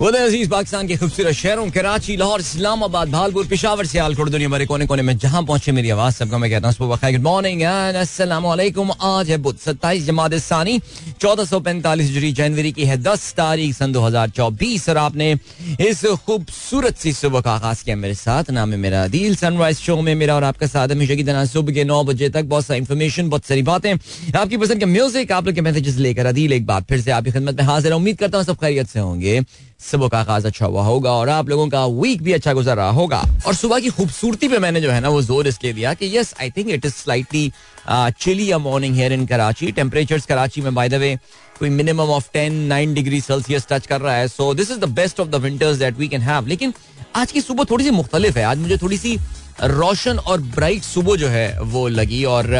अज़ीज़ 0.00 0.48
पाकिस्तान 0.48 0.86
के 0.88 0.96
खूबसूरत 0.96 1.34
शहरों, 1.34 1.68
कराची, 1.70 2.16
लाहौर, 2.16 2.40
इस्लामाबाद 2.40 3.08
भालपुर 3.10 3.46
पिशावर 3.46 3.86
से 3.86 3.98
आलकोट 4.00 4.28
दुनिया 4.28 4.48
भरे 4.48 4.66
कोने 4.66 4.86
कोने 4.86 5.02
में 5.02 5.16
जहाँ 5.18 5.42
पहुँचे 5.44 5.72
मेरी 5.72 5.90
आवाज़, 5.90 6.14
सबका 6.14 6.38
मैं 6.38 6.50
कहता 6.50 6.68
हूँ 6.68 6.88
गुड 6.88 7.22
मॉर्निंग 7.22 7.62
आज 7.62 9.30
है 9.30 9.36
बुध, 9.38 9.58
सत्ताईस 9.58 10.04
जमात 10.06 10.34
सानी, 10.36 10.80
चौदह 11.20 11.44
सौ 11.44 11.60
पैंतालीस 11.60 12.10
जुरी 12.12 12.32
जनवरी 12.32 12.72
की 12.72 12.84
है, 12.84 12.96
दस 12.98 13.32
तारीख 13.36 13.74
सन 13.76 13.92
दो 13.92 14.00
हज़ार 14.00 14.30
चौबीस, 14.30 14.88
और 14.88 14.96
आपने 14.98 15.32
इस 15.80 16.04
खूबसूरत 16.24 16.96
सी 16.96 17.12
सुबह 17.12 17.40
का 17.40 17.52
आगाज़ 17.52 17.84
किया 17.84 17.96
मेरे 17.96 18.14
साथ। 18.16 18.50
नाम 18.50 18.72
है 18.72 18.78
मेरा 18.78 19.06
दिल 19.08 19.36
सनराइज 19.36 19.78
शो 19.78 20.00
में 20.00 20.14
मेरा 20.14 20.36
और 20.36 20.44
आपका 20.44 20.66
साथ 20.68 20.88
हमेशा 20.90 21.14
की 21.14 21.24
तरह 21.24 21.44
सुबह 21.46 21.72
के 21.72 21.84
नौ 21.84 22.02
बजे 22.04 22.28
तक 22.30 22.44
बहुत 22.46 22.66
सारी 22.66 22.80
इन्फॉर्मेशन 22.80 23.28
बहुत 23.28 23.44
सारी 23.44 23.62
बातें, 23.64 23.92
आपकी 24.34 24.56
पसंद 24.56 24.80
के 24.80 24.86
म्यूज़िक 24.88 25.32
आप 25.32 25.46
लोग 25.46 25.54
के 25.54 25.60
मैसेजेस 25.60 25.96
लेकर 25.98 26.26
अदील, 26.26 26.52
एक 26.52 26.66
बार 26.66 26.84
फिर 26.88 27.00
से 27.00 27.10
आपकी 27.10 27.30
खिदमत 27.30 27.60
में 27.60 27.64
हाजिर 27.64 27.92
उम्मीद 27.92 28.18
करता 28.18 28.38
हूँ 28.38 28.46
सब 28.46 28.56
खैरियत 28.56 28.88
से 28.88 29.00
होंगे। 29.00 29.40
सुबह 29.80 30.08
का 30.08 30.18
आगाज़ 30.20 30.46
अच्छा 30.46 30.66
हुआ 30.66 30.82
होगा 30.84 31.12
और 31.12 31.28
आप 31.28 31.48
लोगों 31.48 31.68
का 31.68 31.84
वीक 31.86 32.22
भी 32.22 32.32
अच्छा 32.32 32.52
गुजर 32.52 32.76
रहा 32.76 32.90
होगा। 32.92 33.22
और 33.46 33.54
सुबह 33.54 33.80
की 33.80 33.90
खूबसूरती 33.90 34.48
पे 34.48 34.58
मैंने 34.58 34.80
जो 34.80 34.90
है 34.90 35.00
ना 35.00 35.08
वो 35.08 35.22
ज़ोर 35.22 35.48
इसलिए 35.48 35.72
दिया 35.72 35.94
कि 35.94 36.16
yes 36.16 36.34
I 36.40 36.50
think 36.50 36.68
it 36.68 36.84
is 36.86 36.92
slightly 36.94 37.52
chilly 37.88 38.50
a 38.50 38.58
morning 38.58 38.94
here 38.94 39.12
in 39.12 39.26
Karachi 39.26 39.70
temperatures 39.72 40.26
Karachi 40.26 40.60
में 40.60 40.74
बाय 40.74 40.88
द 40.88 40.94
वे 40.96 41.16
कोई 41.58 41.68
minimum 41.70 42.10
of 42.10 42.28
ten 42.32 42.54
nine 42.66 42.94
degree 42.94 43.20
Celsius 43.20 43.66
touch 43.70 43.86
कर 43.86 44.00
रहा 44.00 44.14
है। 44.16 44.28
So 44.28 44.52
this 44.54 44.70
is 44.70 44.78
the 44.80 44.88
best 44.92 45.20
of 45.20 45.28
the 45.28 45.40
winters 45.42 45.78
that 45.78 45.98
we 45.98 46.08
can 46.08 46.22
have 46.22 46.46
लेकिन 46.46 46.74
आज 47.16 47.32
की 47.32 47.40
सुबह 47.40 47.64
थोड़ी 47.70 47.84
सी 47.84 47.90
मुख्तलिफ़ 47.92 48.38
है। 48.38 48.44
आज 48.44 48.58
मुझे 48.58 48.76
थोड़ी 48.78 48.96
सी 48.98 49.16
रोशन 49.62 50.18
और 50.18 50.40
ब्राइट 50.40 50.82
सुबह 50.82 51.16
जो 51.16 51.28
है 51.28 51.60
वो 51.62 51.86
लगी 51.88 52.22
और 52.26 52.54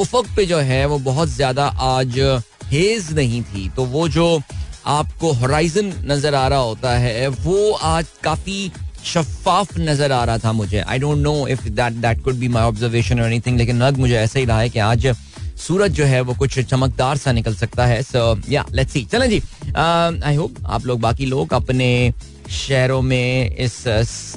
उफक 0.00 0.26
पे 0.36 0.46
जो 0.46 0.58
है 0.58 0.84
वो 0.86 0.98
बहुत 1.04 1.28
ज़्यादा 1.30 1.66
आज 1.66 2.18
हेज 2.66 3.12
नहीं 3.14 3.42
थी। 3.44 3.68
तो 3.76 3.84
वो 3.86 4.08
जो 4.08 4.40
आपको 4.86 5.32
होराइजन 5.32 5.92
नज़र 6.06 6.34
आ 6.34 6.46
रहा 6.48 6.58
होता 6.60 6.96
है, 6.98 7.28
वो 7.28 7.72
आज 7.72 8.06
काफ़ी 8.24 8.70
शफाफ 9.04 9.78
नज़र 9.78 10.12
आ 10.12 10.22
रहा 10.24 10.38
था 10.38 10.52
मुझे। 10.52 10.80
I 10.80 10.98
don't 10.98 11.18
know 11.18 11.46
if 11.48 11.68
that 11.68 11.92
that 11.94 12.22
could 12.24 12.34
be 12.34 12.48
my 12.48 12.64
observation 12.64 13.20
और 13.20 13.26
एनीथिंग 13.26 13.58
लेकिन 13.58 13.82
लग 13.82 13.98
मुझे 13.98 14.16
ऐसा 14.16 14.38
ही 14.38 14.44
रहा 14.44 14.60
है 14.60 14.68
कि 14.68 14.78
आज 14.80 15.06
सूरज 15.58 15.92
जो 15.92 16.04
है 16.04 16.20
वो 16.20 16.34
कुछ 16.34 16.58
चमकदार 16.60 17.16
सा 17.16 17.32
निकल 17.32 17.54
सकता 17.54 17.86
है। 17.86 18.02
सो 18.02 18.40
या 18.50 18.64
लेट्स 18.72 18.92
सी 18.92 19.04
चलें 19.12 19.28
जी। 19.30 19.42
आई 19.76 20.34
होप 20.34 20.54
आप 20.66 20.86
लोग, 20.86 21.00
बाकी 21.00 21.26
लोग 21.26 21.52
अपने 21.54 22.12
शहरों 22.50 23.00
में 23.02 23.56
इस 23.56 23.82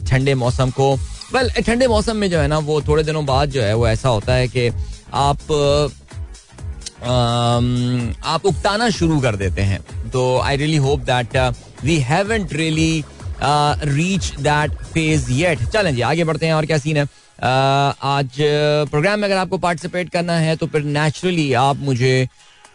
ठंडे 0.09 0.33
मौसम 0.35 0.69
को 0.71 0.93
वेल 1.33 1.49
ठंडे 1.59 1.87
मौसम 1.87 2.15
में 2.17 2.29
जो 2.29 2.39
है 2.39 2.47
ना, 2.47 2.57
वो 2.59 2.81
थोड़े 2.81 3.03
दिनों 3.03 3.25
बाद 3.25 3.49
जो 3.49 3.61
है 3.61 3.73
वो 3.73 3.87
ऐसा 3.87 4.09
होता 4.09 4.33
है 4.33 4.47
कि 4.47 4.67
आप 5.13 5.37
आप 7.03 8.45
उगताना 8.45 8.89
शुरू 8.89 9.19
कर 9.21 9.35
देते 9.35 9.61
हैं। 9.61 9.79
तो 10.09 10.39
I 10.39 10.57
really 10.57 10.77
hope 10.77 10.99
that 10.99 11.37
we 11.83 11.97
haven't 11.99 12.53
really 12.53 13.03
reach 13.43 14.31
that 14.39 14.71
phase 14.83 15.31
yet 15.31 15.63
चलें 15.63 15.95
जी 15.95 16.01
आगे 16.01 16.23
बढ़ते 16.23 16.45
हैं 16.45 16.53
और 16.53 16.65
क्या 16.65 16.77
सीन 16.77 16.97
है? 16.97 17.05
Uh, 17.05 17.93
आज 18.03 18.29
प्रोग्राम 18.91 19.19
में 19.19 19.27
अगर 19.27 19.37
आपको 19.37 19.57
पार्टिसिपेट 19.57 20.09
करना 20.09 20.33
है 20.33 20.55
तो 20.55 20.67
फिर 20.67 20.83
नेचुरली 20.83 21.53
आप 21.53 21.77
मुझे 21.77 22.27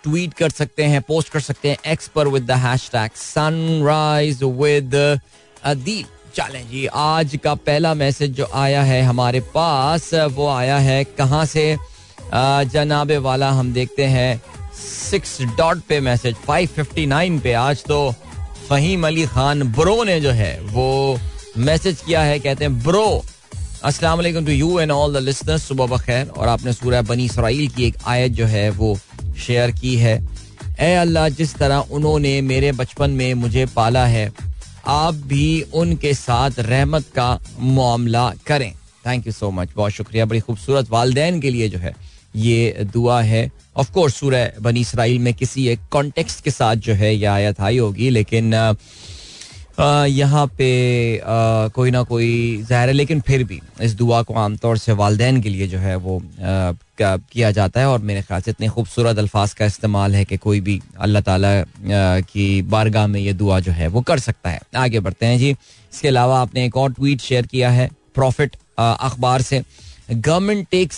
ट्वीट 0.04 0.34
कर 0.34 0.50
सकते 0.50 0.82
हैं 0.82 1.02
पोस्ट 1.02 1.28
कर 1.28 1.40
सकते 1.40 1.68
हैं 1.68 1.76
एक्स 1.86 2.08
पर 2.08 2.28
with 2.28 2.42
the 2.42 2.50
hashtag 2.50 3.10
sunrise 3.16 4.42
with 4.42 5.20
चलें 6.36 6.68
जी 6.68 6.86
आज 6.86 7.38
का 7.44 7.54
पहला 7.54 7.94
मैसेज 7.94 8.30
जो 8.30 8.48
आया 8.54 8.82
है 8.82 9.02
हमारे 9.02 9.40
पास 9.54 10.10
वो 10.14 10.48
आया 10.48 10.78
है 10.78 11.04
कहाँ 11.04 11.44
से? 11.44 11.76
जनाबे 12.32 13.16
वाला, 13.18 13.50
हम 13.50 13.72
देखते 13.72 14.04
हैं 14.06 14.42
सिक्स 14.76 15.40
डॉट 15.58 15.80
पे 15.88 16.00
मैसेज 16.00 16.34
फाइव 16.46 16.68
फिफ्टी 16.76 17.06
नाइन 17.06 17.38
पे। 17.40 17.52
आज 17.54 17.84
तो 17.84 18.14
फहीम 18.68 19.06
अली 19.06 19.26
खान 19.26 19.62
ब्रो 19.72 20.02
ने 20.04 20.20
जो 20.20 20.30
है, 20.30 20.58
वो 20.62 21.18
मैसेज 21.58 22.00
किया 22.06 22.22
है, 22.22 22.38
कहते 22.38 22.64
हैं 22.64 22.82
ब्रो 22.82 23.24
अस्सलाम 23.84 24.16
वालेकुम 24.18 24.46
to 24.46 24.52
you 24.52 24.78
and 24.80 24.90
all 24.90 25.12
the 25.14 25.22
listeners 25.22 25.62
सुबह 25.68 25.86
बखैर 25.86 26.28
और 26.28 26.48
आपने 26.48 26.72
सूरह 26.72 27.02
बनी 27.02 27.24
इसराइल 27.24 27.68
की 27.68 27.84
एक 27.84 27.96
आयत 28.06 28.32
जो 28.32 28.46
है, 28.46 28.68
वो 28.70 28.98
शेयर 29.38 29.70
की 29.72 29.94
है। 29.96 30.16
ए 30.80 30.94
अल्लाह, 30.94 31.28
जिस 31.30 31.54
तरह 31.54 31.92
उन्होंने 31.92 32.40
मेरे 32.42 32.72
बचपन 32.72 33.10
में 33.10 33.34
मुझे 33.34 33.66
पाला 33.66 34.04
है, 34.06 34.30
आप 34.86 35.14
भी 35.26 35.62
उनके 35.74 36.12
साथ 36.14 36.58
रहमत 36.60 37.04
का 37.16 37.38
मामला 37.60 38.32
करें। 38.46 38.72
थैंक 39.06 39.26
यू 39.26 39.32
सो 39.32 39.50
मच 39.50 39.70
बहुत 39.76 39.92
शुक्रिया। 39.92 40.24
बड़ी 40.24 40.40
खूबसूरत 40.40 40.90
वालदेन 40.90 41.40
के 41.40 41.50
लिए 41.50 41.68
जो 41.68 41.78
है 41.78 41.94
ये 42.36 42.84
दुआ 42.92 43.20
है। 43.22 43.50
ऑफ़ 43.76 43.90
कोर्स 43.92 44.14
सूरह 44.14 44.52
बनी 44.62 44.80
इसराइल 44.80 45.18
में 45.18 45.32
किसी 45.34 45.66
एक 45.68 45.80
कॉन्टेक्स्ट 45.92 46.44
के 46.44 46.50
साथ 46.50 46.76
जो 46.86 46.94
है 46.94 47.14
यह 47.14 47.32
आयत 47.32 47.60
आई 47.60 47.78
होगी 47.78 48.10
लेकिन 48.10 48.54
यहाँ 49.78 50.46
पे 50.58 50.66
आ, 51.18 51.68
कोई 51.68 51.90
ना 51.90 52.02
कोई 52.02 52.62
ज़ाहिर 52.68 52.88
है 52.88 52.92
लेकिन 52.94 53.20
फिर 53.20 53.42
भी 53.44 53.60
इस 53.82 53.94
दुआ 53.94 54.22
को 54.22 54.34
आमतौर 54.34 54.78
से 54.78 54.92
वालदेन 54.92 55.40
के 55.42 55.48
लिए 55.48 55.66
जो 55.68 55.78
है 55.78 55.96
वो 55.96 56.18
आ, 56.18 56.72
किया 56.98 57.50
जाता 57.50 57.80
है 57.80 57.88
और 57.88 57.98
मेरे 58.00 58.22
ख्याल 58.22 58.40
से 58.40 58.50
इतने 58.50 58.68
खूबसूरत 58.68 59.18
अल्फाज 59.18 59.52
का 59.54 59.66
इस्तेमाल 59.66 60.14
है 60.14 60.24
कि 60.24 60.36
कोई 60.36 60.60
भी 60.60 60.80
अल्लाह 60.98 61.22
ताला 61.22 61.52
की 62.22 62.62
बारगाह 62.64 63.06
में 63.06 63.20
ये 63.20 63.32
दुआ 63.34 63.58
जो 63.60 63.72
है 63.72 63.88
वो 63.88 64.00
कर 64.02 64.18
सकता 64.18 64.50
है। 64.50 64.60
आगे 64.76 65.00
बढ़ते 65.00 65.26
हैं 65.26 65.38
जी। 65.38 65.50
इसके 65.50 66.08
अलावा 66.08 66.40
आपने 66.40 66.64
एक 66.66 66.76
और 66.76 66.92
ट्वीट 66.92 67.20
शेयर 67.20 67.46
किया 67.46 67.70
है 67.70 67.90
प्रॉफिट 68.14 68.56
अखबार 68.78 69.42
से। 69.42 69.62
Government 70.08 70.66
takes 70.70 70.96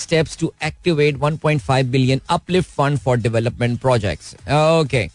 steps 0.00 0.36
to 0.38 0.52
activate 0.64 1.18
1.5 1.18 1.84
billion 1.90 2.20
uplift 2.30 2.70
fund 2.70 2.98
for 2.98 3.18
development 3.18 3.80
projects 3.80 4.34
okay 4.52 5.06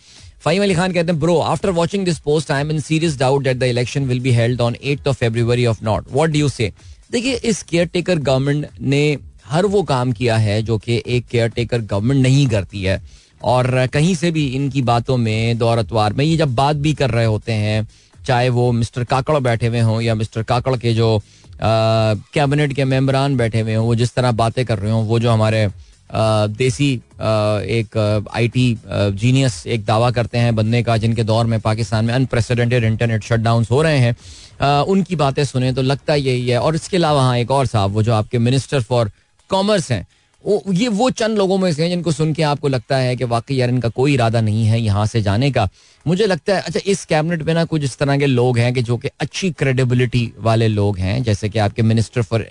Fahim 0.46 0.64
Ali 0.64 0.76
Khan 0.76 0.94
कहते 0.94 1.12
हैं 1.12 1.20
bro 1.20 1.38
after 1.54 1.70
watching 1.72 2.06
this 2.06 2.20
post 2.20 2.52
I 2.52 2.62
am 2.62 2.72
in 2.72 2.80
serious 2.80 3.18
doubt 3.20 3.44
that 3.44 3.58
the 3.58 3.64
election 3.64 4.06
will 4.08 4.20
be 4.20 4.32
held 4.32 4.62
on 4.62 4.76
eight 4.84 5.08
of 5.08 5.18
February 5.18 5.66
or 5.66 5.84
not 5.84 6.12
what 6.12 6.30
do 6.30 6.50
say 6.50 6.72
देखिए, 7.12 7.34
इस 7.34 7.62
care 7.64 7.86
taker 7.88 8.20
government 8.20 8.68
ने 8.82 9.18
हर 9.46 9.66
वो 9.66 9.82
काम 9.84 10.12
किया 10.12 10.38
है 10.38 10.62
जो 10.64 10.78
कि 10.78 11.02
एक 11.08 11.26
केयर 11.28 11.50
टेकर 11.50 11.82
गवर्नमेंट 11.82 12.22
नहीं 12.22 12.48
करती 12.48 12.82
है। 12.84 13.02
और 13.44 13.86
कहीं 13.94 14.16
से 14.16 14.32
भी 14.32 14.46
इनकी 14.56 14.82
बातों 14.82 15.18
में 15.18 15.58
दौर 15.58 15.78
अतवार 15.78 16.14
में 16.14 16.24
ये 16.26 16.36
जब 16.38 16.56
बात 16.56 16.76
भी 16.76 16.94
कर 16.94 17.10
रहे 17.10 17.26
होते 17.26 17.52
हैं, 17.54 17.88
चाहे 18.26 18.50
वो 18.50 18.72
मिस्टर 18.72 19.04
काकड़ 19.04 19.38
बैठे 19.40 19.68
हुए 19.68 19.80
हों 19.80 20.00
या 20.02 20.16
मिस्टर 20.16 20.44
काकड़ 20.44 20.76
के 20.78 20.94
जो 20.94 21.22
कैबिनेट 21.60 22.74
के 22.74 22.86
मेम्बरान 22.86 23.38
बैठे 23.38 23.62
हुए 23.62 23.76
हों, 23.76 23.86
वो 23.86 23.96
जिस 23.96 24.14
तरह 24.16 24.32
बातें 24.34 24.66
कर 24.66 24.80
रहे 24.80 24.92
हों, 24.92 25.06
वो 25.06 25.20
जो 25.20 25.32
हमारे 25.32 25.68
देसी 26.10 26.94
एक 26.94 28.26
आईटी 28.34 28.78
जीनियस 28.88 29.66
एक 29.68 29.86
दावा 29.86 30.12
करते 30.12 30.38
हैं 30.38 30.56
बनने 30.56 30.82
का, 30.84 30.98
जिनके 30.98 31.24
दौर 31.24 31.46
में 31.46 31.60
पाकिस्तान 31.60 32.06
में 32.06 32.14
अनप्रेसिडेंटेड 32.14 32.84
इंटरनेट 32.84 33.24
शटडाउन 33.24 33.66
हो 33.72 33.82
रहे 33.82 33.98
हैं। 33.98 34.84
उनकी 34.84 35.16
बातें 35.16 35.44
सुने 35.46 35.72
तो 35.74 35.82
लगता 35.82 36.16
यही 36.16 36.48
है। 36.50 36.60
और 36.60 36.76
इसके 36.76 36.98
अलावा 36.98 37.22
हाँ 37.22 37.38
एक 37.38 37.52
और 37.52 37.66
साहब, 37.66 37.92
वो 37.92 38.04
जो 38.04 38.14
आपके 38.14 38.38
मिनिस्टर 38.40 38.82
फॉर 38.82 39.12
कॉमर्स 39.50 39.92
हैं 39.92 40.06
ये 40.44 40.88
वो 40.88 41.10
चंद 41.10 41.38
लोगों 41.38 41.58
में 41.58 41.72
से 41.74 41.82
हैं 41.84 41.90
जिनको 41.90 42.12
सुन 42.12 42.34
के 42.34 42.44
आपको 42.44 42.68
लगता 42.68 42.98
है 42.98 43.16
कि 43.16 43.24
वाकई 43.24 43.56
यार 43.56 43.70
इनका 43.70 43.90
कोई 43.90 44.14
इरादा 44.14 44.42
नहीं 44.42 44.66
है 44.66 44.80
यहाँ 44.82 45.06
से 45.06 45.22
जाने 45.22 45.50
का। 45.52 45.68
मुझे 46.06 46.26
लगता 46.26 46.56
है 46.56 46.62
अच्छा 46.62 46.80
इस 46.86 47.04
कैबिनेट 47.06 47.42
में 47.44 47.54
ना 47.54 47.64
कुछ 47.66 47.84
इस 47.84 47.98
तरह 47.98 48.18
के 48.18 48.26
लोग 48.26 48.58
हैं 48.58 48.74
कि 48.74 48.82
जो 48.82 48.98
कि 48.98 49.10
अच्छी 49.20 49.50
क्रेडिबिलिटी 49.52 50.32
वाले 50.40 50.68
लोग 50.68 50.98
हैं, 50.98 51.22
जैसे 51.24 51.50
कि 51.50 51.60
आपके 51.60 51.82
मिनिस्टर 51.84 52.22
फॉर 52.22 52.46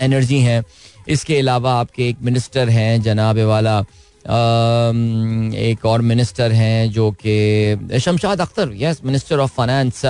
एनर्जी 0.00 0.38
हैं। 0.40 0.62
इसके 1.08 1.38
अलावा 1.38 1.74
आपके 1.74 2.08
एक 2.08 2.16
मिनिस्टर 2.22 2.68
हैं, 2.68 3.00
जनाब 3.02 3.38
वाला 3.48 3.78
एक 5.58 5.86
और 5.86 6.02
मिनिस्टर 6.02 6.52
हैं 6.52 6.90
जो 6.90 7.10
कि, 7.24 7.98
Shamshad 8.00 8.40
Akhtar 8.40 8.72
is 8.76 9.00
minister 9.04 9.38
of 9.38 9.54
finance 9.56 10.04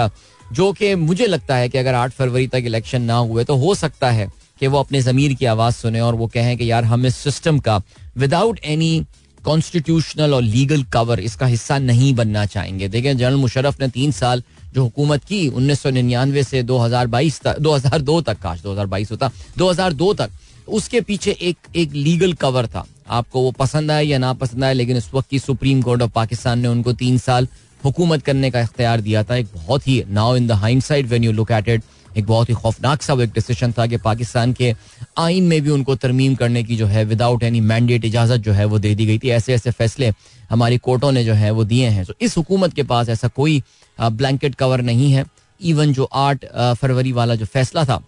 जो 0.53 0.72
कि 0.72 0.94
मुझे 0.94 1.27
लगता 1.27 1.56
है 1.56 1.69
कि 1.69 1.78
अगर 1.78 1.94
आठ 1.94 2.11
फरवरी 2.11 2.47
तक 2.47 2.62
इलेक्शन 2.67 3.03
ना 3.03 3.17
हुए 3.17 3.44
तो 3.44 3.56
हो 3.56 3.75
सकता 3.75 4.11
है 4.11 4.27
कि 4.60 4.66
वो 4.66 4.78
अपने 4.78 5.00
ज़मीर 5.02 5.34
की 5.34 5.46
आवाज़ 5.46 5.74
सुने 5.74 6.00
और 6.00 6.14
वो 6.14 6.26
कहें 6.26 6.56
कि 6.58 6.70
यार 6.70 6.84
हम 6.84 7.06
इस 7.06 7.16
सिस्टम 7.19 7.58
का 7.58 7.80
विदाउट 8.19 8.60
एनी 8.64 9.04
कॉन्स्टिट्यूशनल 9.38 10.34
और 10.34 10.42
लीगल 10.42 10.82
कवर 10.92 11.20
इसका 11.20 11.46
हिस्सा 11.46 11.78
नहीं 11.80 12.14
बनना 12.14 12.44
चाहेंगे। 12.46 12.88
देखें 12.88 13.16
जनरल 13.16 13.36
मुशरफ 13.36 13.80
ने 13.80 13.88
तीन 13.88 14.12
साल 14.12 14.42
जो 14.74 14.82
हुकूमत 14.82 15.24
की, 15.24 15.46
उन्नीस 15.48 15.80
सौ 15.80 15.90
निन्यानवे 15.90 16.43
से 16.43 16.62
दो 16.62 16.78
हज़ार 16.78 17.06
बाईस 17.06 17.40
तक, 17.40 17.58
दो 17.58 17.75
हज़ार 17.75 18.02
दो 18.02 18.20
तक, 18.20 18.38
काश 18.38 18.60
दो 18.62 18.72
हज़ार 18.72 18.87
बाईस 18.87 19.10
होता, 19.10 19.31
दो 19.58 19.70
हज़ार 19.70 19.93
दो 19.94 20.12
तक, 20.14 20.31
उसके 20.69 21.00
पीछे 21.00 21.37
एक 21.43 21.76
एक 21.76 21.93
लीगल 21.94 22.32
कवर 22.37 22.66
था। 22.66 22.84
आपको 23.08 23.43
वो 23.43 23.50
पसंद 23.58 23.90
आए 23.90 24.04
या 24.04 24.19
ना 24.19 24.32
पसंद 24.34 24.64
आए 24.64 24.75
लेकिन 24.75 24.96
उस 24.96 25.11
वक्त 25.14 25.28
की 25.31 25.38
सुप्रीम 25.38 25.81
कोर्ट 25.82 26.02
ऑफ़ 26.02 26.11
पाकिस्तान 26.12 26.58
ने 26.58 26.69
उनको 26.69 26.93
तीन 26.94 27.19
साल 27.19 27.49
हुकूमत 27.84 28.22
करने 28.22 28.50
का 28.50 28.61
इख्तियार 28.61 29.00
दिया 29.00 29.22
था। 29.25 29.37
एक 29.37 29.46
बहुत 29.54 29.88
ही 29.88 30.02
now 30.11 30.37
in 30.37 30.46
the 30.46 30.52
hindsight 30.82 31.06
when 31.08 31.25
you 31.25 31.32
look 31.32 31.50
at 31.52 31.69
it 31.69 31.82
एक 32.19 32.26
बहुत 32.26 32.49
ही 32.49 32.55
खौफनाक 32.55 33.03
सा 33.03 33.15
वो 33.15 33.23
एक 33.23 33.32
डिसीज़न 33.32 33.73
था 33.73 33.87
कि 33.87 33.97
पाकिस्तान 33.99 34.53
के 34.53 34.75
आइन 35.19 35.44
में 35.44 35.61
भी 35.62 35.70
उनको 35.70 35.94
तरमीम 35.97 36.35
करने 36.35 36.62
की 36.65 36.76
जो 36.76 36.87
है 36.87 37.05
विदाउट 37.06 37.43
एनी 37.43 37.61
मैंडेट 37.62 38.05
इजाज़त 38.05 38.41
जो 38.41 38.53
है, 38.53 38.65
वो 38.65 38.79
दे 38.79 38.94
दी 38.94 39.06
गई 39.06 39.19
थी। 39.19 39.31
ऐसे 39.31 39.55
ऐसे 39.55 39.70
फैसले 39.73 40.12
हमारी 40.50 40.79
कोर्टों 40.81 41.12
ने 41.12 41.25
जो 41.25 41.35
है, 41.35 41.50
वो 41.50 41.65
दिए 41.65 41.88
हैं। 41.88 42.05
तो 42.05 42.15
इस 42.20 42.37
हुकूमत 42.37 42.75
के 42.75 42.82
पास 42.85 43.09
ऐसा 43.09 43.29
कोई 43.31 43.62
ब्लैंकेट 43.99 44.55
कवर 44.55 44.82
नहीं 44.82 45.12
है। 45.12 45.25
इवन 45.61 45.93
जो 45.93 46.05
आठ 46.05 46.44
फरवरी 46.81 47.12
वाला 47.12 47.35
जो 47.35 47.44
फैसला 47.47 47.85
था 47.85 48.03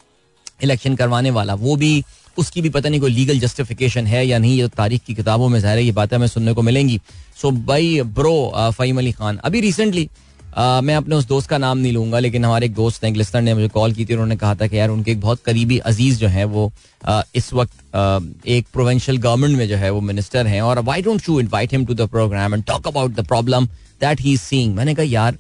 इलेक्शन 0.63 0.97
करवाने 0.97 1.31
वाला, 1.31 1.55
वो 1.55 1.77
भी, 1.77 2.03
उसकी 2.37 2.63
भी 2.63 2.69
पता 2.71 2.89
नहीं 2.89 3.01
कोई 3.01 3.11
लीगल 3.11 3.39
जस्टिफिकेशन 3.41 4.06
है 4.06 4.27
या 4.27 4.39
नहीं, 4.39 4.56
ये 4.56 4.63
तो 4.63 4.77
तारीख 4.77 5.03
की 5.05 5.15
किताबों 5.15 5.49
में 5.49 5.59
ज़ाहिर 5.61 5.79
ये 5.81 5.93
बातें 5.93 6.17
हमें 6.17 6.27
सुनने 6.29 6.53
को 6.53 6.63
मिलेंगी। 6.63 7.01
So 7.43 7.51
bye 7.51 8.01
bro 8.03 8.73
Fahim 8.73 8.99
Ali 8.99 9.13
Khan, 9.13 9.37
अभी 9.39 9.61
रिसेंटली 9.61 10.09
मैं 10.58 10.94
अपने 10.94 11.14
उस 11.17 11.26
दोस्त 11.26 11.49
का 11.49 11.58
नाम 11.58 11.79
नहीं 11.79 11.93
लूँगा, 11.93 12.19
लेकिन 12.19 12.44
हमारे 12.44 12.67
एक 12.67 12.75
दोस्त 12.75 13.05
हैं 13.05 13.12
लिस्टर 13.14 13.41
ने 13.41 13.55
मुझे 13.55 13.69
कॉल 13.69 13.93
की 13.93 14.05
थी 14.05 14.14
उन्होंने 14.14 14.37
कहा 14.37 14.55
था 14.55 14.67
कि 14.67 14.79
यार 14.79 14.88
उनके 14.91 15.11
एक 15.11 15.20
बहुत 15.20 15.43
करीबी 15.44 15.79
अज़ीज़ 15.81 16.19
जो 16.19 16.29
है, 16.29 16.44
वो 16.44 16.73
इस 17.35 17.52
वक्त 17.52 18.47
एक 18.49 18.67
प्रोवेंशियल 18.73 19.19
गवर्नमेंट 19.19 19.56
में 19.58 19.69
जो 19.69 19.76
है 19.76 19.91
वो 19.91 20.00
मिनिस्टर 20.02 20.47
हैं 20.47 20.61
और 20.62 20.79
why 20.85 21.02
don't 21.02 21.29
you 21.29 21.38
invite 21.41 21.73
him 21.73 21.87
to 21.87 21.94
the 21.94 22.08
program 22.11 22.55
and 22.55 22.64
talk 22.64 22.88
about 22.88 23.14
the 23.14 23.26
problem 23.29 23.67
that 24.00 24.20
he 24.20 24.32
is 24.32 24.41
seeing 24.41 24.75
मैंने 24.75 24.94
कहा, 24.94 25.05
यार 25.05 25.32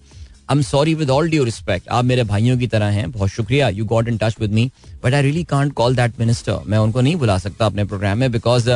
I 0.50 0.56
am 0.56 0.62
sorry 0.62 0.94
with 0.94 1.10
all 1.10 1.28
due 1.30 1.44
respect 1.44 1.88
आप 1.88 2.04
मेरे 2.04 2.24
भाइयों 2.24 2.58
की 2.58 2.66
तरह 2.68 2.86
हैं, 2.88 3.10
बहुत 3.10 3.28
शुक्रिया 3.30 3.68
you 3.70 3.84
got 3.86 4.08
in 4.08 4.16
touch 4.18 4.36
with 4.40 4.52
me 4.52 4.70
but 5.04 5.14
I 5.14 5.22
really 5.22 5.44
can't 5.44 5.72
call 5.72 5.96
that 5.96 6.20
minister 6.20 6.58
मैं 6.66 6.78
उनको 6.78 7.00
नहीं 7.00 7.16
बुला 7.16 7.38
सकता 7.38 7.66
अपने 7.66 7.84
प्रोग्राम 7.84 8.18
में 8.18 8.30
बिकॉज़ 8.32 8.70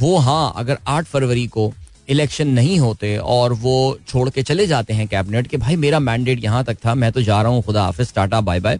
वो 0.00 0.16
हाँ 0.18 0.52
अगर 0.56 0.78
आठ 0.88 1.04
फरवरी 1.04 1.46
को 1.46 1.72
इलेक्शन 2.08 2.48
नहीं 2.48 2.78
होते 2.78 3.16
और 3.18 3.52
वो 3.52 3.76
छोड़ 4.08 4.28
के 4.30 4.42
चले 4.42 4.66
जाते 4.66 4.92
हैं 4.92 5.06
कैबिनेट 5.08 5.46
के 5.46 5.56
भाई 5.56 5.76
मेरा 5.76 5.98
मैंडेट 6.00 6.44
यहाँ 6.44 6.64
तक 6.64 6.76
था 6.86 6.94
मैं 6.94 7.10
तो 7.12 7.22
जा 7.22 7.40
रहा 7.42 7.52
हूँ 7.52 7.62
खुदा 7.62 7.82
हाफिज 7.82 8.12
टाटा 8.14 8.40
बाय 8.40 8.60
बाय 8.60 8.78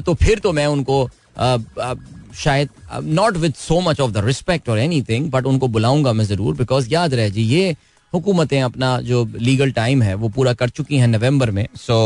तो 0.00 0.14
फिर 0.14 0.38
तो 0.38 0.52
मैं 0.52 0.66
उनको 0.66 1.04
आ, 1.38 1.56
आ, 1.80 1.94
शायद 2.34 2.68
not 3.04 3.36
with 3.36 3.54
so 3.54 3.80
much 3.80 4.00
of 4.00 4.10
the 4.10 4.24
respect 4.24 4.68
और 4.68 4.78
एनी 4.78 5.00
थिंग 5.02 5.30
बट 5.30 5.46
उनको 5.46 5.68
बुलाऊँगा 5.68 6.12
मैं 6.12 6.24
ज़रूर 6.24 6.56
बिकॉज़ 6.56 6.92
याद 6.92 7.14
रहे 7.14 7.30
जी 7.30 7.42
ये 7.44 7.76
हुकूमतें 8.12 8.60
अपना 8.62 9.00
जो 9.00 9.24
लीगल 9.38 9.70
टाइम 9.72 10.02
है 10.02 10.14
वो 10.14 10.28
पूरा 10.28 10.52
कर 10.52 10.68
चुकी 10.68 10.96
हैं 10.96 11.08
नवंबर 11.08 11.50
में 11.50 11.66
सो 11.76 12.00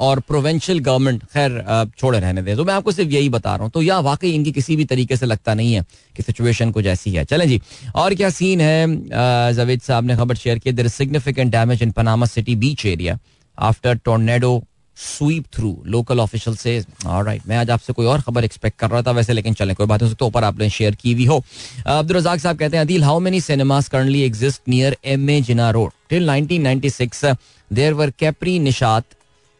और 0.00 0.20
प्रोवेंशियल 0.20 0.78
गवर्नमेंट 0.78 1.24
खैर 1.24 1.62
छोड़े 1.98 2.18
रहने 2.20 2.42
दे। 2.42 2.56
तो 2.56 2.64
मैं 2.64 2.74
आपको 2.74 2.92
सिर्फ़ 2.92 3.10
यही 3.10 3.28
बता 3.28 3.54
रहा 3.54 3.62
हूँ। 3.62 3.70
तो 3.70 3.82
या 3.82 3.98
वाकई 4.00 4.30
इनकी 4.30 4.52
किसी 4.52 4.76
भी 4.76 4.84
तरीके 4.84 5.16
से 5.16 5.26
लगता 5.26 5.54
नहीं 5.54 5.74
है 5.74 5.84
कि 6.16 6.22
सिचुएशन 6.22 6.70
कुछ 6.70 6.86
ऐसी 6.86 7.12
है। 7.12 7.24
चलें 7.24 7.48
जी। 7.48 7.60
और 7.94 8.14
क्या 8.14 8.30
सीन 8.30 8.60
है? 8.60 9.54
जवेद 9.54 9.80
साहब 9.80 10.04
ने 10.04 10.16
खबर 10.16 10.34
शेयर 10.34 10.58
की 10.58 10.72
there 10.72 10.88
significant 10.90 11.52
damage 11.52 11.82
in 11.82 11.90
Panama 11.90 12.26
City 12.26 12.56
beach 12.56 12.86
area 12.86 13.18
after 13.58 13.94
tornado 13.94 14.62
sweep 14.96 15.44
through 15.54 15.70
local 15.86 16.20
official 16.20 16.56
से। 16.56 16.78
राइट 17.04 17.46
मैं 17.48 17.56
आज 17.56 17.70
आपसे 17.70 17.92
कोई 17.92 18.06
और 18.06 18.20
खबर 18.20 18.44
एक्सपेक्ट 18.44 18.78
कर 18.78 18.90
रहा 18.90 19.02
था 19.02 19.10
वैसे, 19.10 19.32
लेकिन 19.32 19.54
चले, 19.54 19.74
कोई 19.74 19.86
बात 19.86 20.02
हो 20.02 20.08
सकता 20.08 20.26
ऊपर 20.26 20.44
आपने 20.44 20.68
शेयर 20.70 20.94
की 20.94 21.12
हुई 21.12 21.24
हो। 21.26 21.42
अब्दुल 21.86 22.16
रजाक 22.16 22.40
साहब 22.40 22.58
कहते 22.58 22.76
हैं 22.76 22.84
Adeel 22.84 23.04
how 23.04 23.20
many 23.20 23.40
cinemas 23.40 23.88
currently 23.88 24.22
exist 24.22 24.60
near 24.68 24.96
M 25.04 25.30
A 25.30 25.40
Jinnah 25.40 25.70
Road 25.70 25.90
till 26.10 26.30
1996 26.30 27.34
there 27.70 27.92
were 27.92 28.10
Capri 28.18 28.58
Nishat 28.58 29.04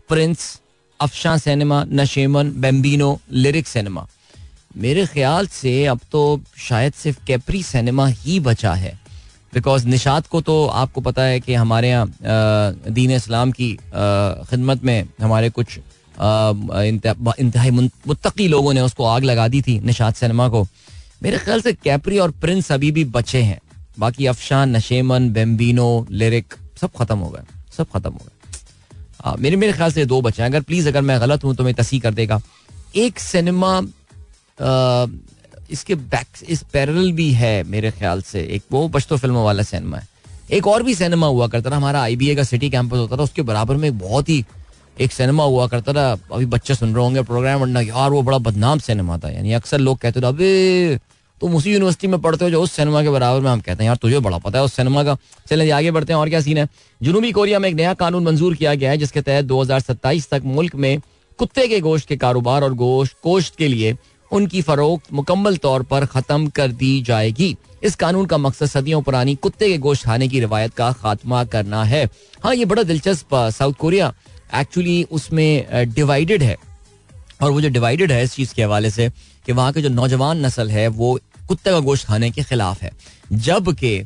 Prince 0.08 0.60
Afsha 1.00 1.36
cinema 1.36 1.84
Nasheman 1.92 2.50
Bambino 2.60 3.18
Lyric 3.32 3.66
cinema 3.66 4.06
मेरे 4.76 5.06
ख्याल 5.06 5.46
से 5.46 5.84
अब 5.86 6.00
तो 6.12 6.20
शायद 6.58 6.92
सिर्फ़ 6.92 7.24
कैप्री 7.26 7.62
सिनेमा 7.62 8.06
ही 8.08 8.38
बचा 8.40 8.72
है। 8.74 8.92
बिकॉज़ 9.52 9.86
निशात 9.86 10.26
को 10.26 10.40
तो 10.40 10.54
आपको 10.66 11.00
पता 11.00 11.22
है 11.22 11.40
कि 11.40 11.54
हमारे 11.54 11.88
यहाँ 11.88 12.92
दीन 12.92 13.10
इस्लाम 13.12 13.52
की 13.52 13.72
खिदमत 14.50 14.84
में 14.84 15.08
हमारे 15.22 15.50
कुछ 15.50 15.78
इंतहाई 16.18 17.70
मुतकी 17.70 18.48
लोगों 18.48 18.72
ने 18.74 18.80
उसको 18.80 19.04
आग 19.06 19.24
लगा 19.24 19.46
दी 19.48 19.62
थी 19.62 19.78
निशात 19.80 20.16
सिनेमा 20.16 20.48
को। 20.48 20.66
मेरे 21.22 21.38
ख्याल 21.38 21.60
से 21.60 21.72
कैपरी 21.74 22.18
और 22.18 22.30
प्रिंस 22.42 22.72
अभी 22.72 22.90
भी 22.90 23.04
बचे 23.06 23.42
हैं। 23.42 23.60
बाकी 23.98 24.26
अफशान, 24.26 24.76
नशेमन 24.76 25.30
बेम्बिनो 25.32 26.06
लिरिक 26.12 26.54
सब 26.80 26.90
खत्म 26.98 27.18
हो 27.18 27.30
गए, 27.30 27.42
सब 27.78 27.86
खत्म 27.94 28.10
हो 28.10 28.18
गए। 28.18 28.33
मेरे 29.26 29.56
मेरे 29.56 29.73
ख्याल 29.73 29.93
से 29.93 30.05
दो 30.06 30.21
बचे 30.23 30.43
हैं। 30.43 30.49
अगर 30.50 30.61
प्लीज़ 30.62 30.88
अगर 30.88 31.03
मैं 31.03 31.21
गलत 31.21 31.44
हूँ 31.44 31.55
तो 31.55 31.65
मैं 31.65 31.75
तसी 31.75 31.99
कर 32.00 32.15
देगा। 32.15 32.41
एक 32.97 33.19
सिनेमा 33.19 33.81
इसके 35.71 35.94
बैक 35.94 36.26
इस 36.49 36.62
पैरल 36.73 37.12
भी 37.12 37.31
है 37.32 37.62
मेरे 37.65 37.91
ख्याल 37.91 38.23
से। 38.23 38.41
एक 38.47 38.62
वो 38.73 38.88
बचतो 38.88 39.17
फ़िल्मों 39.17 39.44
वाला 39.44 39.62
सिनेमा 39.62 39.99
है। 39.99 40.09
एक 40.50 40.67
और 40.67 40.82
भी 40.82 40.94
सिनेमा 40.94 41.26
हुआ 41.26 41.47
करता 41.49 41.71
था, 41.71 41.76
हमारा 41.76 42.03
आईबीए 42.03 42.35
का 42.35 42.43
सिटी 42.44 42.71
कैंपस 42.71 42.97
होता 42.97 43.17
था, 43.17 43.23
उसके 43.23 43.43
बराबर 43.43 43.76
में 43.76 43.99
बहुत 43.99 44.29
ही 44.29 44.44
एक 45.00 45.12
सिनेमा 45.12 45.44
हुआ 45.44 45.67
करता 45.67 45.93
था। 45.93 46.11
अभी 46.32 46.47
बच्चे 46.47 46.75
सुन 46.75 46.94
रहे 46.94 47.05
होंगे 47.05 47.23
प्रोग्राम 47.23 47.61
वरना 47.61 47.81
यार 47.81 48.11
वो 48.11 48.23
बड़ा 48.23 48.38
बदनाम 48.41 48.79
सिनेमा 48.81 49.19
था। 49.19 49.31
यानी 49.31 49.53
अक्सर 49.53 49.79
लोग 49.79 49.99
कहते 49.99 50.21
थे, 50.21 50.26
अबे 50.26 50.99
तुम 51.44 51.55
उसी 51.56 51.73
यूनिवर्सिटी 51.73 52.06
में 52.06 52.20
पढ़ते 52.20 52.44
हो 52.44 52.50
जो 52.50 52.61
उस 52.62 52.73
सिनेमा 52.73 53.02
के 53.02 53.11
बराबर 53.11 53.41
में 53.41 53.50
हम 53.50 53.61
कहते 53.61 53.82
हैं। 53.82 53.87
यार, 53.87 53.96
तुझे 53.96 54.19
बड़ा 54.19 54.37
पता 54.38 54.58
है, 54.58 54.64
उस 54.64 54.75
सिनेमा 54.75 55.02
का। 55.05 55.17
चलें 55.49 55.70
आगे 55.70 55.91
बढ़ते 55.91 56.12
हैं, 56.12 56.20
और 56.20 56.29
क्या 56.29 56.41
सीन 56.41 56.58
है? 56.58 56.69
जनूबी 57.00 57.32
कोरिया 57.32 57.58
में 57.58 57.69
एक 57.69 57.75
नया 57.75 57.93
कानून 57.94 58.25
मंजूर 58.25 58.55
किया 58.55 58.75
गया 58.75 58.91
है, 58.91 58.99
जिसके 58.99 59.20
तहत 59.20 59.44
2027 59.44 60.29
तक 60.31 60.43
मुल्क 60.44 60.75
में 60.75 61.00
कुत्ते 61.38 61.67
के 61.69 61.81
गोश्त 61.81 62.08
के 62.08 62.17
कारोबार 62.17 62.64
और 62.64 62.75
गोश्त 62.75 63.17
गोश्त 63.25 63.56
के 63.56 63.69
लिए 63.69 63.96
उनकी 64.31 64.62
फरोख्त 64.62 65.12
मुकम्मल 65.12 65.56
तौर 65.56 65.82
पर 65.82 66.06
ख़त्म 66.06 66.46
कर 66.46 66.73
दी 66.73 67.00
जाएगी। 67.02 67.56
इस 67.82 67.94
कानून 67.94 68.26
का 68.26 68.38
मकसद 68.38 68.67
सदियों 68.67 69.02
पुरानी 69.02 69.35
कुत्ते 69.35 69.69
के 69.69 69.79
गोश्त 69.79 70.05
खाने 70.05 70.29
की 70.29 70.40
रिवायत 70.40 70.75
का 70.75 70.90
खात्मा 70.93 71.44
करना 71.44 71.85
है। 71.85 72.05
हाँ 72.44 72.55
ये 72.55 72.64
बड़ा 72.64 72.82
दिलचस्प 72.82 73.35
साउथ 73.52 73.75
कोरिया 73.75 74.12
एक्चुअली 74.55 75.02
उसमें 75.12 75.93
डिवाइडेड 75.94 76.43
है। 76.43 76.56
और 77.43 77.50
वो 77.50 77.61
जो 77.61 77.69
डिवाइडेड 77.69 78.12
है 78.12 78.23
इस 78.25 78.35
चीज़ 78.35 78.55
के 78.55 78.62
हवाले 78.62 78.90
से 78.90 79.08
कि 79.47 79.52
वहाँ 79.52 79.73
के 79.73 79.81
जो 79.82 79.88
नौजवान 79.88 80.44
नस्ल 80.47 80.70
है, 80.70 80.88
वो 80.88 81.19
कुत्ते 81.49 81.70
का 81.70 81.79
गोश्त 81.81 82.06
खाने 82.06 82.31
के 82.31 82.43
खिलाफ 82.43 82.82
है। 82.82 82.91
जबकि 83.32 83.99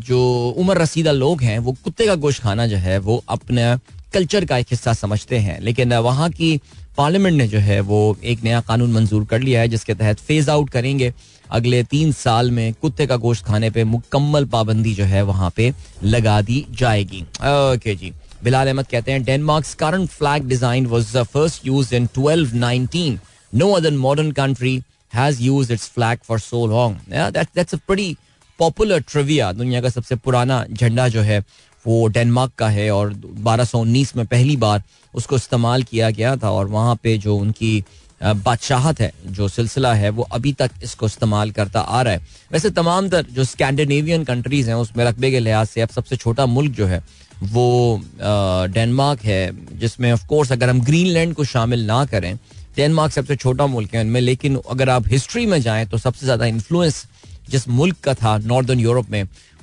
जो 0.00 0.54
उम्र 0.58 0.78
रसीदा 0.78 1.12
लोग 1.12 1.42
हैं, 1.42 1.58
वो 1.58 1.72
कुत्ते 1.84 2.06
का 2.06 2.14
गोश्त 2.16 2.42
खाना 2.42 2.66
जो 2.66 2.76
है, 2.76 2.98
वो 2.98 3.22
अपने 3.28 3.76
कल्चर 4.14 4.44
का 4.44 4.58
एक 4.58 4.66
हिस्सा 4.70 4.92
समझते 4.94 5.38
हैं। 5.38 5.60
लेकिन 5.60 5.94
वहाँ 5.94 6.30
की 6.30 6.60
पार्लियामेंट 6.96 7.36
ने 7.36 7.46
जो 7.48 7.58
है, 7.58 7.80
वो 7.80 8.16
एक 8.24 8.42
नया 8.44 8.60
कानून 8.60 8.92
मंजूर 8.92 9.24
कर 9.24 9.40
लिया 9.40 9.60
है, 9.60 9.68
जिसके 9.68 9.94
तहत 9.94 10.20
फ़ेज़ 10.20 10.50
आउट 10.50 10.70
करेंगे। 10.70 11.12
अगले 11.50 11.82
तीन 11.84 12.12
साल 12.12 12.50
में 12.50 12.72
कुत्ते 12.72 13.06
का 13.06 13.16
गोश्त 13.16 13.44
खाने 13.44 13.70
पे 13.70 13.84
मुकम्मल 13.84 14.44
पाबंदी 14.44 14.94
जो 14.94 15.04
है, 15.04 15.22
वहाँ 15.22 15.52
पे 15.56 15.72
लगा 16.04 16.40
दी 16.40 16.64
जाएगी। 16.70 17.22
ओके 17.22 17.94
जी। 17.94 18.12
बिलाल 18.44 18.68
अहमद 18.68 18.86
कहते 18.86 19.12
हैं 19.12 19.22
Denmark 19.24 19.66
current 19.78 20.08
flag 20.10 20.48
design 20.48 20.86
was 20.86 21.16
the 21.16 21.22
first 21.24 21.66
use 21.66 21.94
in 21.94 22.06
1219 22.08 23.18
no 23.52 23.70
other 23.72 23.90
modern 23.96 24.30
country 24.32 24.80
has 25.14 25.42
used 25.42 25.72
its 25.72 25.88
flag 25.94 26.18
for 26.24 26.38
so 26.40 26.66
long 26.66 27.14
that's 27.34 27.74
a 27.74 27.78
pretty 27.86 28.16
popular 28.58 29.00
trivia 29.10 29.52
दुनिया 29.52 29.80
का 29.80 29.88
सबसे 29.88 30.16
पुराना 30.16 30.64
झंडा 30.72 31.08
जो 31.08 31.20
है, 31.22 31.38
वो 31.84 32.06
डेनमार्क 32.08 32.52
का 32.58 32.68
है 32.68 32.90
और 32.90 33.12
1219 33.14 34.14
में 34.16 34.26
पहली 34.26 34.56
बार 34.56 34.82
उसको 35.14 35.36
इस्तेमाल 35.36 35.82
किया 35.82 36.10
गया 36.10 36.36
था 36.36 36.50
और 36.50 36.66
वहाँ 36.68 36.94
पे 37.02 37.16
जो 37.18 37.36
उनकी 37.36 37.84
बादशाहत 38.22 39.00
है, 39.00 39.10
जो 39.26 39.48
सिलसिला 39.48 39.92
है, 39.94 40.10
वो 40.10 40.22
अभी 40.32 40.52
तक 40.52 40.70
इसको 40.84 41.06
इस्तेमाल 41.06 41.50
करता 41.50 41.80
आ 41.80 42.02
रहा 42.02 42.12
है। 42.12 42.20
वैसे 42.52 42.70
तमाम 42.70 43.08
तर 43.08 43.26
जो 43.30 43.44
स्कैंडिनेवियन 43.44 44.24
कंट्रीज़ 44.24 44.68
हैं, 44.68 44.76
उसमें 44.76 45.04
रकबे 45.04 45.30
के 45.30 45.40
लिहाज 45.40 45.66
से 45.66 45.80
अब 45.80 45.88
सबसे 45.88 46.16
छोटा 46.16 46.46
मुल्क 46.46 46.72
जो 46.72 46.86
है, 46.86 47.02
वो 47.42 48.00
डेनमार्क 48.20 49.24
है, 49.24 49.78
जिसमें 49.78 50.12
ऑफ़ 50.12 50.26
कोर्स 50.26 50.52
अगर 50.52 50.70
हम 50.70 50.80
ग्रीनलैंड 50.82 51.34
को 51.34 51.44
शामिल 51.44 51.84
ना 51.86 52.04
करें 52.06 52.36
डेनमार्क 52.76 53.12
सबसे 53.12 53.36
छोटा 53.36 53.66
मुल्क 53.66 53.94
है 53.94 54.00
उनमें 54.00 54.20
लेकिन 54.20 54.60
अगर 54.70 54.88
आप 54.88 55.08
हिस्ट्री 55.08 55.46
में 55.46 55.60
जाएँ 55.62 55.86
तो 55.86 55.98
सबसे 55.98 56.26
ज़्यादा 56.26 56.46
इन्फ्लुएंस 56.46 57.06
जिस 57.50 57.68
मुल्क 57.68 57.96
का 58.04 58.14
था 58.14 58.38
नॉर्दर्न 58.38 58.80
यूरोप 58.80 59.10
में 59.10 59.22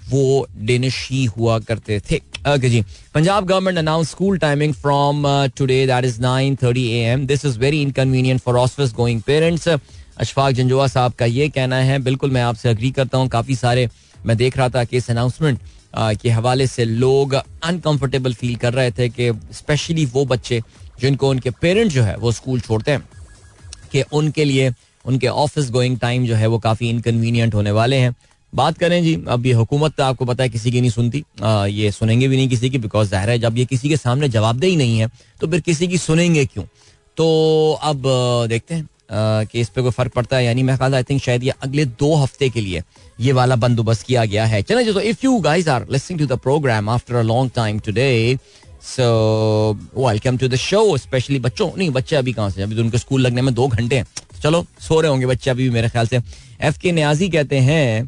वो 0.10 0.48
डेनिश 0.58 1.08
ही 1.12 1.26
हुआ 1.26 1.60
करते 1.60 2.00
थे। 2.12 2.16
Okay 2.48 2.70
ji 2.70 2.82
Punjab 3.14 3.46
government 3.46 3.78
announce 3.78 4.10
school 4.10 4.38
timing 4.38 4.74
from 4.74 5.24
today 5.58 5.86
that 5.88 6.06
is 6.06 6.22
nine 6.22 6.56
9:30 6.56 6.78
AM 6.78 7.26
this 7.28 7.46
is 7.46 7.60
very 7.60 7.82
inconvenient 7.82 8.42
for 8.42 8.58
office 8.58 8.94
going 8.94 9.22
parents 9.22 9.68
Ashfaq 9.68 10.54
Janjua 10.54 10.88
sahab 10.88 11.14
का 11.14 11.26
ये 11.26 11.50
कहना 11.50 11.76
है 11.76 12.00
बिल्कुल 12.00 12.32
मैं 12.32 12.42
आपसे 12.42 12.70
अग्री 12.70 12.92
करता 12.92 13.18
हूँ 13.18 13.28
काफ़ी 13.28 13.56
सारे 13.56 13.90
मैं 14.26 14.38
देख 14.38 14.58
रहा 14.58 14.70
था 14.70 14.84
कि 14.84 14.98
इस 14.98 15.10
अनाउंसमेंट 15.12 15.60
uh, 15.60 16.22
के 16.22 16.30
हवाले 16.30 16.68
से 16.68 16.86
लोग 16.86 17.34
अनकंफर्टेबल 17.34 18.34
फील 18.34 18.56
कर 18.56 18.74
रहे 18.74 18.92
थे 18.92 19.10
कि 19.10 19.32
स्पेशली 19.54 20.06
वो 20.06 20.26
बच्चे 20.26 20.62
जिनको 21.02 21.30
उनके 21.30 21.50
पेरेंट 21.62 21.92
जो 21.92 22.04
है 22.04 22.16
वो 22.18 22.32
स्कूल 22.32 22.60
छोड़ते 22.60 22.92
हैं 22.92 23.08
कि 23.92 24.04
उनके 24.14 24.46
लिए 24.46 24.72
उनके 25.06 25.28
ऑफ़िस 25.28 25.70
गोइंग 25.72 25.98
टाइम 26.00 26.26
जो 26.26 26.36
है 26.36 26.48
वो 26.48 26.60
काफ़ी 26.60 26.90
इनकन्वीनियंट 26.90 27.56
होने 27.56 27.72
वाले 27.72 27.96
हैं। 27.96 28.16
बात 28.54 28.78
करें 28.78 29.02
जी 29.04 29.14
अब 29.30 29.46
ये 29.46 29.54
हुकूमत 29.54 29.94
तो 29.98 30.04
आपको 30.04 30.26
पता 30.26 30.44
है 30.44 30.50
किसी 30.50 30.72
की 30.72 30.82
नहीं 30.82 30.92
सुनती 30.92 31.24
आ, 31.44 31.66
ये 31.66 31.92
सुनेंगे 31.92 32.28
भी 32.28 32.36
नहीं 32.36 32.50
किसी 32.50 32.70
की 32.70 32.78
बिकॉज़ 32.78 33.10
ज़ाहिर 33.10 33.30
है 33.30 33.40
जब 33.40 33.58
ये 33.58 33.66
किसी 33.66 33.90
के 33.90 33.98
सामने 33.98 34.30
जवाबदेही 34.30 34.76
नहीं 34.76 35.00
है 35.00 35.10
तो 35.42 35.48
फिर 35.48 35.60
किसी 35.62 35.88
की 35.88 35.98
सुनेंगे 35.98 36.46
क्यों? 36.46 36.64
तो 37.18 37.80
अब 37.84 38.02
देखते 38.50 38.76
हैं 38.76 38.88
कि 39.12 39.60
इस 39.60 39.70
पर 39.70 39.82
कोई 39.82 39.92
फ़र्क 39.92 40.14
पड़ता 40.14 40.38
है 40.38 40.46
यानी 40.46 40.64
मैं 40.64 40.78
ख्याल 40.78 40.96
आई 40.96 41.04
थिंक 41.04 41.22
शायद 41.22 41.44
ये 41.44 41.54
अगले 41.64 41.86
दो 42.02 42.14
हफ़्ते 42.16 42.50
के 42.50 42.62
लिए 42.62 42.84
ये 43.20 43.32
वाला 43.34 43.56
बंदोबस्त 43.58 44.06
किया 44.06 44.26
गया 44.26 44.46
है। 44.46 44.62
चले 44.64 44.84
जी 44.84 45.00
if 45.10 45.26
you 45.26 45.38
guys 45.42 45.70
are 45.70 45.86
listening 45.92 46.20
to 46.20 46.26
the 46.26 46.38
program 46.40 46.90
after 46.90 47.16
a 47.16 47.22
long 47.24 47.52
time 47.56 47.80
today 47.80 48.38
so 48.82 49.74
welcome 49.98 50.38
to 50.38 50.48
the 50.48 50.56
show 50.56 50.98
specially 50.98 51.40
बच्चों। 51.40 51.70
नहीं 51.78 51.90
बच्चे 51.90 52.16
अभी 52.16 52.34
कहाँ 52.34 52.50
से 52.50 52.62
अभी 52.62 52.76
तो 52.76 52.82
उनके 52.82 52.98
स्कूल 52.98 53.22
लगने 53.22 53.42
में 53.42 53.54
दो 53.54 53.68
घंटे 53.68 53.98
हैं। 53.98 54.06
चलो 54.42 54.66
सो 54.80 55.00
रहे 55.02 55.12
होंगे 55.12 55.26
बच्चे 55.26 55.50
अभी 55.52 55.64
भी 55.64 55.70
मेरे 55.70 55.90
ख्याल 55.90 56.08
से। 56.08 56.20
एफ़ 56.62 56.80
के 56.80 56.92
न्याजी 56.92 57.30
कहते 57.30 57.60
हैं 57.60 58.08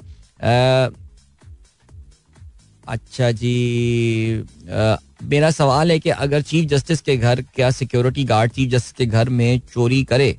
अच्छा 2.87 3.31
जी 3.31 4.43
आ, 4.71 4.95
मेरा 5.23 5.51
सवाल 5.51 5.91
है 5.91 5.99
कि 5.99 6.09
अगर 6.09 6.41
चीफ 6.41 6.65
जस्टिस 6.69 7.01
के 7.01 7.17
घर 7.17 7.41
क्या 7.55 7.69
सिक्योरिटी 7.71 8.23
गार्ड 8.23 8.51
चीफ 8.51 8.69
जस्टिस 8.69 8.93
के 8.97 9.05
घर 9.05 9.29
में 9.29 9.59
चोरी 9.73 10.03
करे 10.03 10.35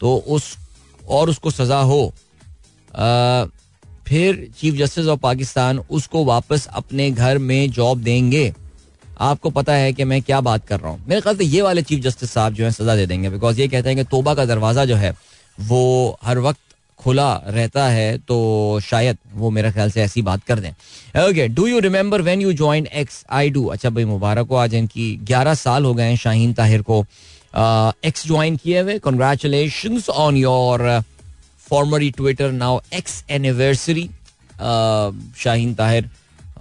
तो 0.00 0.16
उस 0.28 0.56
और 1.08 1.30
उसको 1.30 1.50
सजा 1.50 1.78
हो 1.80 2.02
आ, 2.94 3.44
फिर 4.06 4.48
चीफ 4.60 4.74
जस्टिस 4.74 5.06
ऑफ़ 5.06 5.20
पाकिस्तान 5.20 5.78
उसको 5.90 6.24
वापस 6.24 6.66
अपने 6.72 7.10
घर 7.10 7.38
में 7.38 7.70
जॉब 7.70 8.02
देंगे। 8.02 8.52
आपको 9.22 9.50
पता 9.50 9.74
है 9.74 9.92
कि 9.92 10.04
मैं 10.04 10.20
क्या 10.22 10.40
बात 10.42 10.66
कर 10.66 10.80
रहा 10.80 10.90
हूँ। 10.90 11.04
मेरे 11.08 11.20
ख्याल 11.20 11.36
से 11.36 11.44
ये 11.44 11.62
वाले 11.62 11.82
चीफ 11.82 12.00
जस्टिस 12.02 12.30
साहब 12.30 12.54
जो 12.54 12.64
है 12.64 12.70
सजा 12.72 12.96
दे 12.96 13.06
देंगे 13.06 13.30
बिकॉज़ 13.30 13.60
ये 13.60 13.68
कहते 13.68 13.88
हैं 13.88 13.96
कि 13.96 14.04
तोबा 14.10 14.34
का 14.34 14.44
दरवाज़ा 14.44 14.84
जो 14.84 14.96
है, 14.96 15.14
वो 15.58 16.18
हर 16.24 16.38
वक्त 16.40 16.60
खुला 17.00 17.32
रहता 17.46 17.86
है 17.88 18.18
तो 18.18 18.36
शायद 18.82 19.18
वो 19.34 19.50
मेरे 19.50 19.70
ख्याल 19.72 19.90
से 19.90 20.02
ऐसी 20.02 20.22
बात 20.22 20.44
कर 20.44 20.58
दें। 20.60 20.70
Okay 21.20 21.46
do 21.50 21.66
you 21.66 21.78
remember 21.80 22.22
when 22.22 22.40
you 22.42 22.52
join 22.52 22.86
X 22.94 23.24
I 23.30 23.50
do 23.50 23.64
अच्छा 23.66 23.90
भाई, 23.90 24.04
मुबारक 24.04 24.48
हो 24.48 24.56
आज 24.56 24.74
इनकी। 24.74 25.16
11 25.24 25.54
साल 25.56 25.84
हो 25.84 25.94
गए 25.94 26.08
हैं 26.08 26.16
शाहीन 26.16 26.52
ताहिर 26.52 26.82
को 26.82 27.00
एक्स 28.06 28.26
ज्वाइन 28.26 28.56
किए 28.56 28.80
हुए। 28.80 28.98
Congratulation 28.98 30.02
on 30.10 30.36
your 30.36 31.02
formerly 31.66 32.10
Twitter 32.10 32.52
now 32.52 32.80
X 32.94 33.22
anniversary 33.30 34.08
Shaheen 35.38 35.74
Tahir. 35.74 36.08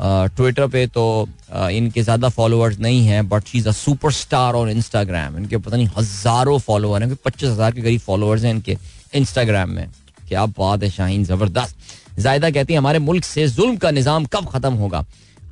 Twitter 0.02 0.68
पे 0.68 0.86
तो 0.88 1.04
इनके 1.52 2.02
ज़्यादा 2.04 2.30
फॉलोअर्स 2.30 2.80
नहीं 2.80 3.06
हैं 3.06 3.28
but 3.30 3.48
she 3.48 3.58
is 3.58 3.68
a 3.70 3.72
superstar 4.12 4.56
on 4.56 4.70
Instagram 4.70 5.38
इनके 5.38 5.58
पता 5.58 5.78
नहीं 5.78 5.88
हज़ारों 5.98 6.58
फॉलोअर 6.60 7.04
हैं 7.04 7.16
पच्चीस 7.26 7.50
हज़ार 7.50 7.72
के 7.72 7.82
करीब 7.82 8.00
फॉलोअर्स 8.00 8.44
हैं 8.44 8.52
इनके 8.52 8.78
इंस्टाग्राम 9.16 9.70
में। 9.70 9.88
क्या 10.28 10.46
बात 10.48 10.84
है, 10.84 10.90
शाहीन, 10.90 11.24
ज़बरदस्त। 11.26 11.76
जायदा 12.20 12.50
कहती 12.50 12.74
है, 12.74 12.80
हमारे 12.80 13.00
मुल्क 13.00 13.24
से 13.24 13.48
जुल्म 13.50 13.76
का 13.78 13.92
निज़ाम 13.92 14.26
कब 14.26 14.48
ख़त्म 14.50 14.74
होगा? 14.74 15.06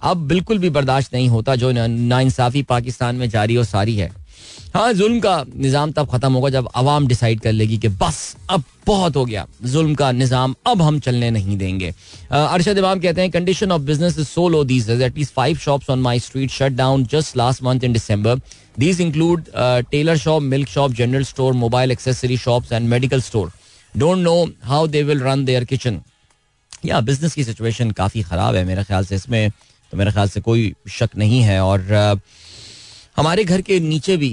अब 0.03 0.17
बिल्कुल 0.27 0.57
भी 0.57 0.69
बर्दाश्त 0.69 1.13
नहीं 1.13 1.27
होता, 1.29 1.55
जो 1.55 1.71
नाइंसाफ़ी 1.71 2.63
पाकिस्तान 2.63 3.15
में 3.15 3.29
जारी 3.29 3.57
और 3.57 3.65
सारी 3.65 3.95
है। 3.97 4.11
हाँ 4.73 4.91
जुल्म 4.93 5.19
का 5.19 5.43
निज़ाम 5.55 5.91
तब 5.91 6.09
खत्म 6.09 6.33
होगा 6.33 6.49
जब 6.49 6.67
आवाम 6.77 7.07
डिसाइड 7.07 7.39
कर 7.41 7.51
लेगी 7.51 7.77
कि 7.77 7.87
बस 8.01 8.17
अब 8.49 8.63
बहुत 8.85 9.15
हो 9.15 9.23
गया। 9.25 9.45
जुल्म 9.63 9.93
का 9.95 10.11
निज़ाम 10.11 10.53
अब 10.67 10.81
हम 10.81 10.99
चलने 10.99 11.29
नहीं 11.31 11.57
देंगे। 11.57 11.89
अरशद 12.31 12.77
इमाम 12.77 12.99
कहते 12.99 13.21
हैं 13.21 13.31
condition 13.31 13.71
of 13.71 13.81
business 13.81 14.17
is 14.19 14.27
so 14.27 14.47
low 14.49 14.63
these 14.63 14.89
at least 14.91 15.33
five 15.33 15.57
shops 15.57 15.89
on 15.89 15.99
my 15.99 16.19
street 16.19 16.51
shut 16.51 16.73
down 16.73 17.05
just 17.11 17.37
last 17.37 17.63
month 17.63 17.83
in 17.83 17.93
December 17.93 18.41
these 18.79 19.01
include 19.01 19.45
tailor 19.91 20.17
shop 20.17 20.41
milk 20.43 20.69
shop 20.69 20.91
general 20.93 21.23
store 21.25 21.53
mobile 21.55 21.91
accessory 21.91 22.37
shops 22.37 22.71
and 22.71 22.89
medical 22.89 23.21
store 23.21 23.51
don't 23.93 24.17
know 24.19 24.43
how 24.65 24.87
they 24.87 25.03
will 25.03 25.21
run 25.21 25.45
their 25.45 25.63
kitchen 25.65 26.01
या 26.85 26.99
business 27.01 27.33
की 27.33 27.43
situation 27.43 27.91
काफ़ी 27.93 28.21
ख़राब 28.23 28.55
है 28.55 28.63
मेरे 28.65 28.83
ख्याल 28.83 29.05
से। 29.05 29.15
इसमें 29.15 29.49
तो 29.49 29.97
मेरे 29.97 30.11
ख्याल 30.11 30.29
से 30.29 30.41
कोई 30.41 30.73
शक 30.89 31.17
नहीं 31.17 31.41
है 31.43 31.59
और 31.63 31.79
uh, 31.79 32.19
हमारे 33.19 33.43
घर 33.43 33.61
के 33.61 33.79
नीचे 33.79 34.15
भी 34.17 34.27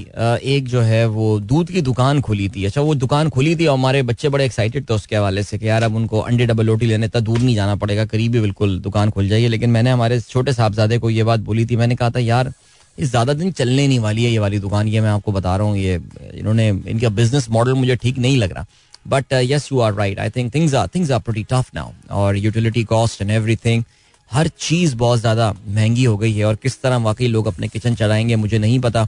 एक 0.47 0.67
जो 0.69 0.81
है 0.81 1.07
वो 1.09 1.29
दूध 1.43 1.71
की 1.71 1.81
दुकान 1.83 2.21
खुली 2.21 2.49
थी। 2.49 2.65
अच्छा 2.65 2.81
वो 2.81 2.95
दुकान 2.95 3.29
खुली 3.29 3.55
थी 3.57 3.67
और 3.67 3.77
हमारे 3.79 4.03
बच्चे 4.03 4.29
बड़े 4.29 4.45
एक्साइटेड 4.45 4.89
थे 4.91 4.95
उसके 4.95 5.17
हवाले 5.17 5.43
से 5.43 5.59
कि 5.59 5.69
यार 5.69 5.83
अब 5.83 5.95
उनको 5.97 6.21
अंडे 6.21 6.47
डबल 6.47 6.67
रोटी 6.67 6.87
लेने 6.87 7.09
तक 7.09 7.21
दूर 7.21 7.39
नहीं 7.39 7.55
जाना 7.57 7.75
पड़ेगा, 7.77 8.05
करीब 8.05 8.35
ही 8.35 8.41
बिल्कुल 8.41 8.79
दुकान 8.81 9.11
खुल 9.11 9.29
जाएगी 9.29 9.49
लेकिन 9.49 9.71
मैंने 9.71 9.91
हमारे 9.91 10.21
छोटे 10.21 10.53
साहबजादे 10.53 10.99
को 10.99 11.11
ये 11.11 11.25
बात 11.25 11.41
बोली 11.41 11.67
थी, 11.67 11.77
मैंने 11.77 11.95
कहा 11.97 12.11
था, 12.11 12.19
यार 12.19 12.53
ये 12.99 13.07
ज़्यादा 13.07 13.33
दिन 13.33 13.51
चलने 13.53 13.89
नहीं 13.89 13.99
वाली 13.99 14.25
है 14.25 14.31
ये 14.31 14.39
वाली 14.39 14.59
दुकान, 14.59 14.89
ये 14.89 15.01
मैं 15.01 15.11
आपको 15.11 15.33
बता 15.33 15.57
रहा 15.57 15.67
हूँ, 15.67 15.77
ये 15.79 16.01
इन्होंने, 16.35 16.69
इनका 16.69 17.09
बिज़नेस 17.11 17.51
मॉडल 17.51 17.75
मुझे 17.75 17.97
ठीक 17.97 18.19
नहीं 18.19 18.37
लग 18.37 18.53
रहा। 18.53 18.67
But 19.09 19.33
yes 19.33 19.69
you 19.73 19.81
are 19.81 19.95
right 19.95 20.21
I 20.21 20.31
think 20.31 20.55
things 20.55 20.75
are 20.75 20.89
things 20.95 21.11
are 21.11 21.21
pretty 21.21 21.43
tough 21.51 21.75
now 21.75 21.91
और 22.13 22.37
यूटिलिटी 22.37 22.85
कॉस्ट 22.87 23.23
एंड 23.23 23.31
एवरीथिंग 23.31 23.83
हर 24.31 24.49
चीज़ 24.59 24.95
बहुत 24.97 25.21
ज़्यादा 25.21 25.53
महँगी 25.69 26.05
हो 26.05 26.17
गई 26.17 26.33
है 26.33 26.45
और 26.45 26.55
किस 26.55 26.81
तरह 26.83 26.97
वाकई 26.99 27.27
लोग 27.27 27.47
अपने 27.47 27.69
किचन 27.69 27.95
चलाएँगे, 27.95 28.37
मुझे 28.37 28.59
नहीं 28.59 28.79
पता। 28.81 29.07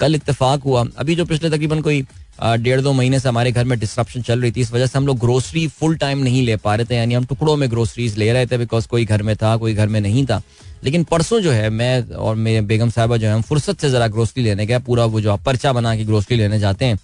कल 0.00 0.14
इतफाक 0.14 0.62
हुआ। 0.62 0.84
अभी 0.98 1.14
जो 1.14 1.24
पिछले 1.24 1.50
तकरीबन 1.50 1.80
कोई 1.80 2.04
डेढ़ 2.42 2.80
दो 2.80 2.92
महीने 2.92 3.18
से 3.20 3.28
हमारे 3.28 3.52
घर 3.52 3.64
में 3.64 3.78
डिस्ट्रप्शन 3.78 4.22
चल 4.22 4.40
रही 4.40 4.52
थी, 4.52 4.60
इस 4.60 4.72
वजह 4.72 4.86
से 4.86 4.98
हम 4.98 5.06
लोग 5.06 5.18
ग्रोसरी 5.18 5.66
फुल 5.68 5.96
टाइम 5.96 6.18
नहीं 6.18 6.42
ले 6.46 6.56
पा 6.56 6.74
रहे 6.74 6.86
थे, 6.86 6.96
यानी 6.96 7.14
हम 7.14 7.24
टुकड़ों 7.24 7.56
में 7.56 7.70
ग्रोसरीज 7.70 8.16
ले 8.18 8.32
रहे 8.32 8.46
थे 8.46 8.58
बिकॉज़ 8.58 8.88
कोई 8.88 9.04
घर 9.04 9.22
में 9.22 9.34
था, 9.36 9.56
कोई 9.56 9.74
घर 9.74 9.88
में 9.88 10.00
नहीं 10.00 10.26
था। 10.26 10.42
लेकिन 10.84 11.04
परसों 11.04 11.40
जो 11.40 11.52
है, 11.52 11.70
मैं 11.70 12.10
और 12.10 12.34
मेरे 12.36 12.60
बेगम 12.60 12.90
साहबा 12.90 13.16
जो 13.16 13.26
है, 13.28 13.34
हम 13.34 13.42
फुर्सत 13.42 13.80
से 13.80 13.90
जरा 13.90 14.08
ग्रोसरी 14.08 14.42
लेने 14.42 14.66
गया 14.66 14.78
पूरा 14.78 15.04
वो 15.04 15.20
जो 15.20 15.36
पर्चा 15.36 15.72
बना 15.72 15.96
के 15.96 16.04
ग्रोसरी 16.04 16.36
लेने 16.36 16.58
जाते 16.58 16.84
हैं। 16.84 16.98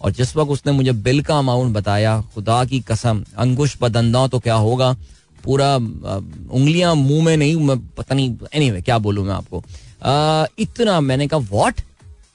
और 0.00 0.12
जिस 0.12 0.36
वक्त 0.36 0.50
उसने 0.50 0.72
मुझे 0.72 0.92
बिल 0.92 1.20
का 1.22 1.38
अमाउंट 1.38 1.74
बताया, 1.74 2.20
खुदा 2.34 2.64
की 2.64 2.80
कसम, 2.80 3.24
अंगुश 3.38 3.76
बदंदा 3.80 4.26
तो 4.26 4.38
क्या 4.38 4.54
होगा? 4.54 4.94
पूरा 5.46 5.74
उंगलियाँ 5.76 6.94
मुँह 6.94 7.24
में 7.24 7.36
नहीं 7.36 7.56
मैं 7.56 7.78
पता 7.88 8.14
नहीं 8.14 8.30
एनी 8.54 8.66
anyway, 8.66 8.84
क्या 8.84 8.98
बोलूँ 8.98 9.24
मैं 9.26 9.34
आपको। 9.34 9.62
आ, 10.02 10.46
इतना 10.58 11.00
मैंने 11.00 11.26
कहा 11.26 11.40
वॉट 11.50 11.80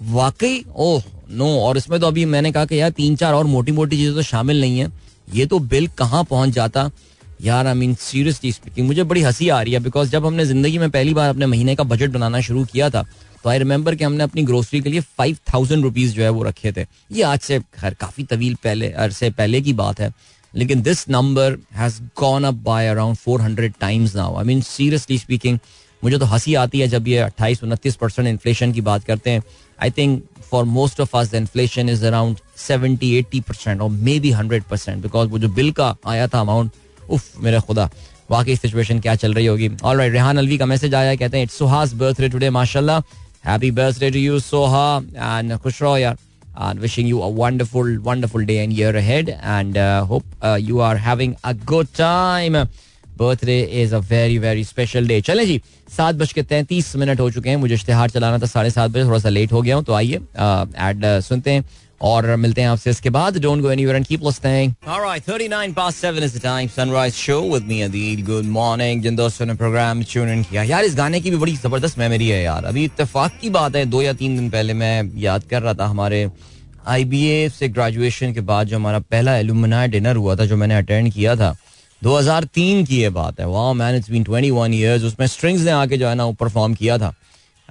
वाकई? 0.03 0.63
ओह 0.67 1.03
नो 1.31 1.47
और 1.59 1.77
इसमें 1.77 1.99
तो 1.99 2.07
अभी 2.07 2.25
मैंने 2.27 2.51
कहा 2.51 2.65
कि 2.65 2.79
यार 2.79 2.89
तीन 2.91 3.15
चार 3.15 3.33
और 3.33 3.45
मोटी 3.47 3.71
मोटी 3.71 3.97
चीज़ें 3.97 4.15
तो 4.15 4.21
शामिल 4.23 4.61
नहीं 4.61 4.79
है। 4.79 4.91
ये 5.27 5.45
तो 5.45 5.59
बिल 5.61 5.87
कहाँ 5.97 6.23
पहुँच 6.23 6.49
जाता? 6.51 6.89
यार 7.41 7.67
आई 7.67 7.73
मीन 7.73 7.93
सीरियसली 7.95 8.51
स्पीकिंग 8.51 8.87
मुझे 8.87 9.03
बड़ी 9.03 9.21
हँसी 9.21 9.49
आ 9.49 9.61
रही 9.61 9.73
है 9.73 9.79
बिकॉज़ 9.79 10.09
जब 10.09 10.25
हमने 10.25 10.45
ज़िंदगी 10.45 10.77
में 10.77 10.89
पहली 10.91 11.13
बार 11.13 11.29
अपने 11.29 11.45
महीने 11.45 11.75
का 11.75 11.83
बजट 11.83 12.09
बनाना 12.11 12.41
शुरू 12.41 12.65
किया 12.65 12.89
था 12.89 13.05
तो 13.43 13.49
आई 13.49 13.57
रिमेंबर 13.57 13.95
कि 13.95 14.03
हमने 14.03 14.23
अपनी 14.23 14.43
ग्रोसरी 14.43 14.81
के 14.81 14.89
लिए 14.89 15.01
फाइव 15.17 15.37
थाउज़ेंड 15.53 15.83
रुपीज़ 15.83 16.13
जो 16.15 16.23
है 16.23 16.29
वो 16.29 16.43
रखे 16.43 16.71
थे। 16.71 16.85
ये 17.11 17.21
आज 17.23 17.39
से 17.39 17.59
खैर 17.59 17.93
काफ़ी 17.93 18.23
तवील 18.23 18.55
पहले 18.63 18.89
अरसे 18.91 19.29
पहले 19.31 19.61
की 19.61 19.73
बात 19.73 19.99
है। 19.99 20.11
लेकिन 20.53 20.81
this 20.81 21.07
number 21.09 21.57
has 21.75 22.01
gone 22.19 22.43
up 22.43 22.53
by 22.63 22.87
around 22.87 23.15
four 23.17 23.41
hundred 23.41 23.73
times 23.81 24.15
now 24.15 24.37
I 24.37 24.45
mean 24.45 24.61
seriously 24.61 25.17
speaking 25.17 25.59
मुझे 26.03 26.17
तो 26.17 26.25
हँसी 26.25 26.53
आती 26.55 26.79
है 26.79 26.87
जब 26.87 27.07
ये 27.07 27.17
अट्ठाईस 27.19 27.63
उनतीस 27.63 27.95
परसेंट 27.95 28.27
इन्फ्लेशन 28.27 28.71
की 28.73 28.81
बात 28.81 29.03
करते 29.03 29.29
हैं। 29.29 29.43
I 29.79 29.91
think 29.97 30.21
for 30.49 30.63
most 30.65 31.01
of 31.01 31.17
us 31.17 31.33
inflation 31.33 31.89
is 31.89 32.05
around 32.05 32.37
seventy 32.57 33.13
eighty 33.17 33.39
percent 33.41 33.81
और 33.81 33.89
may 33.89 34.19
be 34.19 34.31
hundred 34.31 34.63
percent 34.69 35.01
because 35.03 35.29
वो 35.29 35.39
जो 35.39 35.49
बिल 35.49 35.71
का 35.71 35.95
आया 36.07 36.27
था 36.27 36.39
अमाउंट 36.39 36.71
उफ, 37.09 37.31
मेरे 37.39 37.59
खुदा, 37.59 37.89
वाकई 38.31 38.55
सिचुएशन 38.55 38.99
क्या 38.99 39.15
चल 39.15 39.33
रही 39.33 39.45
होगी। 39.45 39.69
ऑल 39.83 39.97
राइट 39.97 40.13
रेहान 40.13 40.37
अलवी 40.37 40.57
का 40.57 40.65
मैसेज 40.65 40.93
आया, 40.95 41.15
कहते 41.15 41.37
हैं 41.37 41.43
इट्स 41.43 41.57
सुहास 41.57 41.93
बर्थडे 41.93 42.29
टुडे 42.29 42.49
माशाल्लाह। 42.49 42.99
Happy 43.45 43.71
birthday 43.71 44.11
to 44.11 44.19
you 44.19 44.39
Soha 44.39 44.97
and 44.97 45.57
खुश 45.57 45.81
रहो 45.81 45.97
यार। 45.97 46.17
and 46.56 46.80
wishing 46.80 47.06
you 47.06 47.22
a 47.22 47.28
wonderful, 47.28 47.88
wonderful 48.00 48.44
day 48.44 48.58
and 48.58 48.72
year 48.72 48.96
ahead. 48.96 49.38
And 49.42 49.76
uh, 49.76 50.04
hope 50.04 50.24
uh, 50.42 50.58
you 50.60 50.80
are 50.80 50.96
having 50.96 51.36
a 51.44 51.54
good 51.72 51.94
time. 51.94 52.66
Birthday 53.18 53.60
is 53.82 53.92
a 53.94 53.98
very 54.08 54.38
very 54.38 54.64
special 54.64 55.06
day 55.08 55.20
चले 55.26 55.44
जी 55.46 55.60
सात 55.96 56.14
बज 56.14 56.32
के 56.32 56.42
तैंतीस 56.42 56.94
minute 56.96 57.20
हो 57.20 57.30
चुके 57.30 57.48
हैं 57.50 57.56
मुझे 57.56 57.74
इश्तेहार 57.74 58.10
चलाना 58.10 58.38
था 58.38 58.46
साढ़े 58.46 58.70
सात 58.70 58.90
बजे 58.90 59.04
थोड़ा 59.04 59.18
सा 59.18 59.28
लेट 59.28 59.52
हो 59.52 59.62
गया 59.62 59.76
हूँ 59.76 59.84
तो 59.84 59.92
आइए 59.94 60.16
एड 60.88 61.04
सुनते 61.28 61.50
हैं 61.50 61.64
और 62.01 62.35
मिलते 62.35 62.61
हैं 62.61 62.69
आपसे 62.69 62.89
इसके 62.89 63.09
बाद। 63.09 63.37
Don't 63.37 63.61
go 63.61 63.71
anywhere 63.71 63.95
and 63.95 64.05
keep 64.05 64.23
listening 64.23 64.73
alright 64.87 65.23
39 65.29 65.73
past 65.73 66.03
7 66.05 66.23
is 66.27 66.35
the 66.35 66.43
time. 66.45 66.69
Sunrise 66.77 67.17
show 67.17 67.39
with 67.53 67.67
me, 67.71 67.77
Adil. 67.87 68.23
Good 68.29 68.49
morning. 68.51 69.01
जिन 69.01 69.15
दोस्तों 69.15 69.45
ने 69.45 69.53
प्रोग्राम 69.53 70.03
ट्यून 70.03 70.29
इन 70.29 70.43
किया। 70.43 70.63
यार, 70.63 70.83
इस 70.83 70.95
गाने 70.95 71.21
की 71.21 71.31
भी 71.31 71.37
बड़ी 71.37 71.55
ज़बरदस्त 71.55 71.99
मेमोरी 71.99 72.27
है 72.27 72.43
यार। 72.43 72.65
अभी 72.65 72.85
इत्तेफाक 72.85 73.31
की 73.41 73.49
बात 73.49 73.75
है। 73.75 73.85
दो 73.85 74.01
या 74.01 74.13
तीन 74.13 74.35
दिन 74.35 74.49
पहले 74.49 74.73
मैं 74.73 75.11
याद 75.15 75.43
कर 75.43 75.61
रहा 75.61 75.73
था 75.73 75.85
हमारे 75.85 76.31
आईबीए 76.87 77.49
से 77.49 77.67
ग्रेजुएशन 77.69 78.33
के 78.33 78.41
बाद 78.41 78.67
जो 78.67 78.75
हमारा 78.75 78.99
पहला 78.99 79.37
एलुमना 79.37 79.85
डिनर 79.85 80.15
हुआ 80.15 80.35
था, 80.35 80.45
जो 80.45 80.57
मैंने 80.57 80.75
अटेंड 80.75 81.13
किया 81.13 81.35
था 81.35 81.55
2003 82.03 82.85
की 82.85 83.01
ये 83.01 83.09
बात 83.09 83.39
है। 83.39 83.47
वाह 83.47 83.73
मैन 83.73 83.95
इट्स 83.95 84.11
बीन 84.11 84.23
21 84.23 84.73
इयर्स 84.73 85.03
उसमें 85.03 85.27
स्ट्रिंग्स 85.27 85.63
ने 85.63 85.71
आके 85.71 85.97
जो 85.97 86.07
है 86.07 86.15
ना, 86.15 86.25
वो 86.25 86.33
परफॉर्म 86.33 86.73
किया 86.73 86.97
था। 86.97 87.13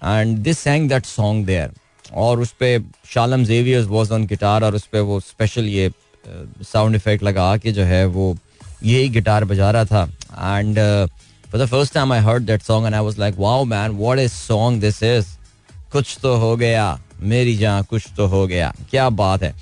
And 0.05 0.39
this 0.39 0.59
sang 0.59 0.89
that 0.89 1.07
song 1.07 1.47
there 1.47 1.71
और 2.13 2.41
उस 2.41 2.53
पर 2.53 2.83
शालम 3.15 3.45
जेवियर्स 3.45 3.87
वॉज़ 3.87 4.13
ऑन 4.13 4.27
गिटार 4.27 4.65
और 4.65 4.75
उस 4.75 4.87
पर 4.87 5.01
वो 5.01 5.19
स्पेशल 5.21 5.69
ये 5.69 5.91
साउंड 6.63 6.95
इफ़ेक्ट 6.97 7.25
लगा 7.25 7.57
के 7.57 7.73
जो 7.73 7.83
है 7.85 8.05
वो 8.07 8.37
यही 8.85 9.09
गिटार 9.09 9.45
बजा 9.45 9.71
रहा 9.71 9.85
था। 9.85 10.03
And 10.59 10.79
for 11.51 11.61
the 11.61 11.67
first 11.67 11.95
time 11.95 12.13
I 12.13 12.21
heard 12.21 12.43
that 12.47 12.63
song 12.63 12.87
and 12.87 12.95
I 12.95 13.05
was 13.05 13.19
like 13.19 13.35
wow 13.39 13.65
man 13.65 13.91
what 13.99 14.19
is 14.19 14.33
song 14.33 14.81
this 14.81 15.03
is 15.03 15.27
कुछ 15.93 16.17
तो 16.23 16.35
हो 16.37 16.57
गया, 16.57 16.99
मेरी 17.21 17.57
जहाँ 17.57 17.85
कुछ 17.85 18.07
तो 18.17 18.27
हो 18.27 18.47
गया। 18.47 18.73
क्या 18.91 19.09
बात 19.11 19.43
है। 19.43 19.55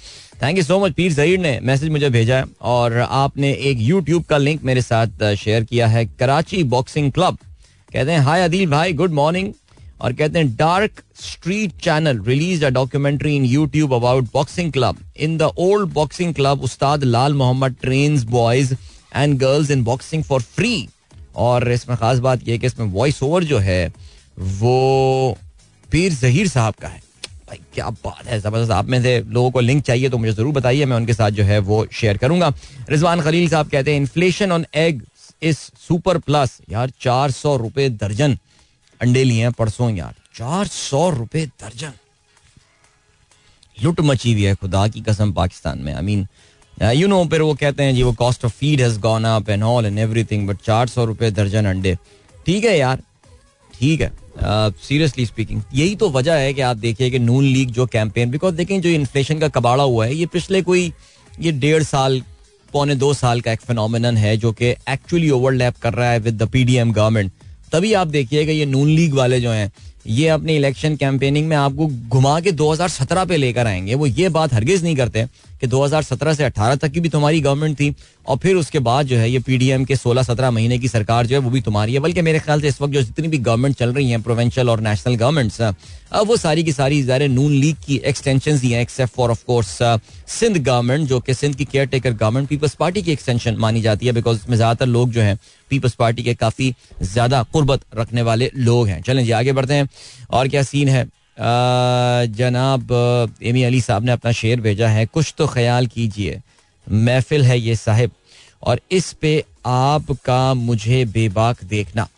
थैंक 0.42 0.56
यू 0.58 0.62
सो 0.64 0.78
मच 0.80 0.92
पीर 0.94 1.12
जहीर 1.12 1.38
ने 1.38 1.58
मैसेज 1.62 1.88
मुझे 1.90 2.08
भेजा 2.10 2.36
है 2.36 2.44
और 2.62 2.96
आपने 3.00 3.52
एक 3.70 3.78
यूट्यूब 3.80 4.24
का 4.24 4.38
लिंक 4.38 4.62
मेरे 4.64 4.82
साथ 4.82 5.34
शेयर 5.36 5.64
किया 5.64 5.86
है 5.86 6.04
कराची 6.18 6.62
बॉक्सिंग 6.74 7.10
क्लब 7.12 7.38
कहते 7.92 8.10
हैं 8.10 8.18
हाय 8.20 8.42
अदिल 8.42 8.70
भाई 8.70 8.92
गुड 8.92 9.12
मॉर्निंग 9.12 9.52
और 10.00 10.12
कहते 10.12 10.38
हैं 10.38 10.54
Dark 10.56 11.02
Street 11.20 11.72
channel 11.82 12.20
release 12.26 12.64
a 12.64 12.68
documentary 12.70 13.34
in 13.36 13.44
YouTube 13.44 13.94
about 13.94 14.28
boxing 14.32 14.72
club 14.72 14.98
in 15.18 15.36
the 15.38 15.50
old 15.58 15.92
boxing 15.94 16.34
club 16.34 16.62
Ustad 16.64 17.04
Lal 17.04 17.34
Mohammad 17.34 17.76
train 17.82 18.22
boys 18.30 18.74
and 19.16 19.38
girls 19.38 19.70
in 19.70 19.82
boxing 19.84 20.22
for 20.24 20.42
free 20.42 20.88
और 21.36 21.70
इसमें 21.72 21.96
खास 21.98 22.18
बात 22.18 22.48
यह 22.48 22.58
कि 22.58 22.66
इसमें 22.66 22.86
वॉइस 22.86 23.22
ओवर 23.22 23.44
जो 23.44 23.58
है, 23.58 23.92
वो 24.38 25.36
पीर 25.88 26.12
जहीर 26.12 26.48
साहब 26.48 26.74
का 26.74 26.88
है। 26.88 27.00
भाई, 27.48 27.58
क्या 27.74 27.88
बात 27.90 28.26
है, 28.26 28.38
ज़बरदस्त। 28.40 28.70
आप 28.70 28.86
में 28.86 29.00
से 29.02 29.18
लोगों 29.26 29.50
को 29.50 29.60
लिंक 29.60 29.82
चाहिए 29.84 30.08
तो 30.08 30.18
मुझे 30.18 30.32
ज़रूर 30.32 30.52
बताइए, 30.54 30.84
मैं 30.84 30.96
उनके 30.96 31.14
साथ 31.14 31.30
जो 31.30 31.44
है 31.44 31.58
वो 31.60 31.86
शेयर 31.92 32.16
करूँगा। 32.16 32.52
रिजवान 32.90 33.20
खलील 33.20 33.48
साहब 33.48 33.68
कहते 33.70 33.90
हैं 33.90 34.00
inflation 34.00 34.52
on 34.52 34.66
egg 34.76 35.02
is 35.42 35.56
super 35.88 36.18
plus 36.18 36.58
यार, 36.70 36.90
चार 37.00 37.30
सौ 37.30 37.56
रुपए 37.56 37.88
दर्जन। 37.90 38.38
अंडे 39.00 39.24
लिए 39.24 39.42
हैं 39.42 39.52
परसों 39.52 39.90
यार। 39.92 40.14
चार 40.34 40.66
सौ 40.66 41.08
रुपए 41.10 41.44
दर्जन। 41.62 41.92
लुट 43.78 44.00
मची 44.00 44.32
हुई 44.32 44.42
है 44.42 44.54
खुदा 44.54 44.86
की 44.88 45.00
कसम 45.00 45.32
पाकिस्तान 45.32 45.78
में 45.78 45.92
आई 45.94 46.02
मीन 46.02 46.26
यू 46.94 47.08
नो 47.08 47.24
फिर 47.26 47.42
वो 47.42 47.54
कहते 47.54 47.82
हैं 47.82 47.94
जी, 47.94 48.02
वो 48.02 48.12
cost 48.14 48.44
of 48.44 48.52
feed 48.52 48.80
has 48.80 48.98
gone 49.00 49.24
up 49.24 49.50
and 49.50 49.62
all 49.64 49.86
and 49.86 49.98
everything 49.98 50.46
but 50.48 50.56
चार 50.64 50.88
सौ 50.88 51.04
रुपए 51.04 51.30
दर्जन 51.32 51.66
अंडे। 51.66 51.96
ठीक 52.46 52.64
है 52.64 52.76
यार, 52.78 53.02
ठीक 53.74 54.00
है। 54.00 54.12
सीरियसली 54.40 55.26
स्पीकिंग 55.26 55.62
यही 55.74 55.94
तो 55.96 56.08
वजह 56.10 56.34
है 56.34 56.52
कि 56.54 56.60
आप 56.62 56.76
देखिए 56.76 57.10
कि 57.10 57.18
नून 57.18 57.44
लीग 57.44 57.70
जो 57.70 57.86
कैंपेन 57.88 58.30
बिकॉज़ 58.30 58.54
देखें 58.54 58.80
जो 58.80 58.88
इन्फ्लेशन 58.88 59.38
का 59.38 59.48
कबाड़ा 59.50 59.84
हुआ 59.84 60.06
है, 60.06 60.14
ये 60.14 60.26
पिछले 60.26 60.62
कोई, 60.62 60.92
ये 61.40 61.52
डेढ़ 61.54 61.82
साल, 61.82 62.22
पौने 62.72 62.94
दो 62.94 63.12
साल 63.14 63.40
का 63.40 63.52
एक 63.52 63.60
फिनोमिनन 63.60 64.16
है 64.16 64.36
जो 64.36 64.52
कि 64.52 64.66
एक्चुअली 64.66 65.30
ओवरलैप 65.30 65.76
कर 65.82 65.94
रहा 65.94 66.10
है 66.10 66.18
विद 66.20 66.42
द 66.42 66.48
पीडीएम 66.48 66.92
गवर्नमेंट 66.92 67.32
तभी 67.72 67.92
आप 67.92 68.06
देखिएगा 68.06 68.52
ये 68.52 68.66
नून 68.66 68.88
लीग 68.88 69.14
वाले 69.14 69.40
जो 69.40 69.50
हैं, 69.50 69.72
ये 70.06 70.28
अपने 70.28 70.56
इलेक्शन 70.56 70.96
कैंपेनिंग 70.96 71.48
में 71.48 71.56
आपको 71.56 71.86
घुमा 71.86 72.40
के 72.40 72.52
2017 72.52 73.24
पे 73.24 73.36
लेकर 73.36 73.66
आएँगे। 73.66 73.94
वो 73.94 74.06
ये 74.06 74.28
बात 74.28 74.52
हरगिज 74.52 74.82
नहीं 74.82 74.96
करते। 74.96 75.26
कि 75.60 75.66
2017 75.66 76.34
से 76.34 76.44
18 76.44 76.76
तक 76.76 76.90
की 76.92 77.00
भी 77.00 77.08
तुम्हारी 77.08 77.40
गवर्नमेंट 77.40 77.78
थी 77.80 77.94
और 78.26 78.36
फिर 78.38 78.56
उसके 78.56 78.78
बाद 78.80 79.06
जो 79.06 79.16
है 79.16 79.30
ये 79.30 79.38
पीडीएम 79.40 79.84
के 79.84 79.96
16-17 79.96 80.50
महीने 80.50 80.78
की 80.78 80.88
सरकार 80.88 81.26
जो 81.26 81.34
है 81.36 81.40
वो 81.40 81.50
भी 81.50 81.60
तुम्हारी 81.60 81.94
है। 81.94 82.00
बल्कि 82.00 82.22
मेरे 82.22 82.38
ख्याल 82.38 82.60
से 82.60 82.68
इस 82.68 82.80
वक्त 82.80 82.92
जो 82.94 83.02
जितनी 83.02 83.28
भी 83.28 83.38
गवर्नमेंट 83.40 83.76
चल 83.76 83.92
रही 83.92 84.10
हैं 84.10 84.22
प्रोवेंशल 84.22 84.70
और 84.70 84.80
नेशनल 84.80 85.14
गवर्नमेंट्स 85.16 85.60
अब 85.60 86.26
वो 86.26 86.36
सारी 86.36 86.62
की 86.64 86.72
सारी 86.72 87.02
ज़ाहिर 87.02 87.28
नून 87.30 87.52
लीग 87.52 87.76
की 87.86 87.96
एक्सटेंशन 88.06 88.58
ही 88.58 88.70
हैं 88.70 88.80
except 88.82 89.14
for 89.14 89.30
of 89.30 89.44
course 89.46 89.78
Sindh 90.30 90.56
government 90.58 91.08
जो 91.08 91.20
कि 91.20 91.34
सिंध 91.34 91.54
की 91.56 91.64
care 91.64 91.86
taker 91.86 92.12
government 92.12 92.48
peoples 92.48 92.74
party 92.74 93.02
की 93.02 93.12
एक्सटेंशन 93.12 93.56
मानी 93.58 93.80
जाती 93.82 94.06
है 94.06 94.12
बिकॉज़ 94.12 94.38
इसमें 94.38 94.56
ज़्यादातर 94.56 94.86
लोग 94.86 95.10
जो 95.10 95.20
हैं 95.20 95.38
पीपल्स 95.70 95.94
पार्टी 95.94 96.22
के 96.22 96.34
काफ़ी 96.36 96.74
ज़्यादा 97.02 97.42
कुर्बत 97.52 97.80
रखने 97.96 98.22
वाले 98.22 98.50
लोग 98.56 98.88
हैं। 98.88 99.00
चलें 99.02 99.24
जी, 99.24 99.30
आगे 99.32 99.52
बढ़ते 99.52 99.74
हैं। 99.74 99.88
और 100.30 100.48
क्या 100.48 100.62
सीन 100.62 100.88
है? 100.88 101.06
जनाब 101.38 102.92
एमी 103.42 103.62
अली 103.62 103.80
साहब 103.80 104.04
ने 104.04 104.12
अपना 104.12 104.32
शेर 104.32 104.60
भेजा 104.60 104.88
है, 104.88 105.06
कुछ 105.06 105.34
तो 105.38 105.46
ख्याल 105.46 105.86
कीजिए। 105.86 106.40
महफिल 106.86 107.44
है 107.44 107.58
ये 107.60 107.76
साहिब। 107.76 108.10
और 108.62 108.80
इस 108.90 109.12
पे 109.12 109.44
आपका 109.66 110.54
मुझे 110.54 111.04
बेबाक 111.06 111.62
देखना। 111.64 112.08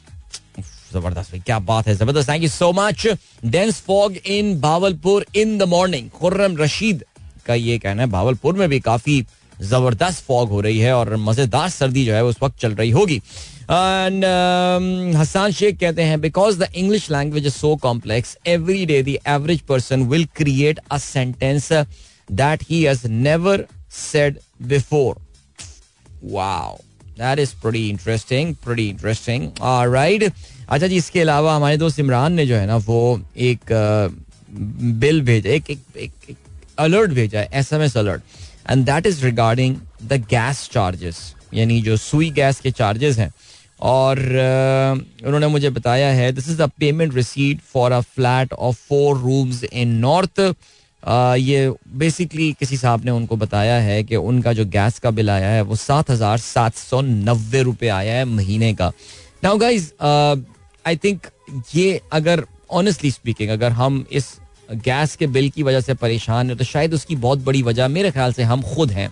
ज़बरदस्त 0.93 1.35
क्या 1.37 1.59
बात 1.61 1.87
है, 1.89 1.95
ज़बरदस्त। 1.95 2.29
Thank 2.29 2.43
you 2.43 2.49
so 2.49 2.73
much 2.73 3.07
dense 3.47 3.81
fog 3.81 4.17
in 4.17 4.61
Bahawalpur 4.61 5.27
in 5.37 5.57
the 5.59 5.62
morning 5.69 6.09
Khurram 6.11 6.57
Rashid 6.57 7.05
का 7.47 7.55
ये 7.55 7.79
कहना 7.79 8.03
है 8.03 8.09
भावलपुर 8.11 8.55
में 8.55 8.69
भी 8.69 8.81
काफ़ी 8.81 9.25
ज़बरदस्त 9.62 10.25
फॉग 10.25 10.49
हो 10.50 10.61
रही 10.61 10.79
है 10.79 10.93
और 10.95 11.17
मज़ेदार 11.19 11.69
सर्दी 11.69 12.05
जो 12.07 12.15
है 12.15 12.25
उस 12.25 12.37
वक्त 12.43 12.59
चल 12.61 12.75
रही 12.75 12.91
होगी। 12.91 13.21
एंड 13.73 14.25
हसान 15.17 15.50
शेख 15.53 15.79
कहते 15.79 16.03
हैं 16.03 16.21
because 16.21 16.59
the 16.59 16.69
English 16.75 17.11
language 17.11 17.47
is 17.47 17.55
so 17.55 17.75
complex 17.77 18.37
every 18.47 18.85
day 18.87 19.03
the 19.03 19.17
average 19.29 19.61
person 19.61 20.03
will 20.03 20.25
create 20.37 20.81
a 20.91 20.99
sentence 20.99 21.73
that 21.73 22.62
he 22.71 22.83
has 22.83 23.07
never 23.09 23.65
said 23.93 24.39
before 24.62 25.17
wow 26.25 26.77
that 27.19 27.39
is 27.39 27.55
pretty 27.62 27.89
interesting 27.89 28.55
pretty 28.65 28.89
interesting 28.89 29.49
right 29.93 30.33
अच्छा 30.69 30.87
जी, 30.87 30.97
इसके 30.97 31.21
अलावा 31.21 31.55
हमारे 31.57 31.77
दोस्त 31.77 31.99
इमरान 31.99 32.33
ने 32.33 32.47
जो 32.47 32.55
है 32.55 32.67
ना, 32.67 32.77
वो 32.77 33.21
एक 33.37 33.73
बिल 35.00 35.21
भेजा, 35.23 35.50
एक 35.50 35.71
एक 35.71 35.81
एक 35.97 36.37
अलर्ट 36.79 37.11
भेजा 37.11 37.41
है 37.41 37.49
S 37.53 37.73
M 37.73 37.83
S 37.83 37.97
alert 37.97 38.23
and 38.71 38.85
that 38.87 39.07
is 39.07 39.25
regarding 39.25 39.77
the 40.03 40.25
gas 40.31 40.69
charges 40.73 41.35
यानी 41.55 41.81
जो 41.83 41.97
सुई 41.97 42.31
गैस 42.31 42.61
के 42.61 42.71
चार्जेस 42.71 43.19
हैं 43.19 43.33
और 43.83 44.19
उन्होंने 45.27 45.47
मुझे 45.49 45.71
बताया 45.71 46.09
है 46.13 46.31
this 46.33 46.49
is 46.51 46.63
a 46.63 46.67
payment 46.81 47.15
receipt 47.15 47.61
for 47.73 47.93
a 47.93 48.01
flat 48.01 48.53
of 48.53 48.77
four 48.89 49.17
rooms 49.19 49.63
in 49.65 49.95
north 49.99 50.41
ये 51.39 51.73
बेसिकली 51.97 52.53
किसी 52.61 52.77
साहब 52.77 53.05
ने 53.05 53.11
उनको 53.11 53.37
बताया 53.37 53.79
है 53.81 54.03
कि 54.05 54.17
उनका 54.17 54.53
जो 54.53 54.65
गैस 54.67 54.99
का 54.99 55.11
बिल 55.11 55.31
आया 55.31 55.49
है, 55.51 55.63
वो 55.63 55.77
सात 55.77 56.11
हज़ार 56.11 56.39
सात 56.39 56.75
सौ 56.75 57.01
नब्बे 57.01 57.63
रुपये 57.63 57.89
आया 57.91 58.15
है 58.15 58.25
महीने 58.27 58.73
का। 58.75 58.93
नाउ 59.45 59.59
गाइज़ 59.59 59.91
आई 60.85 60.97
थिंक 60.97 61.27
ये 61.75 62.01
अगर 62.13 62.45
ऑनेस्टली 62.73 63.11
स्पीकिंग 63.11 63.51
अगर 63.51 63.73
हम 63.73 64.05
इस 64.13 64.35
गैस 64.85 65.17
के 65.17 65.27
बिल 65.29 65.49
की 65.51 65.63
वजह 65.63 65.81
से 65.81 65.95
परेशान 65.97 66.49
हैं 66.49 66.57
तो 66.59 66.65
शायद 66.65 66.95
उसकी 66.95 67.17
बहुत 67.17 67.39
बड़ी 67.45 67.63
वजह 67.63 67.89
मेरे 67.89 68.11
ख्याल 68.11 68.33
से 68.33 68.43
हम 68.43 68.63
खुद 68.65 68.91
हैं। 68.91 69.11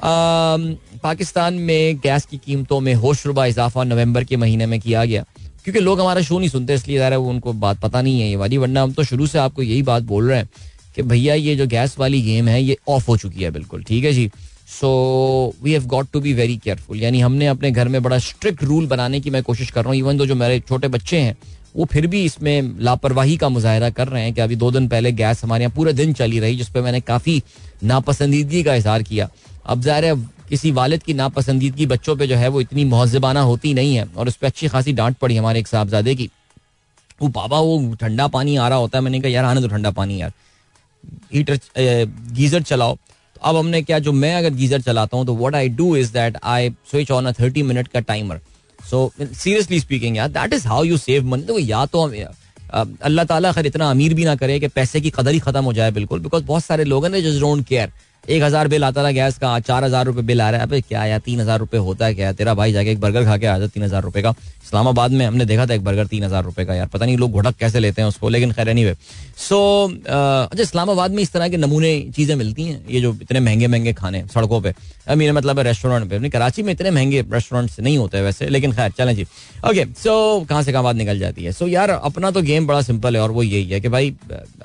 पाकिस्तान 0.00 1.54
में 1.54 1.96
गैस 1.98 2.26
की 2.26 2.38
कीमतों 2.38 2.80
में 2.80 2.92
होशरुबा 2.94 3.46
इजाफा 3.46 3.84
नवंबर 3.84 4.24
के 4.24 4.36
महीने 4.36 4.66
में 4.66 4.78
किया 4.80 5.04
गया। 5.04 5.24
क्योंकि 5.64 5.80
लोग 5.80 6.00
हमारा 6.00 6.20
शो 6.22 6.38
नहीं 6.38 6.48
सुनते, 6.48 6.74
इसलिए 6.74 6.98
ज़रा 6.98 7.16
वो 7.18 7.28
उनको 7.30 7.52
बात 7.54 7.80
पता 7.80 8.02
नहीं 8.02 8.20
है 8.20 8.28
ये 8.28 8.36
वाली, 8.36 8.58
वरना 8.58 8.82
हम 8.82 8.92
तो 8.92 9.04
शुरू 9.04 9.26
से 9.26 9.38
आपको 9.38 9.62
यही 9.62 9.82
बात 9.82 10.02
बोल 10.04 10.28
रहे 10.28 10.38
हैं 10.38 10.48
कि 10.96 11.02
भैया 11.02 11.34
ये 11.34 11.56
जो 11.56 11.66
गैस 11.66 11.96
वाली 11.98 12.20
गेम 12.22 12.48
है, 12.48 12.62
ये 12.62 12.76
ऑफ़ 12.88 13.06
हो 13.08 13.16
चुकी 13.16 13.42
है 13.42 13.50
बिल्कुल, 13.50 13.82
ठीक 13.82 14.04
है 14.04 14.12
जी? 14.12 14.30
So 14.70 15.54
we 15.62 15.72
have 15.72 15.84
got 15.86 16.06
to 16.12 16.20
be 16.20 16.32
very 16.34 16.56
careful 16.56 17.02
यानी 17.02 17.20
हमने 17.20 17.46
अपने 17.46 17.70
घर 17.70 17.88
में 17.88 18.02
बड़ा 18.02 18.18
स्ट्रिक्ट 18.18 18.62
रूल 18.64 18.86
बनाने 18.86 19.20
की 19.20 19.30
मैं 19.30 19.42
कोशिश 19.42 19.70
कर 19.70 19.80
रहा 19.80 19.90
हूँ 19.90 19.96
इवन 19.98 20.16
दो 20.16 20.26
जो 20.26 20.34
मेरे 20.34 20.60
छोटे 20.60 20.88
बच्चे 20.88 21.18
हैं, 21.18 21.36
वो 21.76 21.84
फिर 21.84 22.06
भी 22.06 22.24
इसमें 22.24 22.78
लापरवाही 22.80 23.36
का 23.36 23.48
मुजाहरा 23.48 23.90
कर 23.90 24.08
रहे 24.08 24.22
हैं 24.22 24.32
कि 24.34 24.40
अभी 24.40 24.56
दो 24.56 24.70
दिन 24.70 24.88
पहले 24.88 25.12
गैस 25.12 25.42
हमारे 25.44 25.64
यहाँ 25.64 25.74
पूरे 25.76 25.92
दिन 25.92 26.12
चली 26.12 26.38
रही, 26.40 26.56
जिसपे 26.56 26.80
मैंने 26.80 27.00
काफ़ी 27.02 27.42
नापसंदीदगी 27.84 28.62
का 28.62 28.74
इजहार 28.74 29.02
किया। 29.02 29.28
अब 29.66 29.80
ज़ाहिर 29.82 30.04
है 30.04 30.14
किसी 30.48 30.70
वालिद 30.72 31.02
की 31.02 31.14
नापसंदीदगी 31.14 31.86
बच्चों 31.86 32.16
पे 32.16 32.26
जो 32.26 32.36
है, 32.36 32.48
वो 32.48 32.60
इतनी 32.60 32.84
महजबाना 32.86 33.40
होती 33.42 33.74
नहीं 33.74 33.94
है 33.96 34.04
और 34.16 34.28
उस 34.28 34.36
पर 34.36 34.46
अच्छी 34.46 34.68
खासी 34.68 34.92
डांट 34.94 35.16
पड़ी 35.18 35.36
हमारे 35.36 35.60
एक 35.60 35.68
साहबजादे 35.68 36.14
की। 36.14 36.30
वो 37.20 37.28
बाबा, 37.30 37.60
वो 37.60 37.94
ठंडा 38.00 38.26
पानी 38.28 38.56
आ 38.56 38.68
रहा 38.68 38.78
होता 38.78 38.98
है। 38.98 39.04
मैंने 39.04 39.20
कहा, 39.20 39.30
यार, 39.30 39.44
आने 39.44 39.60
तो 39.60 39.68
ठंडा 39.68 39.90
पानी 39.92 40.20
यार। 40.20 40.32
हीटर 41.34 41.58
गीजर 42.32 42.62
चलाओ। 42.64 42.94
तो 42.94 43.40
अब 43.40 43.56
हमने 43.56 43.80
क्या 43.82 43.98
जो 43.98 44.12
मैं 44.14 44.34
अगर 44.34 44.50
गीजर 44.54 44.80
चलाता 44.82 45.16
हूँ 45.16 45.26
तो 45.26 45.34
what 45.36 45.54
I 45.54 45.68
do 45.70 45.94
is 45.96 46.12
that 46.12 46.36
I 46.44 46.70
switch 46.90 47.10
on 47.10 47.26
a 47.26 47.32
thirty 47.40 47.62
minute 47.62 47.88
का 47.88 48.00
टाइमर 48.02 48.40
सो 48.78 49.10
सीरियसली 49.20 49.80
स्पीकिंग 49.80 50.16
यार 50.16 50.28
that 50.30 50.52
is 50.52 50.66
how 50.68 50.84
you 50.84 50.96
save 50.98 51.26
money 51.26 51.42
तो 51.44 51.58
या 51.58 51.84
तो 51.86 52.02
हम 52.02 52.94
अल्लाह 53.02 53.24
ताला 53.24 53.52
खैर 53.52 53.66
इतना 53.66 53.90
अमीर 53.90 54.14
भी 54.14 54.24
ना 54.24 54.34
करे 54.36 54.58
कि 54.60 54.68
पैसे 54.70 55.00
की 55.00 55.10
कदर 55.10 55.32
ही 55.32 55.38
खत्म 55.40 55.64
हो 55.64 55.72
जाए, 55.72 55.90
बिल्कुल। 55.90 56.20
बिकॉज़ 56.20 56.44
बहुत 56.44 56.64
सारे 56.64 56.84
लोग 56.84 57.04
हैं 57.06 57.22
जस्ट 57.22 57.40
डोंट 57.40 57.66
केयर 57.66 57.92
एक 58.28 58.42
हज़ार 58.42 58.68
बिल 58.68 58.84
आता 58.84 59.04
था 59.04 59.10
गैस 59.12 59.38
का 59.38 59.58
चार 59.60 59.84
हज़ार 59.84 60.04
रुपए 60.06 60.22
बिल 60.22 60.40
आ 60.40 60.50
रहा 60.50 60.60
है। 60.60 60.66
अबे 60.66 60.80
क्या 60.80 61.04
यार, 61.06 61.20
तीन 61.20 61.40
हज़ार 61.40 61.58
रुपए 61.58 61.76
होता 61.78 62.06
है 62.06 62.14
क्या? 62.14 62.32
तेरा 62.32 62.54
भाई 62.54 62.72
जाके 62.72 62.90
एक 62.90 63.00
बर्गर 63.00 63.24
खा 63.24 63.36
के 63.36 63.46
आ 63.46 63.58
जाता 63.58 63.72
तीन 63.74 63.82
हज़ार 63.82 64.02
रुपए 64.02 64.22
का। 64.22 64.34
इस्लामाबाद 64.64 65.10
में 65.10 65.24
हमने 65.26 65.44
देखा 65.44 65.66
था 65.66 65.74
एक 65.74 65.84
बर्गर 65.84 66.06
तीन 66.06 66.24
हज़ार 66.24 66.44
रुपए 66.44 66.64
का 66.64 66.74
यार। 66.74 66.86
पता 66.88 67.06
नहीं 67.06 67.16
लोग 67.16 67.32
घुड़क 67.32 67.54
कैसे 67.56 67.80
लेते 67.80 68.02
हैं 68.02 68.08
उसको, 68.08 68.28
लेकिन 68.28 68.52
खैर 68.52 68.72
नहीं 68.74 68.94
सो 69.38 69.58
अच्छा 69.86 70.62
इस्लामाबाद 70.62 71.10
में 71.10 71.22
इस 71.22 71.32
तरह 71.32 71.48
के 71.48 71.56
नमूने 71.56 71.98
चीज़ें 72.16 72.34
मिलती 72.36 72.62
हैं, 72.62 72.84
ये 72.90 73.00
जो 73.00 73.12
इतने 73.22 73.40
महँगे 73.40 73.66
महँगे 73.66 73.92
खाने 73.92 74.24
सड़कों 74.34 74.60
पर 74.60 74.74
मेरा 75.16 75.32
मतलब 75.32 75.58
रेस्टोरेंट 75.60 76.10
पे। 76.10 76.28
कराची 76.28 76.62
में 76.62 76.72
इतने 76.72 76.90
महँगे 76.90 77.20
रेस्टोरेंट 77.32 77.70
नहीं 77.80 77.98
होते 77.98 78.22
वैसे, 78.22 78.48
लेकिन 78.48 78.72
खैर, 78.72 78.90
चलें 78.90 79.14
जी। 79.16 79.26
ओके 79.64 79.84
सो 79.94 80.46
कहाँ 80.48 80.62
से 80.62 80.72
कहाँ 80.72 80.84
बात 80.84 80.96
निकल 80.96 81.18
जाती 81.18 81.44
है? 81.44 81.52
सो 81.52 81.66
यार, 81.68 81.90
अपना 81.90 82.30
तो 82.30 82.42
गेम 82.42 82.66
बड़ा 82.66 82.80
सिंपल 82.82 83.16
है 83.16 83.22
और 83.22 83.30
वो 83.30 83.42
यही 83.42 83.68
है 83.68 83.80
कि 83.80 83.88
भाई 83.88 84.14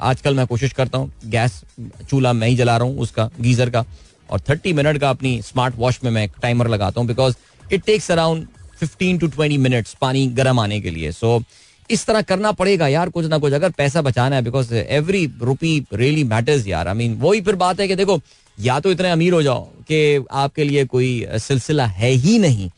आजकल 0.01 0.35
मैं 0.35 0.47
कोशिश 0.47 0.73
करता 0.73 0.97
हूँ 0.97 1.11
गैस 1.27 1.61
चूल्हा 2.09 2.33
मैं 2.33 2.47
ही 2.47 2.55
जला 2.55 2.77
रहा 2.77 2.87
हूँ, 2.87 2.97
उसका 2.97 3.29
गीजर 3.51 3.69
का 3.69 3.85
और 4.29 4.39
थर्टी 4.49 4.73
मिनट 4.73 4.97
का 4.99 5.09
अपनी 5.09 5.41
स्मार्ट 5.43 5.75
वॉच 5.77 5.99
में 6.03 6.11
मैं 6.11 6.27
टाइमर 6.41 6.67
लगाता 6.69 6.99
हूँ 6.99 7.07
because 7.07 7.35
it 7.73 7.83
takes 7.85 8.11
around 8.11 8.47
fifteen 8.79 9.17
to 9.17 9.27
twenty 9.29 9.57
minutes 9.59 9.95
पानी 10.01 10.25
गर्म 10.37 10.59
आने 10.59 10.79
के 10.81 10.89
लिए। 10.89 11.11
सो 11.11 11.37
so, 11.37 11.43
इस 11.89 12.05
तरह 12.05 12.21
करना 12.21 12.51
पड़ेगा 12.51 12.87
यार 12.87 13.09
कुछ 13.09 13.25
ना 13.25 13.37
कुछ 13.37 13.53
अगर 13.53 13.69
पैसा 13.77 14.01
बचाना 14.01 14.35
है 14.35 14.41
because 14.41 14.73
every 14.73 15.25
rupee 15.41 15.73
really 15.93 16.23
matters 16.25 16.67
यार। 16.67 16.87
आई 16.87 16.95
मीन 16.95 17.15
वही 17.21 17.41
फिर 17.41 17.55
बात 17.55 17.79
है 17.79 17.87
कि 17.87 17.95
देखो 17.95 18.19
या 18.57 18.79
तो 18.79 18.91
इतने 18.91 19.09
अमीर 19.11 19.33
हो 19.33 19.41
जाओ 19.43 19.61
कि 19.87 20.25
आपके 20.31 20.63
लिए 20.63 20.85
कोई 20.85 21.09
सिलसिला 21.39 21.85
है 21.85 22.11
ही 22.25 22.37
नहीं। 22.39 22.69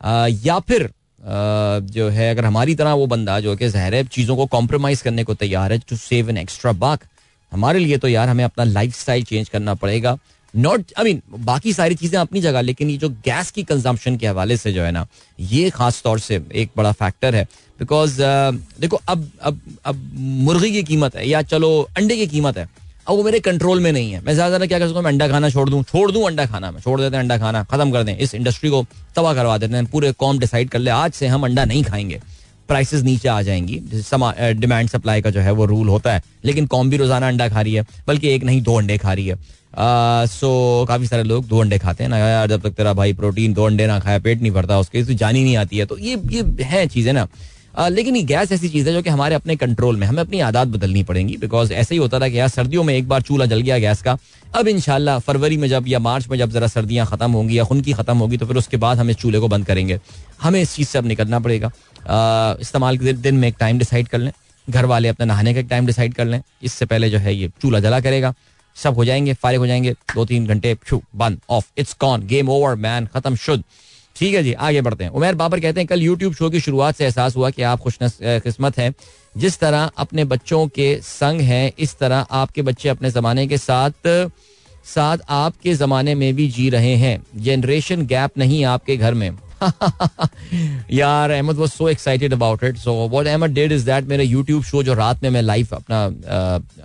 आ, 0.00 0.26
या 0.44 0.58
फिर 0.60 0.84
आ, 0.84 1.78
जो 1.90 2.08
है 2.08 2.30
अगर 2.30 2.44
हमारी 2.44 2.74
तरह 2.74 2.92
वो 2.94 3.06
बंदा 3.06 3.38
जो 3.40 3.56
कि 3.56 3.68
जहर 3.68 4.02
चीज़ों 4.08 4.36
को 4.36 4.46
कॉम्प्रोमाइज 4.46 5.02
करने 5.02 5.24
को 5.24 5.34
तैयार 5.36 5.72
है 5.72 5.78
टू 5.88 5.96
सेव 5.98 6.30
एन 6.30 6.38
एक्स्ट्रा 6.38 6.72
बाक 6.84 7.04
हमारे 7.52 7.78
लिए 7.78 7.98
तो 7.98 8.08
यार 8.08 8.28
हमें 8.28 8.44
अपना 8.44 8.64
लाइफ 8.66 9.00
स्टाइल 9.00 9.24
चेंज 9.24 9.48
करना 9.48 9.74
पड़ेगा। 9.76 10.18
नॉट 10.54 10.92
आई 10.98 11.04
मीन 11.04 11.22
बाकी 11.44 11.72
सारी 11.72 11.94
चीज़ें 11.94 12.18
अपनी 12.20 12.40
जगह 12.40 12.60
लेकिन 12.60 12.90
ये 12.90 12.96
जो 12.96 13.08
गैस 13.24 13.50
की 13.50 13.62
कंजम्पशन 13.62 14.16
के 14.16 14.26
हवाले 14.26 14.56
से 14.56 14.72
जो 14.72 14.82
है 14.82 14.90
ना 14.92 15.06
ये 15.38 15.68
खास 15.70 16.00
तौर 16.04 16.18
से 16.18 16.40
एक 16.54 16.70
बड़ा 16.76 16.92
फैक्टर 16.94 17.34
है। 17.34 17.44
बिकॉज़ 17.78 18.12
uh, 18.12 18.80
देखो 18.80 19.00
अब 19.08 19.30
अब 19.42 19.60
अब 19.84 20.00
मुर्गी 20.16 20.70
की 20.72 20.82
कीमत 20.82 21.16
है 21.16 21.28
या 21.28 21.42
चलो 21.44 21.70
अंडे 21.96 22.16
की 22.16 22.26
कीमत 22.26 22.58
है 22.58 22.68
अब 23.08 23.16
वो 23.16 23.22
मेरे 23.22 23.38
कंट्रोल 23.40 23.80
में 23.80 23.90
नहीं 23.92 24.10
है। 24.12 24.20
मैं 24.24 24.34
ज़्यादा 24.34 24.66
क्या 24.66 24.78
कर 24.78 24.86
सकता 24.86 24.98
हूँ 24.98 25.06
अंडा 25.08 25.28
खाना 25.28 25.50
छोड़ 25.50 25.68
दूँ 25.70 25.82
छोड़ 25.82 26.10
दूँ 26.12 26.26
अंडा 26.26 26.46
खाना 26.46 26.70
मैं 26.70 26.80
छोड़ 26.80 27.00
देते 27.00 27.16
हैं 27.16 27.22
अंडा 27.22 27.38
खाना 27.38 27.62
खत्म 27.64 27.90
कर 27.92 28.02
दें 28.02 28.16
इस 28.16 28.34
इंडस्ट्री 28.34 28.70
को 28.70 28.84
तबाह 29.16 29.34
करवा 29.34 29.56
देते 29.58 29.74
हैं 29.74 29.86
पूरे 29.86 30.12
कॉम 30.14 30.38
डिसाइड 30.38 30.68
कर 30.70 30.78
ले 30.78 30.90
आज 30.90 31.12
से 31.12 31.26
हम 31.26 31.44
अंडा 31.44 31.64
नहीं 31.64 31.82
खाएँगे। 31.84 32.20
प्राइसेस 32.70 33.02
नीचे 33.02 33.28
आ 33.28 33.40
जाएँगी। 33.42 33.78
डिमांड 34.56 34.88
सप्लाई 34.88 35.22
का 35.22 35.30
जो 35.30 35.40
है 35.40 35.52
वो 35.52 35.64
रूल 35.66 35.88
होता 35.88 36.12
है। 36.14 36.22
लेकिन 36.44 36.66
कॉम 36.66 36.90
भी 36.90 36.96
रोज़ाना 36.96 37.28
अंडा 37.28 37.48
खा 37.48 37.60
रही 37.60 37.74
है, 37.74 37.84
बल्कि 38.08 38.28
एक 38.28 38.44
नहीं, 38.44 38.62
दो 38.62 38.78
अंडे 38.78 38.98
खा 38.98 39.12
रही 39.12 39.26
है। 39.26 39.36
सो 40.28 40.84
काफ़ी 40.88 41.06
सारे 41.06 41.22
लोग 41.24 41.46
दो 41.48 41.60
अंडे 41.60 41.78
खाते 41.78 42.04
हैं 42.04 42.10
ना। 42.10 42.18
यार, 42.18 42.48
जब 42.48 42.62
तक 42.62 42.74
तेरा 42.74 42.92
भाई 42.92 43.12
प्रोटीन 43.12 43.52
दो 43.54 43.64
अंडे 43.66 43.86
ना 43.86 43.98
खाया 44.00 44.18
पेट 44.18 44.42
नहीं 44.42 44.52
भरता, 44.52 44.78
उसके 44.78 45.04
तो 45.04 45.14
जानी 45.14 45.44
नहीं 45.44 45.56
आती 45.56 45.78
है। 45.78 45.86
तो 45.86 45.98
ये 45.98 46.20
ये 46.32 46.64
है 46.64 46.86
चीज़ें 46.88 47.12
ना। 47.12 47.28
लेकिन 47.78 48.16
ये 48.16 48.22
गैस 48.22 48.52
ऐसी 48.52 48.68
चीज़ 48.68 48.88
है 48.88 48.92
जो 48.94 49.00
कि 49.02 49.10
हमारे 49.10 49.34
अपने 49.34 49.54
कंट्रोल 49.56 49.96
में, 49.96 50.06
हमें 50.06 50.20
अपनी 50.20 50.40
आदत 50.40 50.68
बदलनी 50.68 51.02
पड़ेंगी। 51.02 51.36
बिकॉज़ 51.36 51.72
ऐसे 51.72 51.94
ही 51.94 51.98
होता 51.98 52.20
था 52.20 52.28
कि 52.28 52.38
यार, 52.38 52.48
सर्दियों 52.48 52.82
में 52.84 52.94
एक 52.94 53.08
बार 53.08 53.22
चूल्हा 53.22 53.46
जल 53.46 53.60
गया 53.60 53.78
गैस 53.78 54.02
का। 54.02 54.16
अब 54.54 54.68
इनशाला 54.68 55.18
फरवरी 55.18 55.56
में 55.56 55.68
जब 55.68 55.84
या 55.88 55.98
मार्च 55.98 56.26
में 56.28 56.36
जब 56.38 56.50
जरा 56.50 56.66
सर्दियाँ 56.66 57.06
खत्म 57.06 57.30
होंगी 57.30 57.58
या 57.58 57.64
खुनकी 57.64 57.92
खत्म 57.92 58.16
होगी 58.16 58.36
तो 58.36 58.46
फिर 58.46 58.56
उसके 58.56 58.76
बाद 58.76 58.98
हम 58.98 59.10
इस 59.10 59.16
चूल्हे 59.16 59.40
को 59.40 59.48
बंद 59.48 59.66
करेंगे। 59.66 59.98
हमें 60.42 60.60
इस 60.62 60.74
चीज़ 60.74 60.88
से 60.88 60.98
अब 60.98 61.06
निकलना 61.06 61.38
पड़ेगा। 61.38 61.70
इस्तेमाल 62.60 62.98
के 62.98 63.12
दिन 63.12 63.34
में 63.34 63.48
एक 63.48 63.56
टाइम 63.60 63.78
डिसाइड 63.78 64.08
कर 64.08 64.18
लें। 64.18 64.32
घर 64.70 64.84
वाले 64.84 65.08
अपना 65.08 65.26
नहाने 65.26 65.54
का 65.54 65.60
एक 65.60 65.66
टाइम 65.70 65.86
डिसाइड 65.86 66.14
कर 66.14 66.24
लें। 66.24 66.42
इससे 66.62 66.86
पहले 66.86 67.10
जो 67.10 67.18
है 67.18 67.34
ये 67.34 67.48
चूल्हा 67.62 67.80
जला 67.80 68.00
करेगा। 68.00 68.34
सब 68.76 68.94
हो 68.94 69.04
जाएँगे, 69.04 69.34
फारिग 69.34 69.60
हो 69.60 69.66
जाएँगे। 69.66 69.92
दो 70.14 70.24
तीन 70.24 70.46
घंटे 70.46 70.76
बंद 70.92 71.40
off 71.50 71.70
it's 71.78 71.92
gone 71.92 72.26
game 72.26 72.48
over 72.48 72.74
man 72.74 73.06
खत्म, 73.06 73.36
शुद्ध। 73.36 73.62
ठीक 74.16 74.34
है 74.34 74.42
जी, 74.42 74.52
आगे 74.52 74.80
बढ़ते 74.80 75.04
हैं। 75.04 75.10
उमेर 75.10 75.34
बाबर 75.34 75.60
कहते 75.60 75.80
हैं, 75.80 75.86
कल 75.86 76.02
यूट्यूब 76.02 76.34
शो 76.34 76.50
की 76.50 76.60
शुरुआत 76.60 76.96
से 76.96 77.04
एहसास 77.04 77.36
हुआ 77.36 77.50
कि 77.50 77.62
आप 77.62 77.80
खुश 77.80 77.98
किस्मत 78.02 78.78
हैं। 78.78 78.94
जिस 79.36 79.58
तरह 79.58 79.90
अपने 79.96 80.24
बच्चों 80.24 80.66
के 80.68 80.98
संग 81.02 81.40
हैं, 81.40 81.72
इस 81.78 81.98
तरह 81.98 82.26
आपके 82.30 82.62
बच्चे 82.62 82.88
अपने 82.88 83.10
जमाने 83.10 83.46
के 83.46 83.58
साथ 83.58 83.90
साथ 84.86 85.18
आपके 85.28 85.74
जमाने 85.74 86.14
में 86.14 86.34
भी 86.34 86.48
जी 86.48 86.68
रहे 86.70 86.94
हैं। 86.96 87.22
जनरेशन 87.36 88.06
गैप 88.06 88.38
नहीं 88.38 88.64
आपके 88.64 88.96
घर 88.96 89.14
में। 89.14 89.30
यार 90.92 91.30
Ahmed 91.30 91.56
was 91.56 91.70
so 91.70 91.88
excited 91.88 92.32
about 92.32 92.64
it 92.64 92.76
so 92.76 93.08
what 93.08 93.26
Ahmed 93.26 93.50
did 93.50 93.72
is 93.72 93.86
that 93.86 94.04
मेरा 94.04 94.22
यूट्यूब 94.22 94.62
शो 94.64 94.82
जो 94.82 94.94
रात 94.94 95.22
में 95.22 95.30
मैं 95.30 95.42
लाइव 95.42 95.68
अपना 95.72 96.04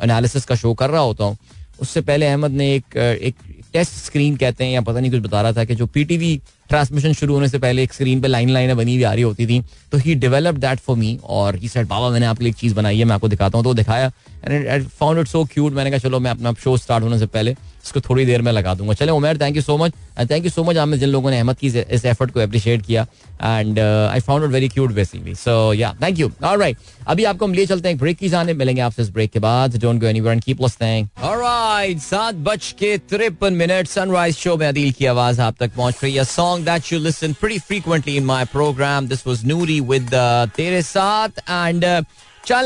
एनालिसिस 0.03 0.41
uh, 0.41 0.47
का 0.47 0.55
शो 0.55 0.73
कर 0.73 0.89
रहा 0.89 1.01
होता 1.01 1.23
हूँ 1.23 1.37
उससे 1.79 2.01
पहले 2.01 2.25
अहमद 2.25 2.51
ने 2.51 2.73
एक 2.75 2.97
एक 2.97 3.35
टेस्ट 3.73 3.93
स्क्रीन 3.93 4.35
कहते 4.35 4.63
हैं 4.63 4.71
या 4.71 4.81
पता 4.81 4.99
नहीं 4.99 5.11
कुछ 5.11 5.21
बता 5.21 5.41
रहा 5.41 5.53
था 5.53 5.63
कि 5.65 5.75
जो 5.75 5.85
पीटीवी 5.85 6.41
ट्रांसमिशन 6.69 7.13
शुरू 7.13 7.33
होने 7.33 7.47
से 7.47 7.59
पहले 7.59 7.83
एक 7.83 7.93
स्क्रीन 7.93 8.21
पे 8.21 8.27
लाइन 8.27 8.49
लाइन 8.49 8.73
बनी 8.73 8.93
हुई 8.93 9.03
आ 9.03 9.13
रही 9.13 9.23
होती 9.23 9.47
थी 9.47 9.61
तो 9.91 9.97
he 9.97 10.15
develop 10.15 10.55
that 10.55 10.79
for 10.79 10.97
me 10.97 11.19
और 11.23 11.55
ही 11.55 11.67
सेड 11.67 11.87
बाबा 11.87 12.09
मैंने 12.09 12.25
आपके 12.25 12.43
लिए 12.43 12.49
एक 12.49 12.55
चीज़ 12.55 12.75
बनाई 12.75 12.97
है 12.97 13.05
मैं 13.05 13.15
आपको 13.15 13.27
दिखाता 13.27 13.57
हूँ। 13.57 13.63
तो 13.63 13.73
दिखाया 13.73 14.11
and 14.45 14.67
I 14.67 14.81
found 14.81 15.19
it 15.19 15.27
so 15.27 15.43
cute 15.45 15.73
मैंने 15.73 15.89
कहा 15.89 15.99
चलो 15.99 16.19
मैं 16.19 16.31
अपना 16.31 16.53
शो 16.63 16.77
स्टार्ट 16.77 17.03
होने 17.03 17.19
से 17.19 17.25
पहले 17.25 17.55
इसको 17.85 17.99
थोड़ी 18.01 18.25
देर 18.25 18.41
में 18.41 18.51
लगा 18.51 18.73
दूँगा। 18.73 18.93
चले 18.93 19.11
Umer 19.11 19.37
thank 19.41 19.55
you 19.55 19.61
so 19.61 19.77
much 19.77 19.93
and 20.19 20.29
thank 20.31 20.43
you 20.45 20.49
so 20.51 20.63
much 20.63 20.77
आपने 20.77 20.97
जिन 20.97 21.09
लोगों 21.09 21.31
ने 21.31 21.37
अहमद 21.37 21.57
की 21.57 21.67
इस 21.67 22.05
एफर्ट 22.05 22.31
को 22.31 22.39
अप्रिशिएट 22.39 22.85
किया 22.85 23.05
and 23.41 23.79
I 23.79 24.19
found 24.19 24.51
very 24.53 24.69
cute 24.69 24.91
basically 24.91 25.35
so 25.35 25.73
yeah 25.73 25.93
thank 26.01 26.19
you 26.19 26.31
alright 26.43 26.77
अभी 27.07 27.23
आपको 27.23 27.45
हम 27.45 27.53
लिए 27.53 27.65
चलते 27.65 27.89
हैं 27.89 27.97
ब्रेक 27.97 28.17
की 28.17 28.29
जाने 28.29 28.53
मिलेंगे 28.53 28.81
आपसे 28.81 29.01
इस 29.01 29.09
ब्रेक 29.09 29.31
के 29.31 29.39
बाद. 29.39 29.77
Don't 29.81 30.01
go 30.01 30.07
anywhere 30.07 30.33
and 30.33 30.43
keep 30.43 30.61
listening 30.61 31.07
alright 31.23 31.99
सात 32.01 32.35
बज 32.49 32.71
के 32.79 32.97
तिरपन 32.97 33.53
मिनट 33.53 33.87
सनराइज 33.87 34.35
शो 34.37 34.57
में 34.57 34.67
अदील 34.67 34.91
की 34.91 35.05
आवाज़ 35.05 35.41
आप 35.41 35.55
तक 35.59 35.75
पहुँच 35.77 36.03
रही 36.03 36.13
है। 36.15 36.23
Song 36.25 36.65
that 36.65 36.93
you 36.93 36.99
listen 36.99 37.35
frequently 37.45 38.13
in 38.17 38.25
my 38.25 38.43
program. 38.45 39.07
This 39.07 39.23
was 39.25 39.43
Noori 39.43 39.79
with 39.81 40.13
uh, 40.13 40.47
Tere 40.57 40.81
Saath 40.81 41.39
and 41.47 41.83
uh, 41.83 42.01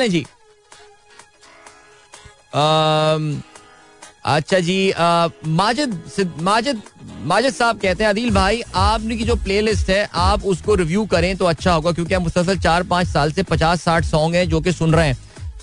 जी 0.10 0.26
अच्छा 4.26 4.60
जी 4.60 4.94
माजिद 5.48 6.00
माजिद 6.40 6.82
माजिद 7.22 7.54
साहब 7.54 7.80
कहते 7.80 8.04
हैं, 8.04 8.10
अदिल 8.10 8.32
भाई, 8.32 8.62
आपने 8.76 9.16
की 9.18 9.24
जो 9.24 9.36
प्लेलिस्ट 9.38 9.90
है, 9.90 10.10
आप 10.16 10.46
उसको 10.46 10.76
रिव्यू 10.76 11.06
करें 11.06 11.36
तो 11.38 11.46
अच्छा 11.46 11.74
होगा, 11.74 11.92
क्योंकि 11.92 12.14
हम 12.14 12.24
मुसलसल 12.24 12.58
चार 12.60 12.84
पाँच 12.84 13.08
साल 13.08 13.32
से 13.32 13.44
पचास 13.44 13.82
साठ 13.82 14.06
सॉन्ग 14.06 14.36
हैं 14.36 14.48
जो 14.50 14.62
कि 14.62 14.72
सुन 14.72 14.94
रहे 14.94 15.08
हैं। 15.08 15.18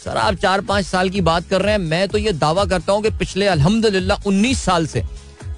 सर, 0.05 0.17
आप 0.17 0.35
चार 0.35 0.61
पाँच 0.63 0.87
साल 0.87 1.11
की 1.11 1.21
बात 1.21 1.49
कर 1.51 1.63
रहे 1.63 1.73
हैं, 1.73 1.79
मैं 1.81 2.09
तो 2.09 2.19
ये 2.19 2.33
दावा 2.35 2.65
करता 2.65 2.93
हूँ 2.93 3.03
कि 3.03 3.11
पिछले 3.11 3.47
अलहमदिल्ला 3.47 4.19
उन्नीस 4.27 4.65
साल 4.65 4.87
से 4.87 5.05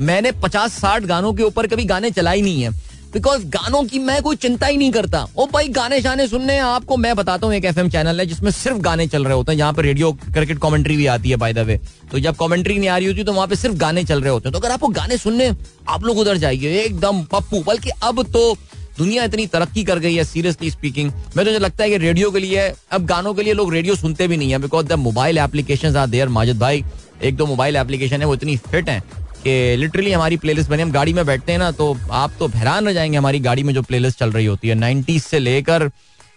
मैंने 0.00 0.32
पचास 0.32 0.72
साठ 0.72 1.02
गानों 1.04 1.32
के 1.34 1.42
ऊपर 1.42 1.66
कभी 1.66 1.84
गाने 1.84 2.10
चलाई 2.10 2.42
नहीं 2.42 2.62
है। 2.62 2.70
बिकॉज़ 3.12 3.44
गानों 3.48 3.82
की 3.84 3.98
मैं 3.98 4.20
कोई 4.22 4.36
चिंता 4.36 4.66
ही 4.66 4.76
नहीं 4.76 4.90
करता। 4.92 5.26
ओ 5.36 5.46
भाई, 5.46 5.68
गाने 5.68 6.00
शाने 6.00 6.26
सुनने 6.28 6.58
आपको 6.58 6.96
मैं 6.96 7.14
बताता 7.16 7.46
हूँ, 7.46 7.54
एक 7.54 7.64
एफएम 7.64 7.88
चैनल 7.88 8.20
है, 8.20 8.26
जिसमें 8.26 8.50
सिर्फ़ 8.50 8.78
गाने 8.78 9.06
चल 9.06 9.24
रहे 9.24 9.34
होते 9.34 9.52
हैं। 9.52 9.58
यहाँ 9.58 9.72
पर 9.72 9.84
रेडियो 9.84 10.12
क्रिकेट 10.12 10.58
कॉमेंट्री 10.58 10.96
भी 10.96 11.06
आती 11.08 11.30
है 11.30 11.36
बाय 11.36 11.52
द 11.52 11.58
वे 11.60 11.78
तो 12.10 12.18
जब 12.18 12.36
कॉमेंट्री 12.36 12.78
नहीं 12.78 12.88
आ 12.88 12.96
रही 12.96 13.06
होती 13.06 13.24
तो 13.24 13.32
वहाँ 13.32 13.46
पे 13.48 13.56
सिर्फ़ 13.56 13.76
गाने 13.76 14.04
चल 14.04 14.20
रहे 14.20 14.32
होते 14.32 14.48
हैं। 14.48 14.52
तो 14.52 14.58
अगर 14.58 14.70
आपको 14.70 14.88
गाने 14.90 15.16
सुनने, 15.18 15.50
आप 15.88 16.04
लोग 16.04 16.18
उधर 16.18 16.36
जाइए, 16.36 16.80
एकदम 16.80 17.22
पप्पू। 17.24 17.62
बल्कि 17.62 17.90
अब 18.02 18.22
तो 18.24 18.56
दुनिया 18.98 19.24
इतनी 19.24 19.46
तरक्की 19.46 19.84
कर 19.84 19.98
गई 19.98 20.14
है 20.14 20.24
सीरियसली 20.24 20.70
स्पीकिंग 20.70 21.12
मैं 21.36 21.44
तो 21.46 21.58
लगता 21.58 21.84
है 21.84 21.90
कि 21.90 21.96
रेडियो 21.98 22.30
के 22.30 22.38
लिए, 22.38 22.72
अब 22.92 23.06
गानों 23.06 23.34
के 23.34 23.42
लिए 23.42 23.52
लोग 23.54 23.72
रेडियो 23.74 23.94
सुनते 23.96 24.28
भी 24.28 24.36
नहीं 24.36 24.50
है 24.50 24.58
because 24.58 24.86
the 24.86 24.92
mobile 24.98 25.38
application 25.38 25.96
are 25.96 26.06
there 26.06 26.28
Majid 26.28 26.58
भाई, 26.58 26.84
एक 27.22 27.36
दो 27.36 27.46
मोबाइल 27.46 27.76
एप्लीकेशन 27.76 28.20
है, 28.20 28.26
वो 28.26 28.34
इतनी 28.34 28.56
फिट 28.66 28.88
है। 28.88 29.02
कि 29.38 29.76
लिटरली 29.76 30.12
हमारी 30.12 30.36
प्लेलिस्ट 30.36 30.70
बनी, 30.70 30.82
हम 30.82 30.90
गाड़ी 30.92 31.12
में 31.12 31.24
बैठते 31.26 31.52
हैं 31.52 31.58
ना 31.58 31.70
तो 31.72 31.96
आप 32.12 32.32
तो 32.38 32.48
हैरान 32.48 32.86
रह 32.86 32.92
जाएँगे 32.92 33.16
हमारी 33.16 33.40
गाड़ी 33.40 33.62
में 33.62 33.72
जो 33.74 33.82
प्लेलिस्ट 33.82 34.18
चल 34.18 34.32
रही 34.32 34.46
होती 34.46 34.68
है। 34.68 34.74
नाइन्टीज 34.74 35.22
से 35.22 35.38
लेकर 35.38 35.90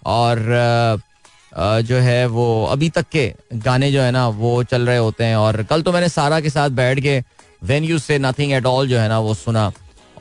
और 0.05 1.01
जो 1.53 1.97
है 1.97 2.25
वो 2.27 2.65
अभी 2.65 2.89
तक 2.89 3.05
के 3.11 3.33
गाने 3.55 3.91
जो 3.91 4.01
है 4.01 4.11
ना, 4.11 4.27
वो 4.27 4.63
चल 4.63 4.87
रहे 4.87 4.97
होते 4.97 5.23
हैं। 5.23 5.35
और 5.35 5.61
कल 5.63 5.81
तो 5.81 5.91
मैंने 5.91 6.09
सारा 6.09 6.39
के 6.39 6.49
साथ 6.49 6.69
बैठ 6.71 6.99
के 6.99 7.19
when 7.61 7.83
you 7.83 7.99
say 7.99 8.17
nothing 8.19 8.51
at 8.51 8.65
all 8.65 8.87
जो 8.87 8.99
है 8.99 9.07
ना, 9.09 9.19
वो 9.19 9.33
सुना। 9.33 9.71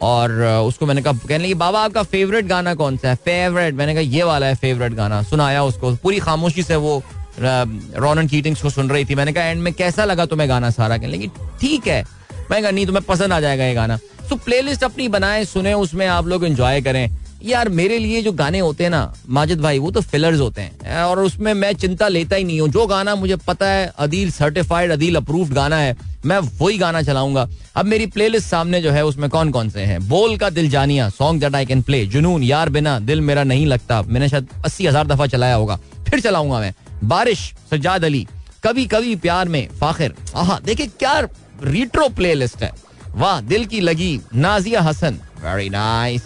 और 0.03 0.33
उसको 0.67 0.87
मैंने 0.87 1.03
कहा, 1.03 1.13
कहने 1.13 1.45
लगी, 1.45 1.55
बाबा, 1.55 1.81
आपका 1.81 2.03
फेवरेट 2.03 2.47
गाना 2.47 2.75
कौन 2.75 2.97
सा 2.97 3.09
है? 3.09 3.15
फेवरेट 3.17 3.75
मैंने 3.75 3.95
कहा, 3.95 4.03
ये 4.03 4.23
वाला 4.23 4.47
है 4.47 4.55
फेवरेट 4.55 4.93
गाना। 4.93 5.23
सुनाया 5.23 5.63
उसको। 5.65 5.95
पूरी 5.97 6.19
खामोशी 6.19 6.63
से 6.63 6.77
वो 6.77 7.03
रोनन 7.39 8.27
कीटिंग्स 8.29 8.63
को 8.63 8.71
सुन 8.71 8.91
रही 8.91 9.05
थी। 9.05 9.15
मैंने 9.15 9.33
कहा 9.33 9.45
एंड 9.45 9.63
में 9.63 9.73
कैसा 9.75 10.05
लगा 10.05 10.27
तुम्हें 10.27 10.49
गाना 10.49 10.71
सारा? 10.71 10.99
कहने 10.99 11.13
लगी, 11.13 11.29
ठीक 11.61 11.87
है। 11.87 12.05
मैं 12.51 12.63
कहा, 12.63 12.71
नहीं, 12.71 12.87
तुम्हें 12.87 13.05
पसंद 13.05 13.33
आ 13.33 13.41
जाएगा 13.41 13.65
ये 13.65 13.75
गाना। 13.75 13.99
तो 14.31 14.37
प्लेलिस्ट 14.37 14.85
अपनी 14.85 15.09
बनाए, 15.09 15.45
सुने, 15.45 15.75
उसमें 15.75 16.07
आप 16.07 16.27
लोग 16.27 16.45
एंजॉय 16.45 16.81
करें। 16.81 17.09
यार, 17.45 17.69
मेरे 17.69 17.99
लिए 17.99 18.23
जो 18.23 18.33
गाने 18.33 18.59
होते 18.59 18.85
हैं 18.85 18.91
ना, 18.91 19.13
माजिद 19.29 19.61
भाई, 19.61 19.79
वो 19.79 19.91
तो 19.91 20.01
फिलर्स 20.01 20.41
होते 20.41 20.61
हैं। 20.61 21.03
और 21.03 21.19
उसमें 21.19 21.53
मैं 21.55 21.73
चिंता 21.73 22.09
लेता 22.09 22.37
ही 22.37 22.45
नहीं 22.45 22.61
हूँ। 22.61 22.69
जो 22.69 22.87
गाना 22.87 23.15
मुझे 23.15 23.37
पता 23.37 23.67
है, 23.67 23.87
अदील 23.99 24.31
सर्टिफाइड 24.31 24.91
अदील 24.91 25.17
अप्रूव्ड 25.17 25.55
गाना 25.55 25.77
है, 25.77 25.97
मैं 26.27 26.39
वही 26.39 26.79
गाना 26.79 27.03
चलाऊँगा। 27.03 27.49
अब 27.77 27.87
मेरी 27.87 28.07
प्लेलिस्ट 28.07 28.49
सामने 28.49 28.81
जो 28.83 28.91
है, 28.91 29.05
उसमें 29.05 29.29
कौन 29.31 29.51
कौन 29.51 29.71
से 29.71 29.81
हैं? 29.81 30.09
बोल 30.09 30.37
का 30.37 30.51
दिल 30.51 30.69
जानिया 30.71 31.09
song 31.09 31.41
that 31.41 31.55
I 31.55 31.67
can 31.67 31.83
play 31.83 32.05
Junoon, 32.07 32.43
यार 32.43 32.69
बिना 32.69 32.99
दिल 32.99 33.21
मेरा 33.21 33.45
नहीं 33.45 33.67
लगता। 33.67 34.03
मैंने 34.03 34.29
शायद 34.29 34.49
अस्सी 34.65 34.87
हज़ार 34.87 35.07
दफ़ा 35.07 35.27
चलाया 35.27 35.55
होगा। 35.55 35.79
फिर 36.09 36.21
चलाऊँगा 36.21 36.61
मैं। 36.61 36.75
बारिश, 37.05 37.53
सज्जाद 37.71 38.05
अली। 38.05 38.27
कभी 38.65 38.85
कभी 38.87 39.15
प्यार 39.17 39.49
में, 39.49 39.69
फाखिर। 39.81 40.15
हाँ 40.35 40.61
देखिए 40.65 40.87
क्या 40.99 41.21
रिट्रो 41.63 42.09
प्लेलिस्ट 42.11 42.63
है। 42.63 42.73
वाह 43.15 43.41
दिल 43.43 43.65
की 43.67 43.81
लगी 43.81 44.21
Nazia 44.37 44.81
Hassan. 44.83 45.19
Very 45.45 45.69
nice 45.71 46.23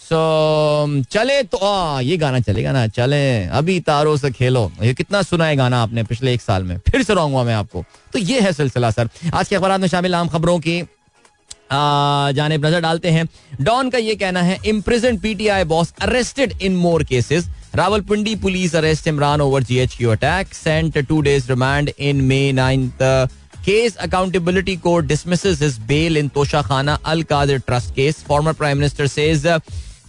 so 0.00 1.02
चले 1.10 1.42
तो 1.42 1.58
आ, 1.58 2.00
ये 2.00 2.16
गाना 2.16 2.40
चलेगा 2.40 2.72
ना 2.72 2.86
चले। 2.88 3.44
अभी 3.58 3.78
तारों 3.80 4.16
से 4.16 4.30
खेलो। 4.30 4.70
ये 4.82 4.92
कितना 4.94 5.22
सुना 5.22 5.46
है 5.46 5.56
गाना 5.56 5.82
आपने 5.82 6.02
पिछले 6.04 6.34
एक 6.34 6.42
साल 6.42 6.62
में। 6.64 6.76
फिर 6.88 7.02
सुनाऊँगा 7.02 7.42
मैं 7.44 7.54
आपको। 7.54 7.84
तो 8.12 8.18
ये 8.18 8.40
है 8.40 8.52
सिलसिला 8.52 8.90
सर। 8.90 9.08
आज 9.34 9.48
के 9.48 9.56
अखबार 9.56 9.78
में 9.78 9.88
शामिल 9.88 10.14
आम 10.14 10.28
खबरों 10.28 10.58
की 10.58 10.82
जाने 11.70 12.56
नज़र 12.58 12.80
डालते 12.80 13.10
हैं। 13.10 13.26
डॉन 13.60 13.90
का 13.90 13.98
ये 13.98 14.14
कहना 14.14 14.42
है 14.42 14.58
imprisoned 14.66 15.20
PTI 15.22 15.64
boss 15.64 15.92
arrested 16.02 16.52
in 16.62 16.76
more 16.76 17.04
cases 17.04 17.48
Rawalpindi 17.74 18.34
police 18.36 18.74
arrest 18.76 19.08
Imran 19.08 19.40
over 19.40 19.62
GHQ 19.62 20.10
attack 20.10 20.54
sent 20.54 20.98
to 20.98 21.20
days 21.20 21.48
remand 21.48 21.90
in 21.98 22.20
May 22.20 22.40
ninth 22.52 23.02
case 23.66 23.96
accountability 23.96 24.76
court 24.76 25.06
dismiss 25.06 25.78
bail 25.86 26.16
in 26.16 26.28
Tosha 26.28 26.62
Khana 26.62 26.98
Al 27.04 27.22
Qadir 27.22 27.58
trust 27.58 27.94
case 27.94 28.24
former 28.28 28.52
prime 28.52 28.78
minister 28.78 29.06
says 29.06 29.46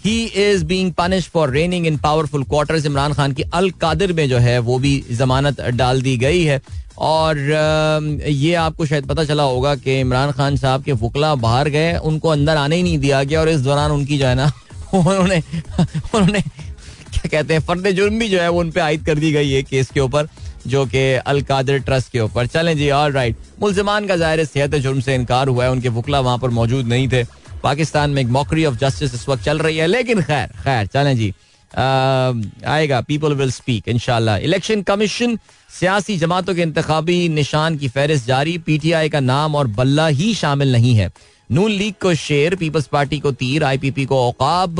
he 0.05 0.23
is 0.25 0.65
being 0.65 0.91
punish 0.93 1.27
for 1.27 1.49
reigning 1.49 1.87
in 1.87 1.97
powerful 1.97 2.43
quarter 2.43 2.85
Imran 2.85 3.13
Khan 3.13 3.33
की 3.33 3.43
अल 3.53 3.69
कादर 3.71 4.13
में 4.13 4.27
जो 4.29 4.37
है 4.37 4.59
वो 4.59 4.77
भी 4.79 5.03
जमानत 5.11 5.61
डाल 5.61 6.01
दी 6.01 6.17
गई 6.17 6.43
है 6.43 6.61
और 6.97 7.35
um, 7.35 8.27
ये 8.27 8.53
आपको 8.53 8.85
शायद 8.85 9.05
पता 9.05 9.23
चला 9.23 9.43
होगा 9.43 9.75
कि 9.75 9.99
इमरान 9.99 10.31
खान 10.31 10.55
साहब 10.57 10.83
के 10.83 10.91
वकला 10.91 11.33
बाहर 11.35 11.69
गए, 11.69 11.97
उनको 11.97 12.29
अंदर 12.29 12.57
आने 12.57 12.75
ही 12.75 12.83
नहीं 12.83 12.97
दिया 12.97 13.23
गया 13.23 13.39
और 13.41 13.49
इस 13.49 13.61
दौरान 13.61 13.91
उनकी 13.91 14.17
जो 14.17 14.25
है 14.25 14.35
ना, 14.35 14.51
उन्होंने 14.93 15.37
उन्होंने, 15.79 16.41
क्या 16.41 17.27
कहते 17.27 17.53
हैं 17.53 17.61
फर्द 17.61 17.89
जुर्म 17.91 18.19
भी 18.19 18.29
जो 18.29 18.39
है 18.39 18.49
वो 18.49 18.59
उन 18.59 18.71
पर 18.71 18.81
आयद 18.81 19.05
कर 19.05 19.19
दी 19.19 19.31
गई 19.31 19.51
है 19.51 19.63
केस 19.63 19.91
के 19.91 19.99
ऊपर। 19.99 20.27
जो 20.67 20.85
कि 20.85 21.03
अल 21.15 21.41
कादिर 21.43 21.79
ट्रस्ट 21.79 22.11
के 22.11 22.19
ऊपर। 22.19 22.47
चलें 22.47 22.75
जी 22.77 22.89
ऑल 22.91 23.11
राइट 23.11 23.35
मुलजमान 23.61 24.07
का 24.07 24.15
ज़ाहिर 24.17 24.43
सेहत 24.45 24.75
जुर्म 24.77 24.99
से 25.01 25.15
इनकार 25.15 25.47
हुआ 25.47 25.63
है। 25.63 25.71
उनके 25.71 25.89
वकला 25.91 26.19
वहाँ 26.19 26.37
पर 26.37 26.49
मौजूद 26.51 26.87
नहीं 26.87 27.07
थे। 27.09 27.23
पाकिस्तान 27.63 28.09
में 28.09 28.21
एक 28.21 28.27
मॉकरी 28.29 28.65
ऑफ़ 28.65 28.75
जस्टिस 28.77 29.13
इस 29.13 29.27
वक्त 29.29 29.43
चल 29.43 29.59
रही 29.59 29.77
है। 29.77 29.87
लेकिन 29.87 30.21
खैर 30.21 30.47
खैर, 30.63 30.85
चलें 30.87 31.15
जी। 31.17 31.33
आएगा 31.71 32.99
पीपल 33.01 33.33
विल 33.33 33.51
स्पीक 33.51 33.87
इनशाला 33.87 34.37
इलेक्शन 34.39 34.81
कमीशन 34.81 35.37
सियासी 35.69 36.17
जमातों 36.17 36.55
के 36.55 36.61
इंतबी 36.61 37.17
निशान 37.29 37.77
की 37.77 37.87
फहरिस्त 37.87 38.25
जारी। 38.27 38.57
पीटीआई 38.57 39.09
का 39.09 39.19
नाम 39.21 39.55
और 39.55 39.67
बल्ला 39.69 40.07
ही 40.09 40.33
शामिल 40.35 40.71
नहीं 40.71 40.95
है। 40.95 41.11
नून 41.49 41.71
लीग 41.71 41.93
को 42.01 42.13
शेर, 42.15 42.55
पीपल्स 42.55 42.87
पार्टी 42.87 43.19
को 43.19 43.31
तीर 43.33 43.63
आईपीपी 43.63 44.05
को 44.05 44.21
औकाब। 44.21 44.79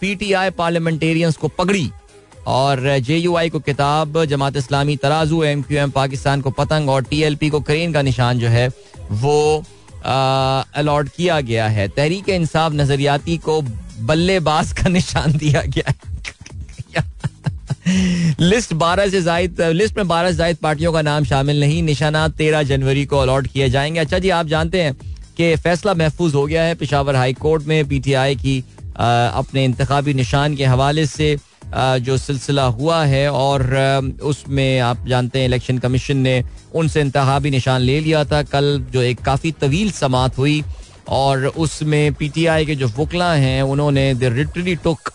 पीटीआई 0.00 0.50
पार्लियामेंटेरियंस 0.52 1.36
को 1.36 1.48
पगड़ी। 1.48 1.90
और 2.46 2.98
जे 2.98 3.16
यू 3.16 3.36
आई 3.36 3.48
को 3.50 3.58
किताब 3.60 4.24
जमात 4.24 4.56
इस्लामी 4.56 4.96
तराजू 4.96 5.42
एम 5.44 5.62
क्यू 5.62 5.78
एम 5.78 5.90
पाकिस्तान 5.90 6.40
को 6.40 6.50
पतंग 6.50 6.88
और 6.90 7.02
टी 7.04 7.20
एल 7.22 7.34
पी 7.36 7.50
को 7.50 7.60
करेन 7.60 7.92
का 7.92 8.02
निशान 8.02 8.38
जो 8.38 8.48
है 8.48 8.68
वो 9.12 9.64
अलॉट 10.04 11.08
किया 11.08 11.40
गया 11.40 11.68
है। 11.68 11.88
तहरीक 11.88 12.28
इंसाफ 12.28 12.72
नजरियाती 12.72 13.36
को 13.38 13.60
बल्लेबाज 14.00 14.72
का 14.72 14.88
निशान 14.88 15.32
दिया 15.32 15.62
गया 15.62 15.90
है। 15.90 16.10
लिस्ट 18.40 18.72
बारह 18.74 19.08
से 19.08 19.22
जायद 19.22 19.60
लिस्ट 19.60 19.96
में 19.96 20.08
बारह 20.08 20.30
से 20.30 20.36
जायद 20.36 20.56
पार्टियों 20.56 20.92
का 20.92 21.02
नाम 21.02 21.24
शामिल 21.24 21.60
नहीं। 21.60 21.82
निशाना 21.82 22.26
तेरह 22.28 22.62
जनवरी 22.62 23.04
को 23.06 23.18
अलॉट 23.18 23.46
किए 23.46 23.68
जाएँगे। 23.70 24.00
अच्छा 24.00 24.18
जी 24.18 24.30
आप 24.30 24.46
जानते 24.46 24.82
हैं 24.82 24.94
कि 25.36 25.54
फैसला 25.56 25.94
महफूज 25.94 26.34
हो 26.34 26.46
गया 26.46 26.62
है। 26.62 26.74
पिशावर 26.74 27.16
हाई 27.16 27.32
कोर्ट 27.32 27.62
में 27.62 27.84
पीटीआई 27.88 28.36
की 28.36 28.62
आ, 28.98 29.26
अपने 29.28 29.64
इंतबी 29.64 30.14
निशान 30.14 30.56
के 30.56 30.64
हवाले 30.64 31.06
से 31.06 31.36
जो 31.74 32.16
सिलसिला 32.18 32.64
हुआ 32.64 33.04
है 33.04 33.30
और 33.30 33.62
उसमें 34.22 34.78
आप 34.80 35.06
जानते 35.08 35.38
हैं, 35.38 35.46
इलेक्शन 35.46 35.78
कमीशन 35.78 36.16
ने 36.18 36.42
उनसे 36.74 37.00
इंतबी 37.00 37.50
निशान 37.50 37.80
ले 37.80 37.98
लिया 38.00 38.24
था। 38.24 38.42
कल 38.44 38.86
जो 38.92 39.02
एक 39.02 39.20
काफ़ी 39.22 39.52
तवील 39.60 39.90
समात 39.92 40.38
हुई 40.38 40.62
और 41.10 41.46
उसमें 41.46 42.12
पीटीआई 42.14 42.66
के 42.66 42.74
जो 42.76 42.88
वकला 42.88 43.32
हैं, 43.34 43.62
उन्होंने 43.64 44.12
they 44.14 44.30
literally 44.30 44.74
took 44.78 45.10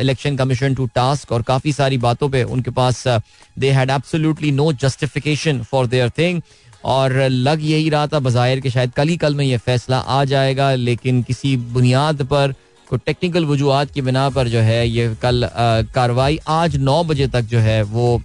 election 0.00 0.36
commission 0.36 0.74
to 0.74 0.86
task 0.94 1.32
और 1.32 1.42
काफ़ी 1.42 1.72
सारी 1.72 1.98
बातों 1.98 2.28
पे 2.28 2.42
उनके 2.44 2.70
पास 2.70 3.04
they 3.58 3.70
had 3.70 3.90
absolutely 3.90 4.50
no 4.52 4.72
justification 4.74 5.62
for 5.62 5.86
their 5.86 6.10
thing 6.18 6.40
और 6.84 7.12
लग 7.22 7.62
यही 7.62 7.88
रहा 7.90 8.06
था। 8.06 8.18
बाहिर 8.20 8.60
के 8.60 8.70
शायद 8.70 8.92
कल 8.92 9.08
ही 9.08 9.16
कल 9.16 9.34
में 9.34 9.44
ये 9.44 9.56
फैसला 9.58 9.98
आ 9.98 10.24
जाएगा, 10.24 10.74
लेकिन 10.74 11.22
किसी 11.22 11.56
बुनियाद 11.56 12.22
पर 12.22 12.54
कोई 12.90 12.98
टेक्निकल 13.06 13.44
वजूहत 13.44 13.90
की 13.90 14.02
बिना 14.02 14.28
पर 14.30 14.48
जो 14.48 14.58
है 14.60 14.88
ये 14.88 15.14
कल 15.22 15.48
कार्रवाई 15.94 16.38
आज 16.48 16.76
नौ 16.78 17.02
बजे 17.04 17.26
तक 17.28 17.42
जो 17.44 17.58
है 17.58 17.82
वो 17.84 18.20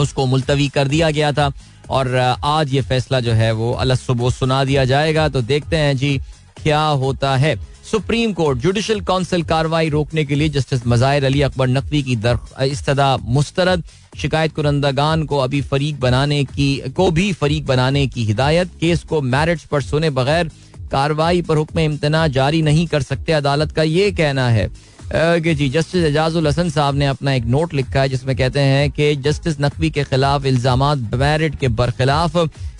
उसको 0.00 0.26
मुलतवी 0.26 0.68
कर 0.68 0.88
दिया 0.88 1.10
गया 1.10 1.32
था। 1.32 1.50
और 1.90 2.16
आज 2.16 2.72
ये 2.74 2.80
फैसला 2.82 3.20
जो 3.20 3.32
है 3.32 3.50
वो 3.52 3.72
अल 3.74 3.94
सुबह 3.94 4.30
सुना 4.30 4.62
दिया 4.64 4.84
जाएगा। 4.84 5.28
तो 5.28 5.42
देखते 5.42 5.76
हैं 5.76 5.96
जी, 5.96 6.18
क्या 6.62 6.80
होता 6.80 7.36
है। 7.36 7.54
सुप्रीम 7.90 8.32
कोर्ट 8.32 8.58
जुडिशल 8.58 9.00
काउंसिल 9.00 9.42
कार्रवाई 9.42 9.88
रोकने 9.88 10.24
के 10.24 10.34
लिए 10.34 10.48
जस्टिस 10.48 10.86
मजाहिर 10.86 11.24
अली 11.24 11.42
अकबर 11.42 11.68
नकवी 11.68 12.02
की 12.02 12.18
इस्तदा 12.64 13.16
मुस्तरद। 13.16 13.84
शिकायत 14.18 14.54
कुरंदगान 14.54 15.24
को 15.24 15.38
अभी 15.38 15.60
फरीक 15.62 16.00
बनाने 16.00 16.42
की, 16.44 16.76
को 16.96 17.10
भी 17.10 17.32
फरीक 17.32 17.66
बनाने 17.66 18.06
की 18.06 18.24
हिदायत। 18.24 18.70
केस 18.80 19.02
को 19.04 19.20
मैरिट्स 19.22 19.64
पर 19.64 19.82
सुने 19.82 20.10
बगैर 20.12 20.50
कार्रवाई 20.92 21.42
पर 21.42 21.56
हुक्म 21.56 21.80
इम्तना 21.80 22.26
जारी 22.30 22.62
नहीं 22.62 22.86
कर 22.86 23.02
सकते, 23.02 23.32
अदालत 23.34 23.72
का 23.72 23.82
ये 23.82 24.10
कहना 24.12 24.48
है। 24.50 24.70
कि 25.14 25.54
जी, 25.54 25.68
जस्टिस 25.70 26.04
एजाजुल 26.04 26.46
हसन 26.46 26.70
साहब 26.70 26.94
ने 26.94 27.06
अपना 27.06 27.32
एक 27.34 27.44
नोट 27.46 27.74
लिखा 27.74 28.00
है, 28.00 28.08
जिसमें 28.08 28.36
कहते 28.36 28.60
हैं 28.62 28.90
कि 28.90 29.14
जस्टिस 29.18 29.60
नकवी 29.60 29.90
के 29.90 30.04
खिलाफ 30.04 30.44
इल्ज़ाम 30.46 30.84
मैरिट 31.16 31.58
के 31.60 31.68
बरखिलाफ 31.70 32.36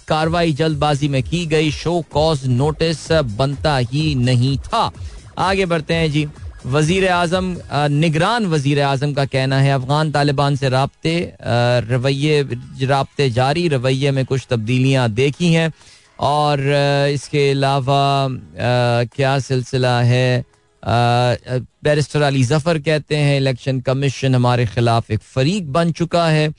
कार्रवाई 0.09 0.53
जल्दबाजी 0.55 1.09
में 1.09 1.23
की 1.23 1.45
गई, 1.47 1.71
शो 1.73 2.01
कॉज 2.13 2.47
नोटिस 2.49 3.11
बनता 3.13 3.77
ही 3.77 4.15
नहीं 4.17 4.57
था। 4.61 4.91
आगे 5.39 5.67
बढ़ते 5.67 5.95
हैं 5.95 6.11
जी 6.13 6.27
वज़ीर 6.67 7.09
आज़म 7.09 7.57
निगरान 7.93 8.47
वज़ीर 8.47 8.81
आज़म 8.83 9.13
का 9.13 9.25
कहना 9.27 9.59
है, 9.61 9.73
अफगान 9.73 10.11
तालिबान 10.13 10.57
से 10.57 10.69
रबते 10.69 11.15
रवैये, 11.87 12.43
रबते 12.83 13.31
जारी, 13.33 13.67
रवैये 13.69 14.11
में 14.11 14.25
कुछ 14.25 14.47
तब्दीलियाँ 14.51 15.09
देखी 15.13 15.53
हैं। 15.53 15.73
और 16.19 16.61
इसके 17.13 17.51
अलावा 17.51 18.29
क्या 19.15 19.39
सिलसिला 19.39 20.01
है? 20.01 20.45
बैरिस्टर 20.83 22.23
अली 22.23 22.43
ज़फ़र 22.45 22.79
कहते 22.79 23.17
हैं, 23.17 23.37
इलेक्शन 23.37 23.81
कमीशन 23.81 24.35
हमारे 24.35 24.67
खिलाफ 24.67 25.11
एक 25.11 25.21
फरीक 25.21 25.73
बन 25.73 25.93
चुका 25.93 26.27
है। 26.29 26.53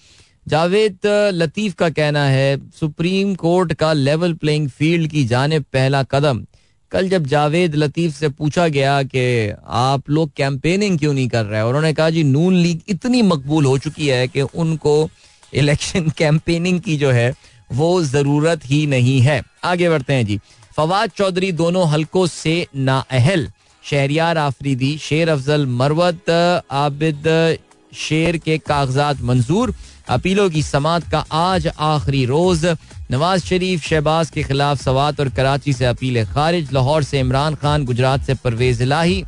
जावेद 0.47 0.99
लतीफ 1.33 1.73
का 1.73 1.89
कहना 1.89 2.25
है, 2.25 2.57
सुप्रीम 2.79 3.35
कोर्ट 3.35 3.73
का 3.73 3.93
लेवल 3.93 4.33
प्लेइंग 4.33 4.69
फ़ील्ड 4.69 5.11
की 5.11 5.23
जाने 5.25 5.59
पहला 5.59 6.03
कदम। 6.03 6.45
कल 6.91 7.09
जब 7.09 7.25
जावेद, 7.25 7.75
लतीफ 7.75 8.15
से 8.15 8.29
पूछा 8.29 8.67
गया 8.67 9.01
कि 9.03 9.53
आप 9.67 10.09
लोग 10.09 10.31
कैंपेनिंग 10.37 10.99
क्यों 10.99 11.13
नहीं 11.13 11.27
कर 11.27 11.45
रहे 11.45 11.59
हैं, 11.59 11.67
उन्होंने 11.67 11.93
कहा, 11.93 12.09
जी, 12.09 12.23
नून 12.23 12.55
लीग 12.55 12.81
इतनी 12.89 13.21
मकबूल 13.21 13.65
हो 13.65 13.77
चुकी 13.77 14.07
है 14.07 14.27
कि 14.27 14.41
उनको 14.41 15.09
इलेक्शन 15.53 16.09
कैंपेनिंग 16.17 16.79
की 16.81 16.97
जो 16.97 17.11
है 17.11 17.33
वो 17.71 18.03
ज़रूरत 18.03 18.61
ही 18.65 18.85
नहीं 18.87 19.19
है। 19.21 19.41
आगे 19.63 19.89
बढ़ते 19.89 20.13
हैं 20.13 20.25
जी। 20.25 20.39
फवाद 20.77 21.09
चौधरी 21.09 21.51
दोनों 21.51 21.87
हलकों 21.89 22.25
से 22.27 22.55
नाअहल। 22.75 23.47
शहरियार 23.83 24.37
आफरीदी, 24.37 24.97
शेर 24.97 25.29
अफजल 25.29 25.65
मरवत, 25.65 26.29
आबिद 26.71 27.57
शेर 27.93 28.37
के 28.37 28.57
कागजात 28.57 29.21
मंजूर। 29.21 29.75
अपीलों 30.09 30.49
की 30.49 30.61
समात 30.63 31.09
का 31.11 31.25
आज 31.31 31.67
आखिरी 31.67 32.25
रोज। 32.25 32.65
नवाज़ 33.11 33.45
शरीफ, 33.45 33.83
शहबाज 33.83 34.29
के 34.29 34.43
खिलाफ 34.43 34.81
सवात 34.81 35.19
और 35.19 35.29
कराची 35.29 35.73
से 35.73 35.85
अपील 35.85 36.23
खारिज। 36.25 36.71
लाहौर 36.73 37.03
से 37.03 37.19
इमरान 37.19 37.55
खान, 37.55 37.85
गुजरात 37.85 38.23
से 38.23 38.33
परवेज 38.33 38.81
इलाही। 38.81 39.23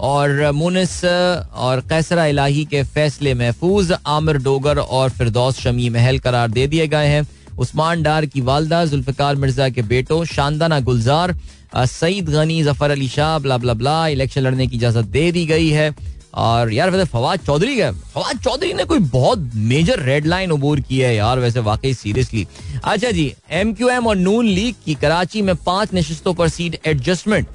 और 0.00 0.50
मुनस 0.52 1.04
और 1.04 1.80
कैसरा 1.88 2.24
इलाही 2.26 2.64
के 2.64 2.82
फैसले 2.84 3.34
महफूज, 3.34 3.92
आमिर 4.08 4.36
डोगर 4.38 4.78
और 4.78 5.10
फिरदौस 5.10 5.60
शमी 5.60 5.88
महल 5.90 6.18
करार 6.18 6.48
दे 6.50 6.66
दिए 6.66 6.86
गए 6.88 7.06
हैं। 7.06 7.26
उस्मान 7.58 8.02
डार 8.02 8.26
की 8.26 8.40
वालदा, 8.42 8.84
जुल्फकार 8.86 9.36
मिर्ज़ा 9.36 9.68
के 9.68 9.82
बेटों, 9.84 10.24
Shandana 10.26 10.80
Gulzar 10.80 11.34
Saeed 11.76 12.28
Ghani, 12.30 12.62
Zafar 12.62 12.90
Ali 12.90 13.08
Shah, 13.08 13.38
blah 13.38 13.58
blah 13.58 13.74
blah, 13.74 14.06
election 14.08 14.40
लड़ने 14.40 14.66
की 14.66 14.76
इजाज़त 14.76 15.06
दे 15.08 15.30
दी 15.32 15.44
गई 15.46 15.68
है। 15.70 15.94
और 16.32 16.72
यार, 16.72 16.90
वैसे 16.90 17.04
फवाद 17.10 17.38
चौधरी 17.46 17.76
का 17.76 17.90
फवाद 17.92 18.38
चौधरी 18.38 18.72
ने 18.72 18.84
कोई 18.84 18.98
बहुत 18.98 19.50
मेजर 19.54 20.00
रेड 20.00 20.26
लाइन 20.26 20.50
अबूर 20.50 20.80
की 20.80 20.98
है 20.98 21.14
यार, 21.14 21.38
वैसे 21.38 21.60
वाकई 21.60 21.94
सीरियसली 21.94 22.46
अच्छा 22.84 23.10
जी 23.10 23.32
एम 23.52 23.72
क्यू 23.74 23.88
एम 23.88 24.06
और 24.06 24.16
नून 24.16 24.46
लीग 24.46 24.74
की 24.84 24.94
कराची 24.94 25.42
में 25.42 25.54
पाँच 25.56 25.94
नशस्तों 25.94 26.34
पर 26.34 26.48
सीट 26.48 26.78
एडजस्टमेंट 26.86 27.46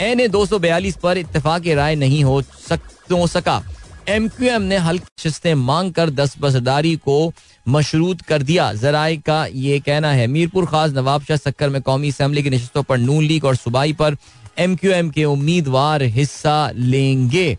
एन 0.00 0.20
ए 0.20 0.28
दो 0.28 0.44
सौ 0.46 0.58
बयालीस 0.58 0.96
पर 0.96 1.18
इतफाक 1.18 1.66
राय 1.68 1.94
नहीं 1.96 2.22
हो 2.24 2.40
सक 2.42 2.80
सका। 3.28 3.62
एम 4.08 4.26
क्यू 4.28 4.48
एम 4.50 4.62
ने 4.62 4.76
हल्की 4.78 5.04
नशस्तें 5.20 5.54
मांग 5.56 5.92
कर 5.92 6.10
दस 6.12 6.34
बसदारी 6.40 6.94
को 6.96 7.32
मशरूत 7.66 8.20
कर 8.20 8.42
दिया। 8.42 8.72
जराए 8.74 9.16
का 9.18 9.44
ये 9.46 9.78
कहना 9.80 10.10
है, 10.12 10.26
मीरपुर 10.26 10.66
खास 10.66 10.90
नवाब 10.92 11.22
शाह 11.22 11.36
सक्कर 11.36 11.68
में 11.68 11.80
कौमी 11.82 12.10
असम्बली 12.10 12.42
की 12.42 12.50
नशस्तों 12.50 12.82
पर 12.82 12.98
नून 12.98 13.24
लीग 13.24 13.44
और 13.44 13.56
सुबाई 13.56 13.92
पर 13.92 14.16
एम 14.58 14.76
क्यू 14.76 14.92
एम 14.92 15.10
के 15.10 15.24
उम्मीदवार 15.26 16.02
हिस्सा 16.02 16.70
लेंगे। 16.74 17.56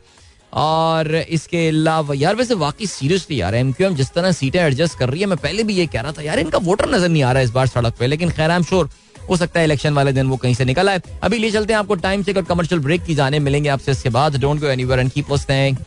और 0.54 1.16
इसके 1.16 1.68
अलावा, 1.68 2.16
यार 2.16 2.36
वैसे 2.36 2.54
वाकई 2.56 2.86
सीरियसली 2.88 3.40
यार 3.42 3.56
एम 3.56 3.72
क्यू 3.72 3.88
एम 3.88 3.96
जिस 3.96 4.14
तरह 4.14 4.32
सीटें 4.32 4.60
एडजस्ट 4.60 4.98
कर 5.00 5.10
रही 5.10 5.22
है, 5.22 5.28
मैं 5.28 5.38
पहले 5.38 5.64
भी 5.64 5.74
ये 5.76 5.88
कह 5.88 6.02
रहा 6.02 6.12
था, 6.12 6.22
यार 6.22 6.40
इनका 6.40 6.58
वोटर 6.60 6.90
नज़र 6.90 7.10
नहीं 7.10 7.24
आ 7.24 7.32
रहा 7.32 7.40
है 7.40 7.46
इस 7.46 7.52
बार 7.52 7.68
सड़क 7.68 7.96
पे, 8.00 8.08
लेकिन 8.08 8.30
खैर 8.30 8.52
आई 8.52 8.58
एम 8.58 8.64
श्योर 8.64 8.90
हो 9.30 9.38
सकता 9.38 9.60
है 9.60 9.66
इलेक्शन 9.66 9.94
वाले 9.94 10.12
दिन 10.14 10.28
वो 10.28 10.38
कहीं 10.38 10.54
से 10.54 10.66
निकल 10.66 10.90
आए। 10.90 11.02
अभी 11.24 11.38
ले 11.38 11.52
चलते 11.52 11.74
हैं 11.74 11.80
आपको 11.80 11.96
टाइम 11.96 12.24
से 12.24 12.34
कमर्शियल 12.34 12.82
ब्रेक 12.82 13.04
की 13.06 13.16
जाने 13.16 13.40
मिलेंगे 13.40 13.70
आपसे 13.70 13.92
इसके 13.92 14.10
बाद। 14.10 14.38
Don't 14.38 14.60
go 14.60 14.68
anywhere 14.68 15.00
and 15.00 15.12
keep 15.12 15.32
listening 15.32 15.78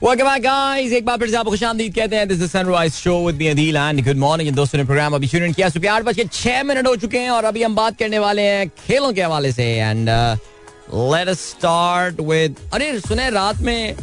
guys 0.44 0.92
एक 0.92 1.05
बार 1.05 1.18
फिर 1.18 1.31
से 1.31 1.37
आपको 1.37 1.51
खुशामदीद 1.51 1.94
कहते 1.94 2.16
हैं। 2.16 2.29
This 2.29 2.42
is 2.42 2.51
Sunrise 2.51 2.92
show 2.92 3.16
with 3.27 3.37
me 3.37 3.46
Adeel 3.46 3.77
and 3.77 4.05
good 4.05 4.16
morning 4.16 4.51
दोस्तों 4.51 4.79
ने 4.79 4.85
प्रोग्राम 4.85 5.14
अभी 5.14 5.29
शुरू 5.29 5.53
किया। 5.53 5.68
सुबह 5.68 5.92
आठ 5.92 6.03
बज 6.03 6.16
के 6.16 6.24
छह 6.24 6.62
मिनट 6.62 6.87
हो 6.87 6.96
चुके 6.96 7.18
हैं 7.18 7.31
और 7.31 7.44
अभी 7.44 7.62
हम 7.62 7.74
बात 7.74 7.98
करने 7.98 8.18
वाले 8.18 8.42
हैं 8.42 8.68
खेलों 8.87 9.12
के 9.12 9.22
हवाले 9.22 9.53
से। 9.53 9.64
एंड 9.64 10.09
लेट 10.94 11.29
स्टार्ट 11.29 12.20
विद 12.20 12.57
अरे, 12.72 13.01
सुने 13.01 13.31
रात 13.31 13.61
में 13.61 13.94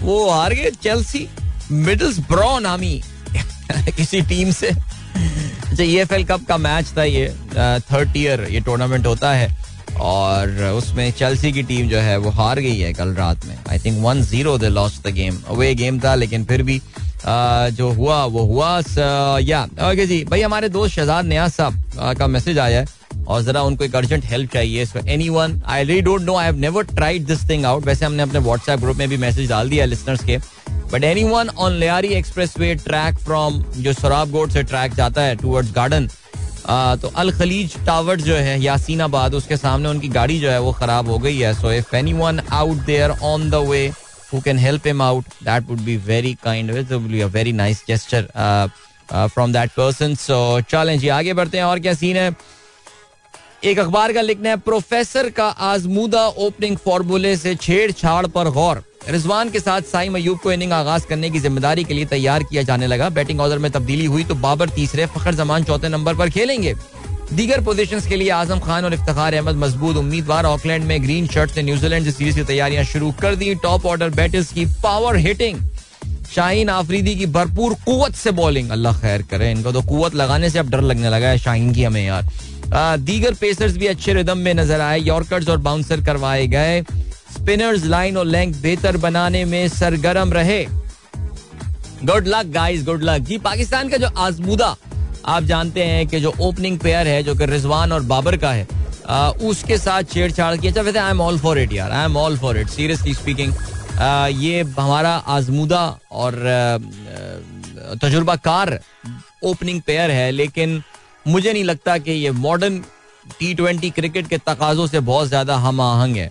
वो 0.00 0.28
हार 0.30 0.54
गए 0.54 0.70
चेल्सी 0.82 1.28
मिडल्स 1.70 2.18
ब्रो 2.18 2.58
नामी। 2.58 3.00
किसी 3.96 4.20
टीम 4.20 4.50
से। 4.50 4.70
अच्छा 5.68 5.82
ई 5.82 5.96
एफ़ 5.96 6.14
एल 6.14 6.24
कप 6.24 6.46
का 6.48 6.56
मैच 6.58 6.92
था 6.96 7.04
ये 7.04 7.28
थर्ड 7.90 8.16
ईयर 8.16 8.46
ये 8.50 8.60
टूर्नामेंट 8.60 9.06
होता 9.06 9.32
है। 9.32 9.56
और 10.00 10.62
उसमें 10.76 11.10
चेल्सी 11.12 11.52
की 11.52 11.62
टीम 11.62 11.88
जो 11.88 11.98
है, 11.98 12.16
वो 12.16 12.30
हार 12.30 12.60
गई 12.60 12.78
है 12.78 12.92
कल 12.92 13.14
रात 13.14 13.46
में। 13.46 13.56
I 13.70 13.78
think 13.78 14.02
one 14.04 14.22
zero 14.22 14.56
they 14.58 14.68
lost 14.68 15.06
the 15.06 15.12
game 15.14 15.38
away 15.48 15.74
game 15.74 16.00
था, 16.00 16.14
लेकिन 16.14 16.44
फिर 16.44 16.62
भी 16.62 16.80
जो 17.26 17.90
हुआ, 17.92 18.24
वो 18.24 18.44
हुआ। 18.46 18.68
या 19.40 19.62
ओके 19.64 20.06
जी। 20.06 20.22
भाई, 20.24 20.42
हमारे 20.42 20.68
दोस्त 20.68 20.94
शहजाद 20.94 21.24
न्याज 21.26 21.50
साहब 21.52 22.14
का 22.18 22.26
मैसेज 22.26 22.58
आया 22.58 22.80
है। 22.80 22.86
और 23.28 23.42
जरा 23.42 23.62
उनको 23.62 23.84
एक 23.84 23.94
अर्जेंट 23.96 24.24
हेल्प 24.24 24.52
चाहिए। 24.52 24.84
So 24.86 24.98
anyone 25.28 25.60
I 25.66 25.84
really 25.84 26.00
don't 26.02 26.22
know 26.22 26.36
I 26.36 26.44
have 26.44 26.56
never 26.58 26.84
tried 26.86 27.24
this 27.26 27.48
thing 27.50 27.64
out 27.66 27.86
वैसे 27.86 28.04
हमने 28.06 28.22
अपने 28.22 28.38
व्हाट्सएप 28.38 28.80
ग्रुप 28.80 28.96
में 28.96 29.08
भी 29.08 29.16
मैसेज 29.16 29.48
डाल 29.48 29.68
दिया 29.70 29.84
लिसनर्स 29.84 30.24
के। 30.24 30.38
But 30.92 31.04
anyone 31.24 31.48
on 31.58 31.72
Lyari 31.80 32.08
expressway 32.58 32.74
track 32.74 33.18
from 33.18 33.62
जो 33.76 33.92
सराब 33.92 34.30
गोड 34.30 34.50
से 34.50 34.62
ट्रैक 34.62 34.94
जाता 34.94 35.22
है 35.22 35.36
टूवर्ड्स 35.36 35.72
गार्डन 35.74 36.08
तो 37.02 37.12
अल 37.16 37.30
खलीज 37.38 37.76
टावर 37.86 38.20
जो 38.20 38.34
है 38.34 38.60
यासीनाबाद 38.62 39.34
उसके 39.34 39.56
सामने 39.56 39.88
उनकी 39.88 40.08
गाड़ी 40.18 40.38
जो 40.40 40.50
है 40.50 40.60
वो 40.60 40.72
खराब 40.72 41.08
हो 41.08 41.18
गई 41.18 41.38
है। 41.38 41.54
So 41.54 41.72
if 41.72 41.94
anyone 42.12 42.40
out 42.52 42.84
there 42.86 43.10
on 43.10 43.50
the 43.50 43.54
way 43.70 43.90
would 44.30 45.82
be 45.84 45.96
very 45.96 46.34
kind 46.44 46.70
it 46.70 46.90
would 46.90 47.06
be 47.10 47.20
a 47.22 47.28
very 47.28 47.52
nice 47.52 47.78
gesture 47.84 48.26
uh, 48.34 48.68
uh, 49.10 49.26
from 49.28 49.52
that 49.52 49.70
person. 49.76 50.16
So 50.16 50.60
चलें 50.70 50.98
जी 50.98 51.08
आगे 51.08 51.32
बढ़ते 51.34 51.58
हैं। 51.58 51.64
और 51.64 51.80
क्या 51.80 51.94
सीन 51.94 52.16
है? 52.16 52.34
एक 53.64 53.78
अखबार 53.78 54.12
का 54.12 54.20
लिखना 54.20 54.48
है 54.48 54.56
प्रोफेसर 54.66 55.30
का 55.38 55.46
आजमूदा 55.68 56.26
ओपनिंग 56.46 56.76
फॉर्मूले 56.84 57.36
से 57.36 57.54
छेड़छाड़ 57.54 58.26
पर 58.26 58.50
गौर। 58.50 58.82
रिजवान 59.00 59.50
के 59.50 59.60
साथ 59.60 59.82
साई 59.82 60.08
मयूब 60.08 60.38
को 60.38 60.52
इनिंग 60.52 60.72
आगाज़ 60.72 61.06
करने 61.06 61.30
की 61.30 61.38
ज़िम्मेदारी 61.40 61.84
के 61.84 61.94
लिए 61.94 62.04
तैयार 62.06 62.42
किया 62.42 62.62
जाने 62.62 62.86
लगा। 62.86 63.08
बैटिंग 63.10 63.40
ऑर्डर 63.40 63.58
में 63.58 63.70
तब्दीली 63.70 64.04
हुई 64.06 64.24
तो 64.24 64.34
बाबर 64.36 64.68
तीसरे, 64.70 65.06
फखर 65.06 65.34
जमान 65.34 65.64
चौथे 65.64 65.88
नंबर 65.88 66.14
पर 66.14 66.30
खेलेंगे। 66.30 66.74
दीगर 67.32 67.60
पोजीशंस 67.64 68.06
के 68.06 68.16
लिए 68.16 68.30
आज़म 68.30 68.58
खान 68.60 68.84
और 68.84 68.94
इफ्तार 68.94 69.34
अहमद 69.34 69.56
मज़बूत 69.56 69.96
उम्मीदवार 69.96 70.44
ऑकलैंड 70.46 70.84
में 70.84 71.02
ग्रीन 71.02 71.26
शर्ट 71.28 71.50
से 71.50 71.62
न्यूजीलैंड 71.62 72.10
सीरीज़ 72.10 72.36
की 72.36 72.44
तैयारियाँ 72.44 72.84
शुरू 72.84 73.10
कर 73.20 73.34
दी। 73.36 73.54
टॉप 73.62 73.86
ऑर्डर 73.86 74.10
बैटर्स 74.10 74.52
की 74.52 74.66
पावर 74.82 75.16
हिटिंग 75.18 75.60
शाहीन 76.34 76.68
आफरीदी 76.70 77.14
की 77.16 77.26
भरपूर 77.28 77.74
कुत 77.84 78.14
से 78.14 78.30
बॉलिंग 78.32 78.70
अल्लाह 78.70 79.00
खैर 79.00 79.22
करे, 79.22 79.50
इनको 79.50 79.72
तो 79.72 79.82
कुत 79.82 80.14
लगाने 80.14 80.50
से 80.50 80.58
अब 80.58 80.70
डर 80.70 80.80
लगने 80.82 81.10
लगा 81.10 81.28
है 81.28 81.38
शाहीन 81.38 81.72
की 81.74 81.84
हमें 81.84 82.04
यार। 82.04 82.96
दीगर 83.00 83.34
पेसर्स 83.34 83.76
भी 83.76 83.86
अच्छे 83.86 84.14
रिदम 84.14 84.38
में 84.38 84.54
नज़र 84.54 84.80
आए। 84.80 84.98
यॉर्कर्स 85.00 85.48
और 85.48 85.58
बाउंसर 85.58 86.04
करवाए 86.04 86.46
गए। 86.46 86.80
स्पिनर्स 87.48 87.84
लाइन 87.84 88.16
और 88.16 88.24
लेंथ 88.26 88.54
बेहतर 88.62 88.96
बनाने 88.96 89.44
में 89.44 89.68
सरगर्म 89.68 90.32
रहे। 90.32 90.64
Good 92.04 92.26
luck 92.28 92.46
guys 92.54 92.82
good 92.84 93.02
luck 93.02 93.20
जी 93.28 93.38
पाकिस्तान 93.38 93.88
का 93.88 93.96
जो 93.96 94.08
आजमूदा 94.16 94.66
आप 95.26 95.42
जानते 95.42 95.84
हैं 95.84 96.06
कि 96.08 96.20
जो 96.20 96.32
ओपनिंग 96.40 96.78
पेयर 96.78 97.08
है 97.08 97.22
जो 97.22 97.34
कि 97.34 97.46
रिजवान 97.46 97.92
और 97.92 98.02
बाबर 98.04 98.36
का 98.36 98.50
है 98.52 98.66
आ, 99.06 99.28
उसके 99.30 99.78
साथ 99.78 100.02
छेड़छाड़ 100.12 100.56
किया 100.56 101.02
I 101.02 101.10
am 101.10 101.20
all 101.20 101.38
for 101.38 101.58
it 101.58 101.72
यार. 101.72 101.90
I 101.90 102.04
am 102.04 102.16
all 102.16 102.36
for 102.38 102.58
it 102.58 102.68
seriously 102.68 103.14
speaking 103.14 103.54
ये 104.34 104.60
हमारा 104.78 105.14
आजमूदा 105.36 105.82
और 106.12 106.32
तजुर्बाकार 108.02 108.78
ओपनिंग 109.44 109.80
पेयर 109.86 110.10
है 110.10 110.30
लेकिन 110.30 110.82
मुझे 111.28 111.52
नहीं 111.52 111.64
लगता 111.64 111.96
कि 111.98 112.12
ये 112.12 112.30
मॉडर्न 112.44 112.78
टी 113.38 113.54
ट्वेंटी 113.54 113.90
क्रिकेट 113.90 114.28
के 114.28 114.38
तकाजों 114.46 114.86
से 114.86 115.00
बहुत 115.02 115.28
ज़्यादा 115.28 115.56
हम 115.58 115.80
आहंग 115.80 116.16
है। 116.16 116.30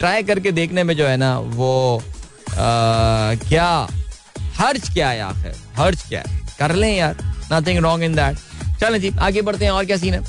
ट्राई 0.00 0.22
करके 0.22 0.52
देखने 0.52 0.84
में 0.84 0.94
जो 0.96 1.06
है 1.06 1.16
ना 1.16 1.38
वो 1.38 1.72
आ, 1.98 3.34
क्या 3.48 3.70
हर्ज 4.58 4.88
क्या 4.92 5.08
है 5.08 5.20
आखिर? 5.20 5.54
हर्ज 5.76 6.02
क्या 6.08 6.22
है? 6.26 6.38
कर 6.58 6.74
लें 6.74 6.94
यार 6.96 7.16
नथिंग 7.52 7.78
रॉन्ग 7.84 8.04
इन 8.04 8.14
दैट 8.14 8.38
चलें 8.80 9.00
जी 9.00 9.10
आगे 9.20 9.42
बढ़ते 9.42 9.64
हैं 9.64 9.72
और 9.72 9.84
क्या 9.84 9.96
सीन 9.96 10.14
है? 10.14 10.20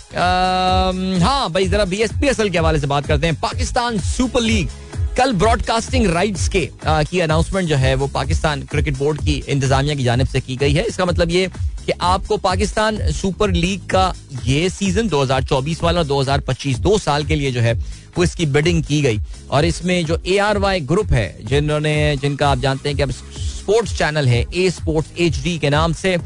हाँ 1.24 1.50
भाई 1.52 1.68
जरा 1.68 1.86
B 1.86 1.98
S 2.04 2.12
P 2.22 2.28
S 2.28 2.40
L 2.40 2.50
के 2.50 2.58
हवाले 2.58 2.80
से 2.80 2.88
बात 2.88 3.06
करते 3.08 3.28
हैं। 3.28 3.40
पाकिस्तान 3.42 4.00
सुपर 4.00 4.42
लीग 4.42 4.70
कल 5.17 5.32
ब्रॉडकास्टिंग 5.34 6.06
राइट्स 6.08 6.47
के 6.50 6.69
आ, 6.88 7.02
की 7.04 7.19
अनाउंसमेंट 7.19 7.67
जो 7.69 7.76
है 7.76 7.93
वो 7.95 8.08
पाकिस्तान 8.08 8.62
क्रिकेट 8.71 8.97
बोर्ड 8.97 9.21
की 9.21 9.34
इंतजामिया 9.47 9.95
की 9.95 10.04
जानब 10.04 10.28
से 10.28 10.39
की 10.41 10.56
गई 10.56 10.74
है। 10.74 10.84
इसका 10.84 11.06
मतलब 11.06 11.30
ये 11.32 11.47
कि 11.86 11.91
आपको 12.02 12.38
पाकिस्तान 12.38 13.00
सुपर 13.12 13.52
लीग 13.52 13.82
का 13.89 14.13
ये 14.45 14.69
सीज़न 14.69 15.10
2024 15.10 15.82
वाला 15.84 16.04
2025 16.04 16.80
दो 16.80 16.97
साल 16.97 17.26
के 17.26 17.36
लिए 17.36 17.52
जो 17.52 17.62
है 17.62 17.74
वो 18.17 18.24
इसकी 18.24 18.45
बिडिंग 18.47 18.84
की 18.84 19.02
गई। 19.02 19.19
और 19.50 19.65
इसमें 19.65 20.06
जो 20.06 20.21
ए 20.28 20.38
आर 20.39 20.58
वाई 20.58 20.80
ग्रुप 20.91 21.12
है 21.12 21.45
जिन्होंने 21.45 21.95
जिनका 22.21 22.50
आप 22.50 22.60
जानते 22.60 22.89
हैं 22.89 22.95
कि 22.97 23.04
अब 23.04 23.12
स्पोर्ट्स 23.12 23.97
चैनल 23.97 24.28
है 24.28 24.45
ए 24.56 24.69
स्पोर्ट्स 24.69 25.19
एच 25.19 25.41
डी 25.43 25.58
के 25.60 25.69
नाम 25.69 25.93
से 25.93 26.17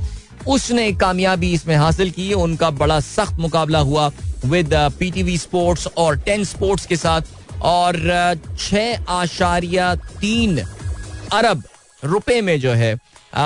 उसने 0.47 0.91
कामयाबी 0.93 1.51
इसमें 1.53 1.75
हासिल 1.75 2.11
की। 2.11 2.31
उनका 2.33 2.69
बड़ा 2.71 2.99
सख्त 2.99 3.39
मुकाबला 3.39 3.79
हुआ 3.81 4.11
विद 4.45 4.73
पीटीवी 4.99 5.37
स्पोर्ट्स 5.37 5.87
और 5.97 6.17
टेन 6.19 6.43
स्पोर्ट्स 6.43 6.85
के 6.85 6.95
साथ। 6.95 7.21
और 7.65 7.97
छह 8.59 9.11
आशारिया 9.11 9.93
तीन 9.95 10.59
अरब 11.33 11.63
रुपए 12.03 12.41
में 12.41 12.59
जो 12.59 12.71
है 12.71 12.93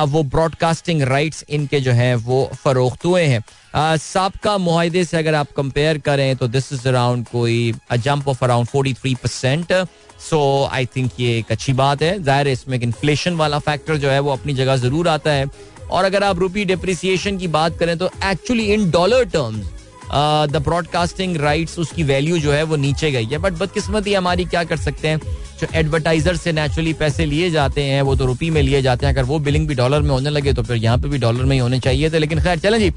वो 0.08 0.22
ब्रॉडकास्टिंग 0.26 1.02
राइट्स 1.04 1.44
इनके 1.50 1.80
जो 1.82 1.92
है, 1.92 2.14
वो 2.16 2.50
फरोख्त 2.56 3.06
हुए 3.06 3.24
हैं। 3.24 3.98
सबका 3.98 4.58
मुहिदे 4.58 5.04
से 5.06 5.18
अगर 5.18 5.36
आप 5.36 5.52
कंपेयर 5.58 5.98
करें 6.00 6.36
तो 6.38 6.48
दिस 6.48 6.72
इज़ 6.74 6.88
अराउंड 6.88 7.26
कोई 7.28 7.74
jump 7.96 8.28
of 8.28 8.44
around 8.46 8.68
forty 8.68 8.94
three 8.94 9.16
percent 9.16 9.74
so 10.22 10.42
I 10.72 10.86
think 10.96 11.12
ये 11.20 11.38
एक 11.38 11.52
अच्छी 11.52 11.74
बात 11.74 12.02
है। 12.02 12.12
ज़ाहिर 12.24 12.48
है, 12.48 12.54
इसमें 12.54 12.80
इन्फ्लेशन 12.80 13.36
वाला 13.36 13.60
फैक्टर 13.62 13.98
जो 13.98 14.10
है, 14.10 14.20
वो 14.20 14.32
अपनी 14.32 14.54
जगह 14.54 14.76
ज़रूर 14.78 15.08
आता 15.08 15.32
है। 15.32 15.46
और 15.90 16.06
अगर 16.06 16.24
आप 16.24 16.40
रुपी 16.40 16.66
डिप्रिसिएशन 16.66 17.38
की 17.38 17.48
बात 17.50 17.78
करें 17.80 17.98
तो 17.98 18.10
actually 18.26 18.66
in 18.74 18.90
dollar 18.92 19.24
terms 19.28 19.79
the 20.12 20.62
broadcasting 20.66 21.36
rights 21.38 21.78
उसकी 21.80 22.04
वैल्यू 22.04 22.38
जो 22.40 22.52
है 22.52 22.64
वो 22.64 22.76
नीचे 22.76 23.12
गई 23.12 23.26
है। 23.26 23.38
बट 23.38 23.54
बदकिस्मती 23.54 24.14
हमारी 24.14 24.46
क्या 24.46 24.64
कर 24.64 24.78
सकते 24.78 25.08
हैं? 25.08 25.20
जो 25.62 25.68
एडवर्टाइजर 25.74 26.36
से 26.36 26.52
नेचुरली 26.52 26.94
पैसे 26.94 27.26
लिए 27.26 27.50
जाते 27.52 27.84
हैं 27.84 28.02
वो 28.02 28.16
तो 28.16 28.26
रुपी 28.26 28.50
में 28.50 28.62
लिए 28.62 28.82
जाते 28.82 29.06
हैं। 29.06 29.14
अगर 29.14 29.24
वो 29.24 29.40
बिलिंग 29.40 29.68
भी 29.68 29.76
डॉलर 29.76 30.02
में 30.02 30.10
होने 30.10 30.30
लगे 30.30 30.54
तो 30.54 30.64
फिर 30.64 30.78
यहाँ 30.78 30.98
पे 30.98 31.08
भी 31.08 31.18
डॉलर 31.18 31.44
में 31.44 31.56
ही 31.56 31.60
होने 31.60 31.80
चाहिए 31.80 32.10
थे। 32.10 32.20
लेकिन 32.20 32.42
खैर 32.42 32.60
चलें 32.60 32.80
जी। 32.80 32.90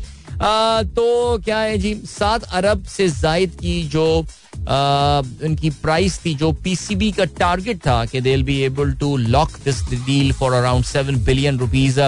आ, 0.43 0.83
तो 0.83 1.39
क्या 1.39 1.59
है 1.59 1.79
जी? 1.79 1.95
सात 2.07 2.43
अरब 2.43 2.85
से 2.85 3.09
जायद 3.09 3.51
की 3.51 3.83
जो 3.89 4.05
आ, 4.69 5.19
उनकी 5.45 5.71
प्राइस 5.83 6.19
थी 6.25 6.35
जो 6.35 6.51
पीसीबी 6.65 7.11
का 7.13 7.25
टारगेट 7.39 7.79
था 7.87 8.05
कि 8.05 8.21
they 8.21 8.37
be 8.43 8.59
able 8.63 8.93
to 8.93 9.17
lock 9.17 9.51
this 9.65 9.83
deal 9.93 10.33
for 10.33 10.53
around 10.53 10.85
seven 10.85 11.25
billion 11.25 11.59
rupees 11.59 12.01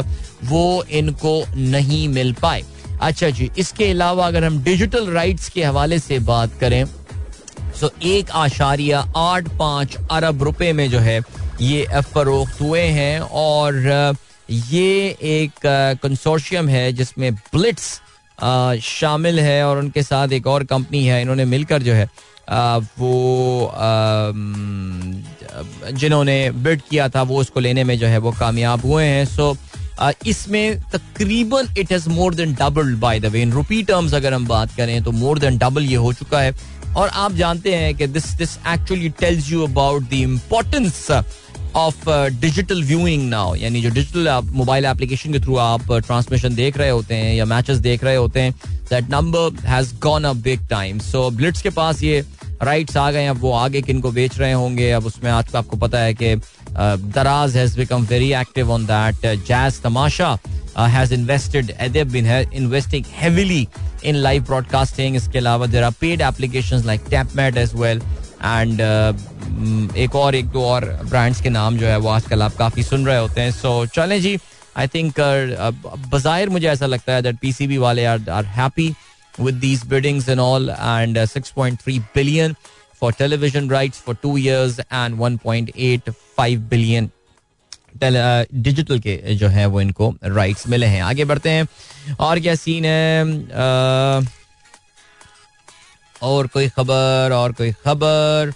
वो 0.45 0.85
इनको 0.91 1.45
नहीं 1.57 2.09
मिल 2.09 2.33
पाए। 2.33 2.63
अच्छा 3.01 3.31
जी, 3.31 3.51
इसके 3.59 3.91
अलावा 3.91 4.27
अगर 4.27 4.45
हम 4.45 4.63
डिजिटल 4.65 5.11
राइट्स 5.13 5.49
के 5.49 5.63
हवाले 5.65 5.99
से 5.99 6.19
बात 6.27 6.59
करें 6.61 6.85
सो 7.81 7.91
एक 8.05 8.31
आशारिया 8.33 9.01
आठ 9.17 9.49
पाँच 9.59 9.97
अरब 10.11 10.43
रुपए 10.43 10.73
में 10.73 10.89
जो 10.91 10.99
है, 10.99 11.21
ये 11.61 11.87
फरोख्त 12.05 12.61
हुए 12.61 12.81
हैं 12.81 13.21
और 13.21 14.17
ये 14.51 15.17
एक 15.23 15.67
कंसोर्शियम 16.03 16.69
है 16.69 16.93
जिसमें 16.93 17.33
ब्लिट्स 17.35 18.01
शामिल 18.83 19.41
है 19.41 19.63
और 19.65 19.79
उनके 19.79 20.03
साथ 20.03 20.33
एक 20.33 20.47
और 20.47 20.65
कंपनी 20.65 21.05
है, 21.07 21.21
इन्होंने 21.23 21.45
मिलकर 21.47 21.83
जो 21.83 21.93
है 21.95 22.09
वो 22.99 23.73
जिन्होंने 25.93 26.51
बिड 26.53 26.81
किया 26.91 27.09
था, 27.09 27.23
वो 27.23 27.39
उसको 27.41 27.61
लेने 27.61 27.85
में 27.85 27.99
जो 27.99 28.07
है 28.07 28.19
वो 28.19 28.33
कामयाब 28.33 28.85
हुए 28.87 29.05
हैं। 29.05 29.25
सो 29.27 29.57
इसमें 30.27 30.81
तकरीबन 30.93 31.69
it 31.79 31.93
has 31.93 32.09
more 32.09 32.35
than 32.35 32.55
double 32.55 32.95
by 33.01 33.21
the 33.21 33.27
way 33.27 33.43
in 33.43 33.53
rupee 33.53 33.83
terms 33.83 34.15
अगर 34.15 34.35
हम 34.35 34.47
बात 34.47 34.75
करें 34.77 35.03
तो 35.05 35.13
मोर 35.13 35.39
देन 35.39 35.59
डबल 35.59 35.85
ये 35.85 35.97
हो 35.97 36.13
चुका 36.13 36.41
है। 36.41 36.55
और 36.97 37.09
आप 37.09 37.33
जानते 37.35 37.75
हैं 37.75 37.95
कि 37.97 38.07
this 38.07 38.33
this 38.39 38.57
actually 38.69 39.09
tells 39.21 39.51
you 39.53 39.67
about 39.67 40.03
the 40.11 40.13
importance 40.13 41.11
of 41.77 42.09
digital 42.41 42.83
viewing 42.85 43.29
now 43.29 43.55
यानी 43.55 43.81
जो 43.83 43.91
डिजिटल 43.91 44.29
मोबाइल 44.53 44.85
एप्लीकेशन 44.85 45.33
के 45.33 45.41
थ्रू 45.41 45.57
आप 45.57 45.93
ट्रांसमिशन 45.93 46.49
uh, 46.49 46.57
देख 46.57 46.79
रहे 46.79 46.91
होते 46.91 47.15
हैं 47.15 47.35
या 47.35 47.45
मैचेस 47.45 47.79
देख 47.79 48.05
रहे 48.05 48.17
होते 48.17 48.41
हैं 48.41 48.55
that 48.91 49.11
number 49.11 49.67
has 49.67 49.95
gone 50.03 50.25
a 50.25 50.33
big 50.45 50.67
time 50.71 50.99
so 50.99 51.29
Blitz 51.31 51.63
के 51.63 51.71
पास 51.71 52.03
ये 52.03 52.25
राइट्स 52.63 52.97
आ 52.97 53.11
गए 53.11 53.27
अब 53.27 53.41
वो 53.41 53.53
आगे 53.53 53.83
किन 53.83 54.01
को 54.01 54.11
बेच 54.13 54.39
रहे 54.39 54.53
होंगे, 54.53 54.91
अब 54.93 55.07
उसमें 55.07 55.31
आज 55.31 55.55
आपको 55.57 55.77
पता 55.77 55.99
है 55.99 56.15
कि 56.15 56.35
Daraz 57.15 57.57
has 57.57 57.77
become 57.79 58.07
very 58.07 58.33
active 58.35 58.71
on 58.73 58.87
that 58.87 59.27
Jazz 59.47 59.81
Tamasha 59.83 60.39
has 60.79 61.15
invested 61.15 61.73
they've 61.93 62.13
been 62.13 62.31
investing 62.55 63.05
heavily 63.17 63.67
in 64.03 64.23
live 64.23 64.47
broadcasting. 64.49 65.17
इसके 65.17 65.39
अलावा 65.39 65.67
there 65.67 65.85
are 65.85 65.93
paid 66.01 66.21
application 66.23 66.83
like 66.87 67.01
Tapmad 67.11 67.57
as 67.57 67.75
well 67.75 68.03
and 68.45 68.81
एक 69.97 70.15
और, 70.15 70.35
एक 70.35 70.47
दो 70.47 70.65
और 70.65 70.85
ब्रांड्स 71.05 71.41
के 71.43 71.51
नाम 71.51 71.77
जो 71.79 71.87
है 71.87 71.97
वो 71.99 72.09
आजकल 72.09 72.43
आप 72.43 72.57
काफ़ी 72.57 72.83
सुन 72.83 73.07
रहे 73.07 73.19
होते 73.19 73.41
हैं। 73.41 73.51
सो 73.53 73.85
चलें 73.95 74.21
जी 74.23 74.37
आई 74.77 74.87
थिंक 74.89 75.21
बाहिर 75.21 76.49
मुझे 76.51 76.67
ऐसा 76.69 76.87
लगता 76.87 77.13
है 77.13 77.23
दैट 77.23 77.37
पीसीबी 77.41 77.79
वाले 77.79 78.05
are 78.05 78.29
are 78.31 78.45
happy 78.57 78.95
with 79.39 79.61
these 79.61 79.85
biddings 79.85 80.29
and 80.29 80.41
all 80.41 80.71
and 80.71 81.17
uh, 81.17 81.27
6.3 81.27 82.03
billion 82.15 82.57
for 82.95 83.11
television 83.13 83.69
rights 83.69 83.99
for 84.01 84.15
two 84.15 84.37
years 84.37 84.81
and 84.91 85.19
1.85 85.19 86.69
billion 86.69 87.11
digital 88.03 88.99
के 89.01 89.35
जो 89.41 89.49
है 89.49 89.65
वो 89.67 89.81
इनको 89.81 90.09
राइट्स 90.25 90.67
मिले 90.69 90.87
हैं 90.87 91.01
आगे 91.03 91.25
बढ़ते 91.25 91.51
हैं 91.51 91.67
और 92.21 92.41
क्या 92.41 92.55
सीन 92.55 92.85
है 92.85 94.25
और 96.23 96.47
कोई 96.55 96.69
खबर 96.77 97.33
और 97.35 97.53
कोई 97.61 97.71
खबर 97.85 98.53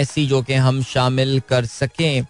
ऐसी 0.00 0.26
जो 0.26 0.42
कि 0.42 0.54
हम 0.54 0.82
शामिल 0.90 1.40
कर 1.48 1.64
सकें 1.66 2.24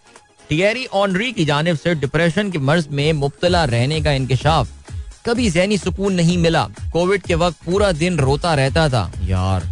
टियरी 0.49 0.85
ऑनरी 1.01 1.33
की 1.33 1.45
जानब 1.45 1.77
से 1.77 1.95
डिप्रेशन 1.95 2.51
के 2.51 2.59
मर्ज 2.59 2.89
में 2.99 3.13
मुबतला 3.13 3.65
रहने 3.73 4.01
का 4.03 4.13
इंकशाफ 4.13 4.80
कभी 5.27 5.51
जहनी 5.51 5.79
सुकून 5.79 6.15
नहीं 6.15 6.39
मिला। 6.39 6.69
कोविड 6.93 7.23
के 7.23 7.35
वक्त 7.35 7.65
पूरा 7.65 7.93
दिन 7.93 8.19
रोता 8.19 8.55
रहता 8.55 8.89
था। 8.89 9.11
यार 9.25 9.69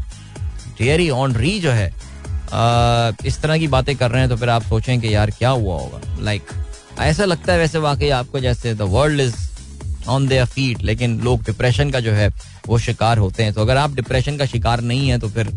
टियरी 0.78 1.08
ऑनरी 1.10 1.58
जो 1.60 1.70
है। 1.70 1.88
आ, 1.88 3.12
इस 3.26 3.38
तरह 3.42 3.58
की 3.58 3.68
बातें 3.68 3.94
कर 3.96 4.10
रहे 4.10 4.20
हैं 4.20 4.28
तो 4.30 4.36
फिर 4.36 4.48
आप 4.48 4.62
सोचें 4.62 5.00
कि 5.00 5.14
यार 5.14 5.30
क्या 5.30 5.50
हुआ 5.50 5.74
होगा। 5.74 6.00
लाइक 6.20 6.42
like, 6.42 7.00
ऐसा 7.00 7.24
लगता 7.24 7.52
है 7.52 7.58
वैसे 7.58 7.78
वाकई 7.78 8.08
आपको 8.08 8.40
जैसे 8.40 8.74
the 8.74 8.82
world 8.82 9.20
is 9.20 9.34
on 10.08 10.26
their 10.28 10.44
feet 10.44 10.82
लेकिन 10.82 11.20
लोग 11.20 11.42
डिप्रेशन 11.42 11.90
का 11.90 12.00
जो 12.00 12.12
है 12.12 12.28
वो 12.66 12.78
शिकार 12.78 13.18
होते 13.18 13.42
हैं। 13.42 13.52
तो 13.52 13.60
अगर 13.60 13.76
आप 13.76 13.94
डिप्रेशन 13.94 14.36
का 14.36 14.46
शिकार 14.46 14.80
नहीं 14.80 15.08
है 15.08 15.18
तो 15.18 15.28
फिर 15.28 15.52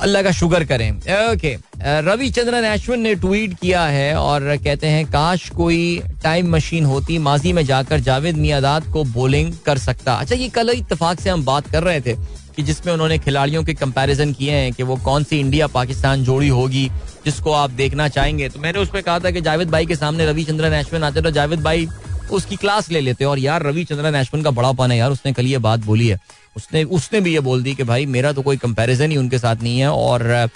अल्लाह 0.00 0.22
का 0.22 0.30
शुगर 0.32 0.64
करें। 0.64 0.90
ओके 0.90 1.56
रविचंद्रन 2.02 2.64
अश्विन 2.64 3.00
ने 3.00 3.14
ट्वीट 3.16 3.54
किया 3.60 3.84
है 3.84 4.14
और 4.16 4.56
कहते 4.56 4.86
हैं, 4.86 5.04
काश 5.06 5.48
कोई 5.50 6.02
टाइम 6.22 6.50
मशीन 6.54 6.84
होती, 6.84 7.18
माजी 7.20 7.52
में 7.52 7.64
जाकर 7.66 8.00
जावेद 8.00 8.36
मियादाद 8.36 8.90
को 8.92 9.04
बोलिंग 9.12 9.52
कर 9.66 9.78
सकता। 9.78 10.14
अच्छा 10.14 10.36
ये 10.36 10.48
कल 10.50 10.70
इतफाक 10.70 11.20
से 11.20 11.30
हम 11.30 11.44
बात 11.44 11.70
कर 11.70 11.82
रहे 11.82 12.00
थे 12.00 12.14
कि 12.56 12.62
जिसमें 12.62 12.92
उन्होंने 12.92 13.18
खिलाड़ियों 13.18 13.62
के 13.64 13.74
कंपैरिजन 13.74 14.32
किए 14.32 14.52
हैं 14.52 14.72
कि 14.72 14.82
वो 14.82 14.96
कौन 15.04 15.24
सी 15.24 15.38
इंडिया 15.40 15.66
पाकिस्तान 15.68 16.24
जोड़ी 16.24 16.48
होगी, 16.50 16.90
जिसको 17.24 17.52
आप 17.52 17.70
देखना 17.72 18.08
चाहेंगे। 18.08 18.48
तो 18.48 18.60
मैंने 18.60 18.78
उस 18.78 18.88
पर 18.88 19.00
कहा 19.00 19.18
था 19.18 19.30
कि 19.30 19.40
जावेद 19.40 19.70
भाई 19.70 19.86
के 19.86 19.96
सामने 19.96 20.26
रविचंद्रन 20.26 20.72
अश्विन 20.74 21.04
आते 21.04 21.22
तो 21.22 21.30
जावेद 21.30 21.60
भाई 21.62 21.88
उसकी 22.32 22.56
क्लास 22.56 22.90
ले 22.90 23.00
लेते 23.00 23.24
हैं। 23.24 23.30
और 23.30 23.38
यार, 23.38 23.62
रविचंद्रन 23.62 24.14
अश्विन 24.14 24.42
का 24.42 24.50
बड़ा 24.50 24.72
पान 24.72 24.90
है 24.92 24.98
यार, 24.98 25.10
उसने 25.10 25.32
कल 25.32 25.46
ये 25.46 25.58
बात 25.58 25.80
बोली 25.80 26.08
है। 26.08 26.18
उसने 26.56 26.82
उसने 26.84 27.20
भी 27.20 27.32
ये 27.34 27.40
बोल 27.40 27.62
दी 27.62 27.74
कि 27.74 27.84
भाई, 27.84 28.06
मेरा 28.08 28.32
तो 28.32 28.42
कोई 28.42 28.56
कंपैरिजन 28.56 29.10
ही 29.10 29.16
उनके 29.16 29.38
साथ 29.38 29.62
नहीं 29.62 29.78
है। 29.80 29.88
और 29.88 30.48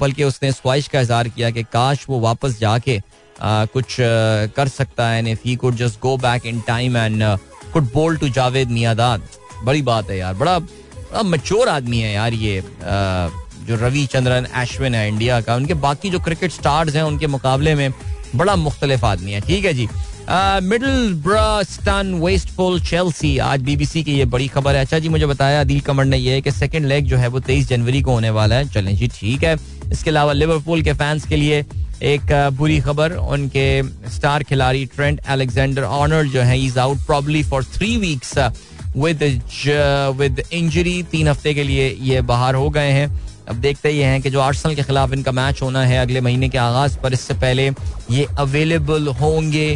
बल्कि 0.00 0.24
उसने 0.24 0.50
ख्वाहिश 0.52 0.88
का 0.88 1.00
इजहार 1.00 1.28
किया 1.28 1.50
कि 1.50 1.62
काश 1.62 2.04
वो 2.08 2.18
वापस 2.20 2.58
जाके 2.60 3.00
कुछ 3.42 3.96
कर 4.56 4.68
सकता 4.68 5.08
है। 5.08 5.34
He 5.44 5.54
could 5.56 5.76
just 5.76 6.00
go 6.00 6.16
back 6.18 6.46
in 6.46 6.60
time 6.60 6.96
and 6.96 7.22
could 7.72 7.92
bowl 7.92 8.16
to 8.16 8.28
Javed 8.28 8.70
Miandad 8.70 9.28
बड़ी 9.64 9.82
बात 9.82 10.10
है 10.10 10.18
यार, 10.18 10.34
बड़ा 10.34 10.58
बड़ा 10.58 11.22
मच्योर 11.24 11.68
आदमी 11.68 11.98
है 11.98 12.12
यार 12.12 12.32
ये 12.34 12.62
जो 13.66 13.76
रविचंद्रन 13.76 14.44
अश्विन 14.54 14.94
है 14.94 15.08
इंडिया 15.08 15.40
का। 15.40 15.54
उनके 15.56 15.74
बाकी 15.76 16.10
जो 16.10 16.18
क्रिकेट 16.20 16.52
स्टार्स 16.52 16.94
हैं, 16.94 17.02
उनके 17.02 17.26
मुकाबले 17.26 17.74
में 17.74 17.92
बड़ा 18.36 18.56
मुख्तलिफ़ 18.56 19.04
आदमी 19.04 19.32
है। 19.32 19.40
ठीक 19.40 19.64
है 19.64 19.72
जी। 19.74 19.88
मिडल 20.28 21.12
ब्रस्टन 21.24 22.12
वेस्टफुल 22.22 22.80
चेल्सी 22.82 23.36
आज 23.38 23.60
बीबीसी 23.62 24.02
की 24.04 24.12
ये 24.12 24.24
बड़ी 24.24 24.46
खबर 24.48 24.74
है। 24.74 24.80
अच्छा 24.80 24.98
जी, 24.98 25.08
मुझे 25.08 25.26
बताया 25.26 25.60
अदिल 25.60 25.80
कमर 25.80 26.04
ने 26.04 26.16
ये 26.16 26.32
है 26.34 26.40
कि 26.42 26.50
सेकंड 26.50 26.86
लेग 26.86 27.04
जो 27.04 27.16
है 27.16 27.28
वो 27.28 27.40
तेईस 27.40 27.68
जनवरी 27.68 28.00
को 28.02 28.12
होने 28.12 28.30
वाला 28.30 28.56
है। 28.56 28.68
चलें 28.68 28.94
जी, 28.96 29.08
ठीक 29.08 29.44
है। 29.44 29.54
इसके 29.92 30.10
अलावा 30.10 30.32
लिवरपूल 30.32 30.82
के 30.82 30.92
फैंस 30.92 31.26
के 31.26 31.36
लिए 31.36 31.64
एक 32.04 32.32
बुरी 32.58 32.80
खबर। 32.80 33.12
उनके 33.12 33.82
स्टार 34.10 34.42
खिलाड़ी 34.42 34.84
ट्रेंट 34.96 35.20
अलेक्जेंडर 35.28 35.82
ऑनर 35.82 36.26
जो 36.28 36.40
है 36.40 36.58
is 36.64 36.78
out 36.78 37.06
probably 37.06 37.42
for 37.42 37.64
three 37.76 37.96
weeks 37.96 38.36
with 38.96 39.22
with 40.16 40.42
injury 40.52 41.02
तीन 41.02 41.28
हफ़्ते 41.28 41.54
के 41.54 41.62
लिए 41.62 41.88
ये 42.02 42.20
बाहर 42.24 42.54
हो 42.54 42.68
गए 42.70 42.90
हैं। 42.90 43.08
अब 43.48 43.56
देखते 43.60 43.88
ही 43.88 43.98
हैं 44.00 44.20
कि 44.22 44.30
जो 44.30 44.40
आर्सनल 44.40 44.74
के 44.74 44.82
खिलाफ 44.82 45.12
इनका 45.12 45.32
मैच 45.32 45.62
होना 45.62 45.84
है 45.84 45.98
अगले 45.98 46.20
महीने 46.20 46.48
के 46.48 46.58
आगाज़ 46.58 46.98
पर 46.98 47.12
इससे 47.12 47.34
पहले 47.34 47.70
ये 48.10 48.26
अवेलेबल 48.38 49.08
होंगे 49.20 49.68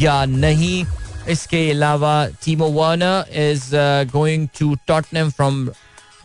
या 0.00 0.24
नहीं 0.26 0.84
इसके 1.28 1.70
अलावा 1.70 2.14
Timo 2.44 2.68
Werner 2.70 3.34
is 3.40 3.70
going 4.12 4.48
to 4.58 4.74
Tottenham 4.86 5.30
from 5.30 5.68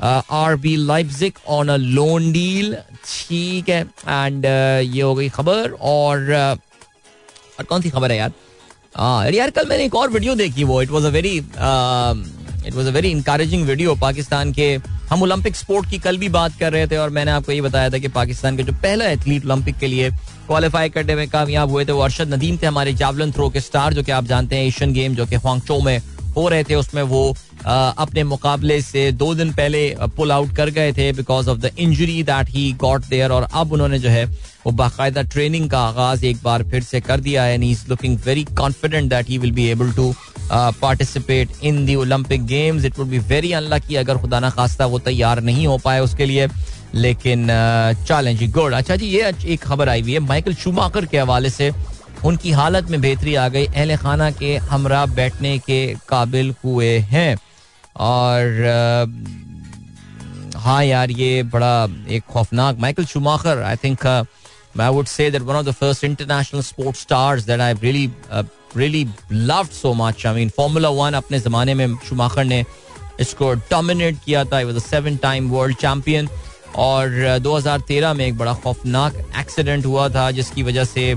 R 0.04 0.56
B 0.56 0.76
Leipzig 0.76 1.38
on 1.50 1.70
a 1.70 1.76
loan 1.76 2.32
deal 2.32 2.76
ठीक 3.06 3.70
है 3.70 3.82
एंड 3.82 4.46
uh, 4.46 4.96
ये 4.96 5.02
हो 5.02 5.14
गई 5.16 5.30
खबर 5.30 5.72
और 5.82 6.26
uh, 6.30 6.60
और 7.60 7.66
कौन 7.66 7.82
सी 7.82 7.90
खबर 7.90 8.12
है 8.12 8.18
यार? 8.18 8.32
हाँ 8.98 9.30
यार 9.32 9.50
कल 9.50 9.66
मैंने 9.70 9.86
एक 9.86 9.96
और 9.96 10.10
वीडियो 10.10 10.36
देखी 10.36 10.64
वो 10.64 10.82
it 10.82 10.90
was 10.90 11.06
a 11.06 11.10
very 11.10 11.40
it 12.68 12.74
was 12.76 12.88
a 12.88 12.92
very 12.92 13.10
encouraging 13.12 13.66
video 13.68 13.96
Pakistan 13.96 14.52
के, 14.54 14.68
हम 15.10 15.22
ओलंपिक 15.24 15.56
स्पोर्ट 15.56 15.90
की 15.90 15.98
कल 16.00 16.18
भी 16.18 16.30
बात 16.30 16.58
कर 16.60 16.72
रहे 16.74 16.88
थे 16.88 16.98
और 16.98 17.10
मैंने 17.10 17.32
आपको 17.32 17.52
ये 17.52 17.62
बताया 17.62 17.90
था 17.90 17.98
कि 17.98 18.08
पाकिस्तान 18.08 18.58
के 18.58 18.64
जो 18.64 18.74
पहला 18.84 19.10
एथलीट 19.10 19.46
ओलंपिक 19.46 19.78
के 19.80 19.88
लिए 19.88 20.10
क्वालिफाई 20.48 20.90
करने 20.90 21.16
में 21.16 21.28
कामयाब 21.30 21.70
हुए 21.72 21.86
थे 21.86 21.92
वो 21.92 22.02
अरशद 22.02 22.34
नदीम 22.34 22.58
थे 22.58 22.68
हमारे 22.68 22.94
जावलन 22.94 23.32
थ्रो 23.32 23.50
के 23.50 23.60
स्टार 23.62 23.94
जो 23.94 24.04
कि 24.04 24.12
आप 24.12 24.26
जानते 24.26 24.56
हैं 24.56 24.66
एशियन 24.66 24.94
गेम 24.94 25.16
जो 25.16 25.26
कि 25.26 25.36
ह्वांगचो 25.36 25.80
में 25.82 25.98
हो 26.36 26.48
रहे 26.50 26.64
थे। 26.64 26.76
उसमें 26.76 27.02
वो 27.04 27.22
अपने 27.66 28.24
मुकाबले 28.24 28.82
से 28.82 29.12
दो 29.12 29.34
दिन 29.36 29.52
पहले 29.54 29.84
पुल 30.18 30.32
आउट 30.32 30.56
कर 30.56 30.70
गए 30.70 30.92
थे 30.94 31.12
because 31.14 31.50
of 31.50 31.60
the 31.60 31.72
injury 31.80 32.22
that 32.24 32.50
he 32.50 32.72
got 32.82 33.06
there 33.10 33.32
और 33.32 33.48
अब 33.54 33.72
उन्होंने 33.74 34.00
जो 34.00 34.10
है 34.10 34.26
वो 34.66 34.72
बाकायदा 34.72 35.22
ट्रेनिंग 35.34 35.70
का 35.70 35.80
आगाज़ 35.80 36.26
एक 36.26 36.38
बार 36.44 36.64
फिर 36.64 36.84
से 36.84 37.02
कर 37.02 37.20
दिया 37.20 37.44
है 37.44 37.54
and 37.54 37.64
he 37.64 37.72
is 37.72 37.86
looking 37.90 38.18
very 38.26 38.44
confident 38.58 39.10
that 39.10 39.30
he 39.30 39.38
will 39.38 39.52
be 39.52 39.68
able 39.68 39.92
to 39.92 40.14
participate 40.52 41.50
in 41.64 41.86
the 41.86 41.96
Olympic 41.96 42.46
games 42.46 42.86
it 42.86 43.00
would 43.00 43.08
be 43.08 43.20
very 43.32 43.52
unlucky 43.60 43.96
अगर 43.96 44.18
खुदा 44.18 44.40
ना 44.40 44.50
खास्ता 44.50 44.86
वो 44.86 45.00
तैयार 45.10 45.42
नहीं 45.42 45.68
हो 45.68 45.78
पाए 45.84 46.00
उसके 46.00 46.26
लिए 46.26 46.48
लेकिन 46.96 47.48
चैलेंज 48.08 48.44
गुड 48.54 48.74
अच्छा 48.74 48.96
जी 48.96 49.08
ये 49.08 49.32
एक 49.54 49.62
खबर 49.62 49.90
आई 49.90 50.02
हुई 50.02 50.14
है 50.14 50.20
माइकल 50.28 50.54
शुमाकर 50.64 51.06
के 51.06 51.20
हवाले 51.20 51.50
से 51.50 51.72
उनकी 52.26 52.52
हालत 52.52 52.90
में 52.90 53.00
बेहतरी 53.02 53.36
आ 53.36 53.48
गई 53.56 53.66
अहल 53.66 53.96
खाना 53.98 54.30
के 54.42 54.56
हमरा 54.70 55.06
बैठने 55.16 55.58
के 55.66 55.80
काबिल 56.10 56.54
हुए 56.64 56.98
हैं 57.12 57.36
और 58.06 58.64
हाँ 60.58 60.84
यार 60.84 61.12
ये 61.12 61.44
बड़ा 61.54 61.88
एक 62.16 62.24
खौफनाक 62.34 62.78
Michael 62.80 63.06
Schumacher 63.06 63.62
I 63.64 63.76
think 63.84 64.06
I 64.08 64.90
would 64.94 65.06
say 65.08 65.30
that 65.32 65.42
one 65.42 65.56
of 65.56 65.66
the 65.66 65.72
first 65.74 66.04
international 66.04 66.62
sports 66.62 67.02
stars 67.02 67.44
that 67.46 67.62
I 67.62 67.74
really 67.82 68.10
really 68.78 69.06
loved 69.32 69.72
so 69.72 69.94
much 69.94 70.26
I 70.26 70.36
mean 70.36 70.50
formula 70.58 70.90
one 70.92 71.14
अपने 71.14 71.40
ज़माने 71.40 71.74
में 71.74 71.96
शुमाखर 72.10 72.44
ने 72.46 72.64
इसको 73.20 73.54
डोमिनेट 73.54 74.18
किया 74.26 74.44
था. 74.46 74.62
Was 74.62 74.82
seven 74.84 75.18
time 75.18 75.50
world 75.50 75.78
champion 75.78 76.30
और 76.76 77.40
2013 77.42 78.14
में 78.14 78.26
एक 78.26 78.38
बड़ा 78.38 78.54
खौफनाक 78.54 79.18
एक्सीडेंट 79.40 79.86
हुआ 79.86 80.08
था, 80.10 80.30
जिसकी 80.32 80.64
वजह 80.64 80.84
से 80.86 81.16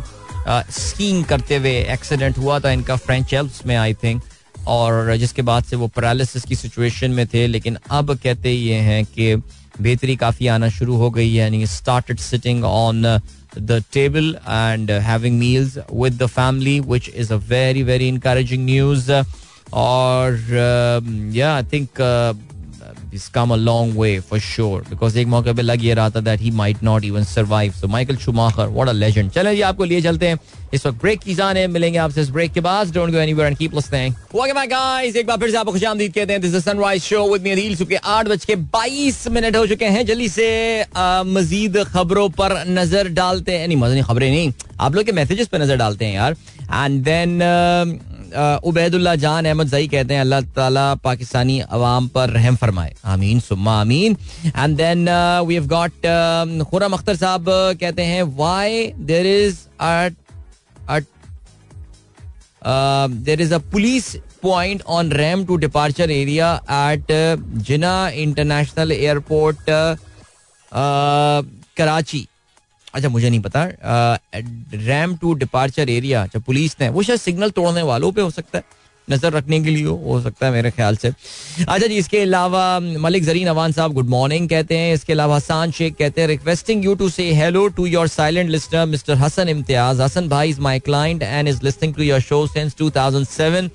स्कीइंग 0.48 1.24
करते 1.24 1.56
हुए 1.56 1.72
एक्सीडेंट 1.92 2.38
हुआ 2.38 2.58
था 2.60 2.70
इनका 2.72 2.96
फ्रेंच 2.96 3.34
एल्प्स 3.34 3.64
में 3.66 3.74
आई 3.76 3.94
थिंक 3.94 4.22
और 4.68 5.16
जिसके 5.16 5.42
बाद 5.42 5.64
से 5.64 5.76
वो 5.76 5.86
पैरालिसिस 5.88 6.44
की 6.44 6.56
सिचुएशन 6.56 7.10
में 7.10 7.26
थे. 7.26 7.46
लेकिन 7.46 7.78
अब 7.90 8.14
कहते 8.14 8.52
ये 8.52 8.74
हैं 8.74 9.04
कि 9.06 9.34
बेहतरी 9.80 10.16
काफ़ी 10.16 10.46
आना 10.46 10.68
शुरू 10.68 10.96
हो 10.96 11.10
गई 11.10 11.28
है. 11.28 11.34
यानी 11.34 11.66
started 11.66 12.18
sitting 12.20 12.64
on 12.64 13.04
the 13.52 13.80
table 13.90 14.34
and 14.46 14.90
uh, 14.90 15.00
having 15.00 15.38
meals 15.38 15.78
with 15.90 16.18
the 16.18 16.28
family, 16.28 16.80
which 16.80 17.08
is 17.10 17.30
a 17.30 17.38
very, 17.38 17.82
very 17.82 18.08
encouraging 18.08 18.64
news. 18.64 19.08
Uh, 19.10 19.24
or, 19.72 20.38
um, 20.56 21.28
yeah, 21.30 21.56
I 21.56 21.62
think 21.62 22.00
uh, 22.00 22.34
he's 23.10 23.28
come 23.28 23.50
a 23.50 23.56
long 23.58 23.94
way, 23.94 24.20
for 24.20 24.38
sure. 24.40 24.82
Because 24.90 25.16
एक 25.16 25.26
मौके 25.26 25.52
पे 25.52 25.62
लग 25.62 25.84
ये 25.84 25.94
रहा 25.94 26.10
था 26.10 26.22
that 26.24 26.40
he 26.40 26.50
might 26.52 26.82
not 26.82 27.04
even 27.04 27.24
survive. 27.26 27.74
So, 27.74 27.88
Michael 27.88 28.16
Schumacher, 28.16 28.68
what 28.70 28.88
a 28.88 28.94
legend. 28.94 29.32
चलें 29.34 29.54
जी 29.56 29.60
आपको 29.62 29.84
लिए 29.84 30.00
चलते 30.02 30.28
हैं 30.28 30.38
इस 30.74 30.86
वक्त 30.86 31.00
ब्रेक 31.00 31.20
की 31.20 31.34
जान 31.34 31.56
है 31.56 31.66
मिलेंगे 31.66 31.98
आपसे 31.98 32.20
इस 32.20 32.30
ब्रेक 32.30 32.52
के 32.52 32.60
बाद 32.60 32.92
don't 32.94 33.10
go 33.12 33.18
anywhere 33.18 33.48
and 33.48 33.56
keep 33.58 33.74
listening 33.74 34.14
okay 34.34 34.52
my 34.52 34.66
guys 34.66 35.16
एक 35.16 35.26
बार 35.26 35.38
फिर 35.38 35.50
से 35.50 35.56
आपको 35.56 35.72
खुशामदीद 35.72 36.12
कहते 36.14 36.32
हैं 36.32 36.42
this 36.42 36.54
is 36.54 36.64
Sunrise 36.64 37.02
show 37.02 37.22
with 37.32 37.42
me 37.42 37.50
Adeel 37.50 37.76
सुबह 37.76 38.08
आठ 38.16 38.28
बज 38.28 38.44
के 38.44 38.56
बाईस 38.76 39.26
मिनट 39.36 39.56
हो 39.56 39.66
चुके 39.66 39.84
हैं 39.96 40.04
जल्दी 40.06 40.28
से 40.28 40.50
मजीद 41.32 41.82
खबरों 41.94 42.28
पर 42.40 42.62
नज़र 42.68 43.08
डालते 43.20 43.56
हैं 43.58 43.68
नहीं 43.68 43.78
मज़ा 43.78 44.02
खबरें 44.02 44.30
नहीं 44.30 44.52
आप 44.80 44.94
लोग 44.94 45.04
के 45.04 45.12
मैसेजेस 45.12 45.48
पर 45.48 45.62
नज़र 45.62 45.76
डालते 45.76 46.04
हैं 46.04 46.14
यार 46.14 46.36
एंड 46.74 47.02
देन 47.04 47.38
उबैदुल्ला 48.64 49.14
जान 49.16 49.46
अहमद 49.46 49.68
जई 49.68 49.88
कहते 49.88 50.14
हैं, 50.14 50.20
अल्लाह 50.20 50.40
ताला 50.56 50.94
पाकिस्तानी 51.04 51.58
अवाम 51.60 52.08
पर 52.14 52.30
रहम 52.30 52.56
फरमाए। 52.56 52.94
आमीन, 53.06 53.40
सुम्मा 53.40 53.80
आमीन। 53.80 54.16
And 54.46 54.76
then 54.76 55.08
we 55.46 55.54
have 55.54 55.66
got 55.68 56.06
Khurram 56.70 56.92
Akhtar 56.92 57.16
साहब 57.16 57.44
कहते 57.80 58.02
हैं 58.04 58.22
why 58.22 58.86
there 59.10 59.26
is 59.26 59.56
there 63.24 63.40
is 63.40 63.54
a 63.54 63.58
police 63.72 64.14
point 64.42 64.82
on 64.88 65.12
ramp 65.12 65.44
to 65.46 65.56
departure 65.56 66.10
area 66.10 66.54
at 66.72 67.06
Jinnah 67.66 68.08
international 68.24 68.92
airport 68.92 69.70
Karachi. 71.78 72.26
अच्छा 72.94 73.08
मुझे 73.08 73.30
नहीं 73.30 73.40
पता। 73.40 73.64
रैम 74.74 75.16
टू 75.16 75.32
डिपार्चर 75.34 75.90
एरिया 75.90 76.22
अच्छा 76.22 76.38
पुलिस 76.40 76.76
ने, 76.80 76.88
वो 76.88 77.02
शायद 77.02 77.20
सिग्नल 77.20 77.50
तोड़ने 77.50 77.82
वालों 77.84 78.12
पे 78.12 78.20
हो 78.20 78.30
सकता 78.30 78.58
है। 78.58 78.76
नज़र 79.08 79.32
रखने 79.32 79.60
के 79.60 79.70
लिए 79.70 79.84
हो 79.84 80.20
सकता 80.22 80.46
है 80.46 80.52
मेरे 80.52 80.70
ख्याल 80.70 80.96
से। 80.96 81.08
अच्छा 81.08 81.86
जी, 81.86 81.94
इसके 81.96 82.18
अलावा, 82.20 82.78
मलिक 82.80 83.24
जरीन 83.24 83.48
अवान 83.48 83.72
साहब 83.72 83.92
गुड 83.92 84.08
मॉर्निंग 84.08 84.48
कहते 84.48 84.78
हैं। 84.78 84.94
इसके 84.94 85.12
अलावा 85.12 85.36
हसान 85.36 85.70
शेख 85.72 85.94
कहते 85.98 86.20
हैं 86.20 86.28
requesting 86.28 86.84
you 86.84 86.94
to 86.94 87.08
say 87.10 87.30
hello 87.34 87.66
to 87.76 87.86
your 87.86 88.08
silent 88.08 88.50
listener 88.50 88.84
mister 88.86 89.14
Hassan 89.16 89.48
Imtiaz 89.48 90.02
Hassan 90.02 90.28
भाई 90.28 90.50
is 90.50 90.60
my 90.60 90.78
client 90.80 91.22
and 91.22 91.48
is 91.48 91.60
listening 91.64 91.94
to 91.94 92.02
your 92.02 92.20
show 92.20 92.46
since 92.46 92.76
2007 92.82 93.70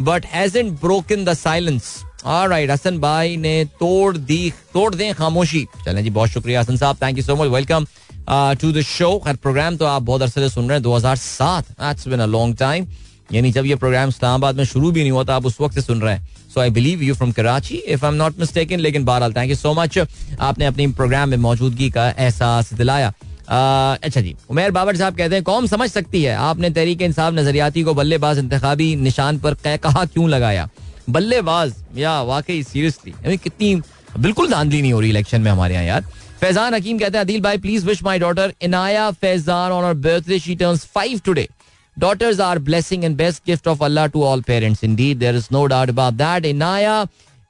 but 0.00 0.26
hasn't 0.26 0.80
broken 0.80 1.24
the 1.24 1.34
silence 1.34 1.94
right 2.26 2.70
Hassan 2.70 2.98
भाई 2.98 3.36
ने 3.36 3.64
तोड़ 3.80 4.16
दी, 4.16 4.52
तोड़ 4.72 4.94
दें 4.94 5.14
खामोशी। 5.14 5.66
चलें 5.84 6.02
जी, 6.04 6.10
बहुत 6.10 6.30
शुक्रिया 6.30 6.60
हसन 6.60 6.76
साहब। 6.76 6.96
Thank 7.02 7.18
you 7.18 7.24
so 7.24 7.36
much 7.36 7.50
welcome 7.50 7.86
to 8.28 8.72
the 8.72 8.82
show 8.82 9.16
खैर 9.24 9.36
प्रोग्राम 9.36 9.76
तो 9.76 9.84
आप 9.86 10.02
बहुत 10.02 10.22
अरसे 10.22 10.40
से 10.40 10.48
सुन 10.48 10.68
रहे 10.68 10.78
हैं 10.78 10.84
2007 10.84 11.70
that's 11.70 12.08
been 12.08 12.20
a 12.20 12.26
long 12.26 12.56
time 12.58 12.86
यानी 13.32 13.50
जब 13.52 13.66
ये 13.66 13.74
प्रोग्राम 13.74 14.08
इस्लामाबाद 14.08 14.56
में 14.56 14.64
शुरू 14.64 14.90
भी 14.90 15.00
नहीं 15.00 15.10
हुआ 15.10 15.24
था, 15.24 15.34
आप 15.34 15.46
उस 15.46 15.60
वक्त 15.60 15.74
से 15.74 15.80
सुन 15.80 16.00
रहे 16.00 16.14
हैं। 16.14 16.28
So 16.54 16.60
I 16.60 16.70
believe 16.70 17.02
you 17.02 17.14
from 17.14 17.32
Karachi 17.32 17.76
if 17.76 18.04
I 18.04 18.10
am 18.10 18.16
not 18.16 18.38
mistaken 18.40 18.80
लेकिन 18.80 19.04
बहरहाल 19.04 19.32
थैंक 19.32 19.50
यू 19.50 19.56
सो 19.56 19.72
मच 19.74 19.98
आपने 19.98 20.66
अपनी 20.66 20.86
प्रोग्राम 20.88 21.28
में 21.28 21.36
मौजूदगी 21.38 21.90
का 21.90 22.08
एहसास 22.08 22.72
दिलाया। 22.74 23.12
अच्छा 23.48 24.20
जी, 24.20 24.34
उमेर 24.50 24.70
बाबर 24.70 24.96
साहब 24.96 25.16
कहते 25.16 25.34
हैं, 25.34 25.44
कौम 25.44 25.66
समझ 25.66 25.90
सकती 25.90 26.22
है। 26.22 26.34
आपने 26.36 26.70
तहरीक 26.70 27.02
इंसाफ 27.02 27.34
नजरियाती 27.34 27.82
को 27.82 27.94
बल्लेबाज 27.94 28.38
इंतबी 28.38 28.94
निशान 28.96 29.38
पर 29.38 29.54
कहा 29.66 30.04
क्यों 30.04 30.28
लगाया? 30.30 30.68
बल्लेबाज, 31.10 31.74
या 31.96 32.20
वाकई 32.22 32.62
सीरियसली 32.62 33.36
कितनी, 33.36 33.74
बिल्कुल 34.16 34.50
धांधली 34.50 34.80
नहीं 34.82 34.92
हो 34.92 35.00
रही 35.00 35.10
इलेक्शन 35.10 35.40
में 35.40 35.50
हमारे 35.50 35.74
यहाँ, 35.74 35.84
यार। 35.84 36.04
फैजान 36.44 36.74
हकीम 36.74 36.98
कहते 36.98 37.18
हैं 37.18 37.24
अदिल 37.24 37.40
भाई 37.40 37.58
please 37.58 37.86
wish 37.86 38.02
my 38.04 38.18
daughter 38.18 38.52
Inaya 38.62 39.10
Faizan 39.20 39.72
on 39.72 39.84
our 39.84 39.94
birthday 40.06 40.38
she 40.38 40.54
turns 40.56 40.84
five 40.94 41.20
today 41.24 41.48
Daughters 41.96 42.40
are 42.40 42.58
blessing 42.68 43.04
and 43.06 43.16
best 43.18 43.40
gift 43.48 43.68
of 43.72 43.82
Allah 43.86 44.04
to 44.14 44.22
all 44.28 44.40
parents. 44.46 44.80
Indeed, 44.86 45.20
there 45.20 45.36
is 45.40 45.44
no 45.56 45.60
doubt 45.72 45.90
about 45.92 46.16
that. 46.20 46.46
Inaya, 46.48 46.94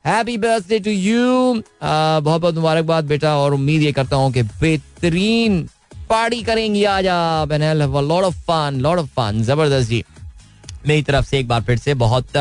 happy 0.05 0.37
birthday 0.39 0.79
to 0.79 0.91
you 0.91 1.55
बहुत 1.83 2.41
बहुत 2.41 2.55
मुबारकबाद 2.55 3.05
बेटा 3.09 3.35
और 3.37 3.55
उम्मीद 3.55 3.83
ये 3.83 3.93
करता 3.93 4.17
हूँ 4.17 4.33
कि 4.33 4.43
बेहतरीन 4.43 5.61
पार्टी 6.11 6.43
करेंगी 6.43 6.85
आज 6.95 7.07
आप। 7.07 7.53
And 7.53 7.63
lot 7.63 8.25
of 8.25 8.35
fun 8.49 8.81
lot 8.81 8.99
of 8.99 9.07
fun 9.17 9.43
ज़बरदस्त 9.43 9.89
जी। 9.91 10.03
मेरी 10.87 11.03
तरफ़ 11.03 11.27
से 11.27 11.39
एक 11.39 11.49
बार 11.49 11.63
फिर 11.63 11.79
से 11.79 11.95
बहुत 12.05 12.37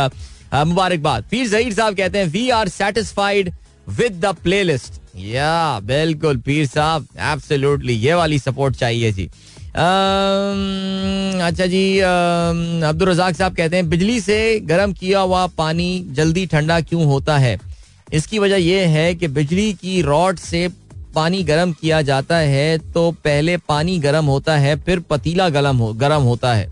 मुबारकबाद। 0.55 1.23
पीर 1.31 1.47
जहीर 1.49 1.73
साहब 1.73 1.95
कहते 1.97 2.17
हैं 2.17 2.25
we 2.31 2.49
are 2.57 2.69
satisfied 2.69 3.53
with 3.87 4.19
the 4.25 4.35
playlist 4.43 5.01
या 5.15 5.79
बिल्कुल 5.83 6.37
पीर 6.37 6.65
साहब 6.67 7.07
एब्सोल्युटली 7.31 7.93
ये 7.95 8.13
वाली 8.13 8.39
सपोर्ट 8.39 8.75
चाहिए 8.75 9.11
जी 9.11 9.29
अच्छा 11.43 11.65
जी 11.65 11.99
अब्दुल 11.99 13.09
रजाक 13.09 13.35
साहब 13.35 13.55
कहते 13.55 13.75
हैं 13.75 13.89
बिजली 13.89 14.19
से 14.21 14.59
गर्म 14.65 14.93
किया 14.93 15.19
हुआ 15.19 15.45
पानी 15.57 15.87
जल्दी 16.11 16.45
ठंडा 16.45 16.79
क्यों 16.81 17.05
होता 17.05 17.37
है? 17.37 17.59
इसकी 18.13 18.39
वजह 18.39 18.55
यह 18.55 18.89
है 18.89 19.13
कि 19.15 19.27
बिजली 19.29 19.71
की 19.73 20.01
रॉड 20.01 20.37
से 20.39 20.67
पानी 21.15 21.43
गर्म 21.43 21.71
किया 21.73 22.01
जाता 22.01 22.37
है 22.37 22.77
तो 22.93 23.11
पहले 23.23 23.57
पानी 23.57 23.97
गर्म 23.99 24.25
होता 24.25 24.57
है 24.57 24.75
फिर 24.83 24.99
पतीला 25.09 25.49
गरम 25.49 25.77
हो 25.77 25.91
गर्म 25.93 26.21
होता 26.23 26.53
है। 26.53 26.71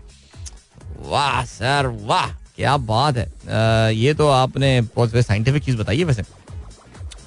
वाह 1.08 1.44
सर 1.44 1.86
वाह 2.06 2.26
क्या 2.56 2.76
बात 2.76 3.16
है। 3.16 3.26
आ, 3.26 3.88
ये 3.88 4.14
तो 4.14 4.28
आपने 4.28 4.80
बहुत 4.96 5.16
साइंटिफिक 5.16 5.64
चीज़ 5.64 5.76
बताई 5.76 5.98
है 5.98 6.04
वैसे। 6.04 6.22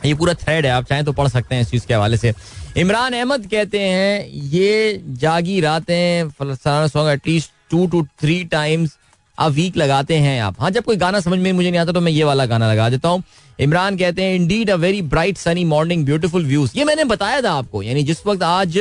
ये 0.08 0.14
पूरा 0.16 0.34
थ्रेड 0.36 0.66
है, 0.66 0.72
आप 0.72 0.86
चाहें 0.86 1.04
तो 1.06 1.12
पढ़ 1.14 1.28
सकते 1.28 1.56
हैं 1.56 1.62
इस 1.62 1.72
चीज़ 1.72 1.86
के 1.88 1.94
हवाले 1.94 2.18
से। 2.18 2.34
इमरान 2.78 3.14
अहमद 3.14 3.48
कहते 3.52 3.80
हैं, 3.80 4.28
ये 4.28 5.02
जागी 5.20 5.60
रातें 5.62 6.30
फलसाना 6.30 6.88
song 6.88 7.12
at least 7.12 7.52
two 7.72 7.86
two 7.88 8.04
three 8.22 8.44
times 8.46 8.98
a 9.38 9.48
week 9.50 9.78
लगाते 9.78 10.16
हैं 10.18 10.40
आप। 10.42 10.62
हाँ 10.62 10.70
जब 10.72 10.84
कोई 10.84 10.96
गाना 10.98 11.20
समझ 11.20 11.40
में 11.40 11.52
मुझे 11.54 11.70
नहीं 11.70 11.80
आता 11.80 11.92
तो 11.92 12.02
मैं 12.02 12.12
ये 12.12 12.24
वाला 12.24 12.46
गाना 12.46 12.72
लगा 12.72 12.90
देता 12.90 13.10
हूँ। 13.10 13.24
इमरान 13.60 13.98
कहते 13.98 14.24
हैं 14.24 14.36
indeed 14.36 14.70
a 14.70 14.76
very 14.76 15.02
bright 15.04 15.38
sunny 15.38 15.66
morning 15.66 16.06
beautiful 16.06 16.46
views 16.46 16.78
ये 16.78 16.86
मैंने 16.86 17.04
बताया 17.06 17.42
था 17.42 17.52
आपको, 17.54 17.84
यानी 17.84 18.04
जिस 18.04 18.26
वक्त 18.28 18.44
आज 18.44 18.78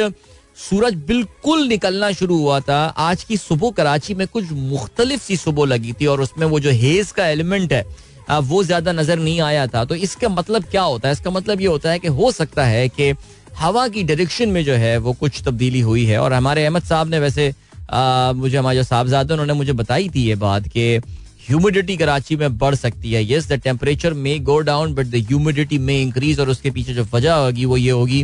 सूरज 0.59 0.95
बिल्कुल 1.07 1.67
निकलना 1.69 2.11
शुरू 2.13 2.37
हुआ 2.39 2.59
था, 2.61 2.77
आज 2.87 3.23
की 3.25 3.37
सुबह 3.37 3.71
कराची 3.77 4.15
में 4.15 4.27
कुछ 4.29 4.51
मुख्तलिफ़ 4.53 5.23
सी 5.23 5.37
सुबह 5.37 5.67
लगी 5.67 5.93
थी 5.93 6.07
और 6.07 6.21
उसमें 6.21 6.47
वो 6.47 6.61
जो 6.61 6.71
हेज 6.73 7.11
का 7.13 7.27
एलिमेंट 7.29 7.73
है 7.73 7.85
वो 8.31 8.63
ज़्यादा 8.65 8.93
नज़र 8.93 9.19
नहीं 9.19 9.41
आया 9.43 9.67
था। 9.67 9.85
तो 9.85 9.95
इसका 9.97 10.29
मतलब 10.31 10.65
क्या 10.65 10.83
होता 10.83 11.09
है? 11.09 11.13
इसका 11.13 11.31
मतलब 11.31 11.61
ये 11.61 11.67
होता 11.67 11.91
है 11.91 11.99
कि 11.99 12.09
हो 12.11 12.31
सकता 12.33 12.65
है 12.67 12.89
कि 12.91 13.13
हवा 13.59 13.87
की 13.89 14.03
डायरेक्शन 14.05 14.49
में 14.49 14.65
जो 14.65 14.75
है 14.75 14.97
वो 14.99 15.13
कुछ 15.15 15.43
तब्दीली 15.45 15.81
हुई 15.81 16.05
है। 16.05 16.19
और 16.19 16.33
हमारे 16.33 16.65
अहमद 16.65 16.83
साहब 16.85 17.09
ने 17.09 17.19
वैसे 17.21 17.53
आ, 17.85 18.33
मुझे 18.33 18.57
हमारे 18.57 18.77
जो 18.77 18.83
साहबजादे 18.85 19.33
उन्होंने 19.33 19.53
मुझे 19.53 19.73
बताई 19.75 20.09
थी 20.09 20.23
ये 20.25 20.35
बात 20.37 20.69
कि 20.69 20.97
ह्यूमिडिटी 21.49 21.97
कराची 21.97 22.37
में 22.37 22.57
बढ़ 22.59 22.75
सकती 22.75 23.13
है। 23.13 23.23
Yes 23.25 23.49
the 23.49 23.61
temperature 23.63 24.13
may 24.17 24.39
go 24.41 24.59
down 24.61 24.95
but 24.95 25.07
the 25.07 25.25
humidity 25.29 25.79
may 25.79 26.01
increase 26.01 26.41
और 26.41 26.49
उसके 26.49 26.71
पीछे 26.71 26.95
जो 26.95 27.05
वजह 27.15 27.35
होगी 27.35 27.65
वो 27.65 27.77
ये 27.77 27.91
होगी 27.91 28.23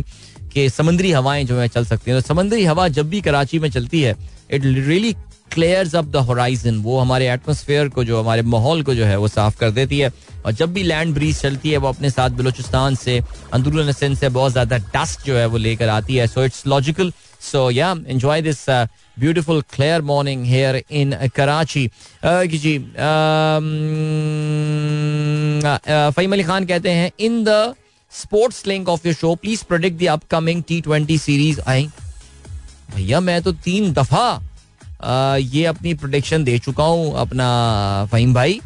कि 0.53 0.69
समंदरी 0.69 1.11
हवाएँ 1.11 1.43
जो 1.45 1.59
है 1.59 1.67
चल 1.67 1.85
सकती 1.85 2.11
हैं। 2.11 2.21
तो 2.21 2.27
समंदरी 2.27 2.63
हवा 2.65 2.87
जब 2.89 3.09
भी 3.09 3.21
कराची 3.21 3.59
में 3.59 3.69
चलती 3.69 4.01
है 4.01 4.15
it 4.51 4.65
really 4.65 5.13
clears 5.53 5.95
up 5.95 6.05
the 6.05 6.15
horizon 6.27 6.77
वो 6.81 6.99
हमारे 6.99 7.27
एटमोसफेयर 7.29 7.89
को 7.89 8.03
जो, 8.03 8.19
हमारे 8.21 8.41
माहौल 8.43 8.83
को 8.83 8.93
जो 8.95 9.05
है, 9.05 9.17
वो 9.17 9.27
साफ़ 9.27 9.57
कर 9.59 9.71
देती 9.71 9.99
है। 9.99 10.11
और 10.45 10.51
जब 10.53 10.73
भी 10.73 10.83
लैंड 10.83 11.13
ब्रीज 11.13 11.41
चलती 11.41 11.71
है, 11.71 11.77
वो 11.77 11.87
अपने 11.87 12.09
साथ 12.09 12.29
बलोचिस्तान 12.37 12.95
से, 12.95 13.21
अंदरून 13.53 13.91
सिंध 13.93 14.17
से 14.17 14.29
बहुत 14.29 14.51
ज़्यादा 14.51 14.77
डस्ट 14.95 15.25
जो 15.25 15.35
है, 15.37 15.45
वो 15.45 15.57
लेकर 15.57 15.89
आती 15.89 16.15
है। 16.15 16.27
सो 16.27 16.43
it's 16.43 16.65
logical 16.67 17.11
so 17.41 17.69
yeah 17.71 17.91
enjoy 18.07 18.41
this 18.41 18.65
beautiful 19.19 19.61
clear 19.73 20.01
morning 20.01 20.45
here 20.45 20.81
in 20.91 21.15
Karachi 21.35 21.89
जी 22.23 22.77
फहीम 26.15 26.33
अली 26.33 26.43
खान 26.43 26.65
कहते 26.65 26.89
हैं 26.91 27.11
in 27.19 27.43
the 27.43 27.73
sports 28.13 28.65
link 28.67 28.89
of 28.89 29.07
your 29.07 29.15
show 29.15 29.33
please 29.35 29.63
predict 29.65 29.99
the 29.99 30.07
upcoming 30.09 30.63
T 30.67 30.79
twenty 30.81 31.17
series 31.17 31.59
आई, 31.61 31.89
भैया, 32.95 33.19
मैं 33.19 33.41
तो 33.41 33.51
तीन 33.65 33.91
दफ़ा 33.93 34.41
ये 35.03 35.65
अपनी 35.65 35.93
प्रोडिक्शन 35.93 36.43
दे 36.43 36.57
चुका 36.59 36.83
हूँ 36.83 37.13
अपना 37.19 37.47
फहीम 38.11 38.33
भाई। 38.33 38.59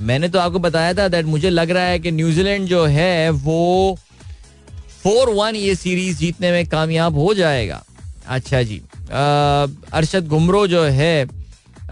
मैंने 0.00 0.28
तो 0.28 0.38
आपको 0.38 0.58
बताया 0.58 0.94
था 0.94 1.08
दैट 1.08 1.26
मुझे 1.26 1.50
लग 1.50 1.70
रहा 1.70 1.84
है 1.84 1.98
कि 1.98 2.10
न्यूजीलैंड 2.12 2.66
जो 2.68 2.84
है 2.86 3.30
वो 3.30 3.98
फोर 5.02 5.30
वन 5.34 5.56
ये 5.56 5.74
सीरीज़ 5.74 6.18
जीतने 6.18 6.52
में 6.52 6.66
कामयाब 6.68 7.18
हो 7.18 7.34
जाएगा। 7.34 7.82
अच्छा 8.28 8.62
जी। 8.62 8.80
अरशद 9.10 10.26
घुमरो 10.28 10.66
जो 10.66 10.82
है 10.84 11.28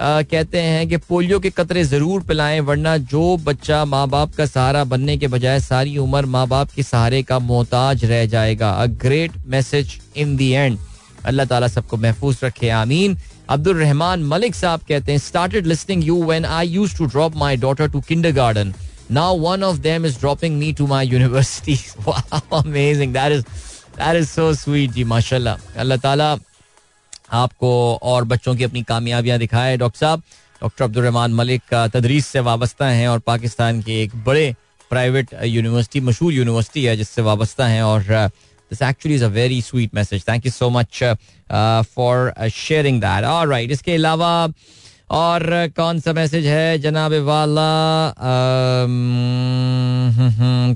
आ, 0.01 0.23
कहते 0.23 0.61
हैं 0.61 0.89
कि 0.89 0.97
पोलियो 0.97 1.39
के 1.41 1.51
कतरे 1.51 1.83
ज़रूर 1.85 2.23
पिलाएँ 2.25 2.61
वरना 2.61 2.97
जो 3.13 3.37
बच्चा 3.45 3.85
माँ 3.85 4.07
बाप 4.09 4.35
का 4.35 4.45
सहारा 4.47 4.83
बनने 4.85 5.17
के 5.19 5.27
बजाय 5.29 5.59
सारी 5.61 5.97
उम्र 5.99 6.27
माँ 6.27 6.47
बाप 6.49 6.71
के 6.73 6.83
सहारे 6.83 7.23
का 7.23 7.39
मोहताज 7.39 8.05
रह 8.05 8.25
जाएगा। 8.27 8.71
A 8.73 8.87
great 9.03 9.33
message 9.47 9.99
in 10.17 10.37
the 10.37 10.51
end 10.51 10.79
अल्लाह 11.27 11.47
ताला 11.47 11.69
सबको 11.69 11.97
महफूज 11.97 12.39
रखे 12.45 12.69
आमीन। 12.71 13.17
अब्दुल 13.49 13.77
रहमान 13.77 14.23
मलिक 14.25 14.55
साहब 14.55 14.81
कहते 14.89 15.13
हैं 15.13 15.19
started 15.19 15.67
listening 15.67 16.05
you 16.05 16.23
when 16.25 16.45
I 16.45 16.69
used 16.69 16.97
to 16.99 17.07
drop 17.07 17.37
my 17.37 17.57
daughter 17.57 17.91
to 17.91 18.01
kindergarten 18.09 18.73
now 19.11 19.39
one 19.41 19.63
of 19.65 19.79
them 19.87 20.07
is 20.07 20.19
dropping 20.21 20.59
me 20.59 20.73
to 20.79 20.87
my 20.87 21.07
university 21.09 21.79
amazing 22.55 23.13
that 23.15 23.33
is 23.33 23.43
that 23.99 24.17
is 24.17 24.29
so 24.29 24.53
sweet 24.55 24.91
जी, 24.93 25.05
माशाल्लाह। 25.05 25.81
अल्लाह 25.81 25.99
ताला 25.99 26.37
आपको 27.39 27.71
और 28.03 28.25
बच्चों 28.25 28.55
की 28.57 28.65
अपनी 28.65 28.83
कामयाबियाँ 28.83 29.39
दिखाए। 29.39 29.77
डॉक्टर 29.77 29.99
साहब, 29.99 30.23
डॉक्टर 30.63 30.85
अब्दुल 30.85 31.05
रहमान 31.05 31.33
मलिक 31.35 31.63
का 31.71 31.87
तदरीस 31.89 32.27
से 32.27 32.41
वाबस्ता 32.41 32.87
हैं 32.89 33.09
और 33.09 33.19
पाकिस्तान 33.27 33.83
के 33.83 34.03
एक 34.03 34.17
बड़े 34.25 34.55
प्राइवेट 34.91 35.35
यूनिवर्सिटी, 35.45 36.01
मशहूर 36.01 36.33
यूनिवर्सिटी 36.33 36.85
है, 36.85 36.97
जिससे 36.97 37.23
वाबस्ता 37.23 37.67
हैं 37.67 37.83
और 37.83 38.31
this 38.71 38.83
actually 38.83 39.15
is 39.17 39.25
a 39.25 39.29
very 39.35 39.61
sweet 39.63 39.95
message 39.95 40.25
thank 40.29 40.47
you 40.47 40.53
so 40.53 40.71
much 40.71 41.03
for 41.95 42.33
sharing 42.55 43.01
that 43.01 43.25
और 43.27 43.49
राइट 43.49 43.71
इसके 43.71 43.95
अलावा 43.95 44.33
और 45.11 45.43
कौन 45.77 46.01
सा 46.01 46.13
मैसेज 46.13 46.47
है 46.47 46.79
जनाब 46.79 47.13
वाला 47.25 47.69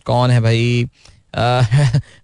कौन 0.06 0.30
है 0.30 0.40
भाई 0.40 0.86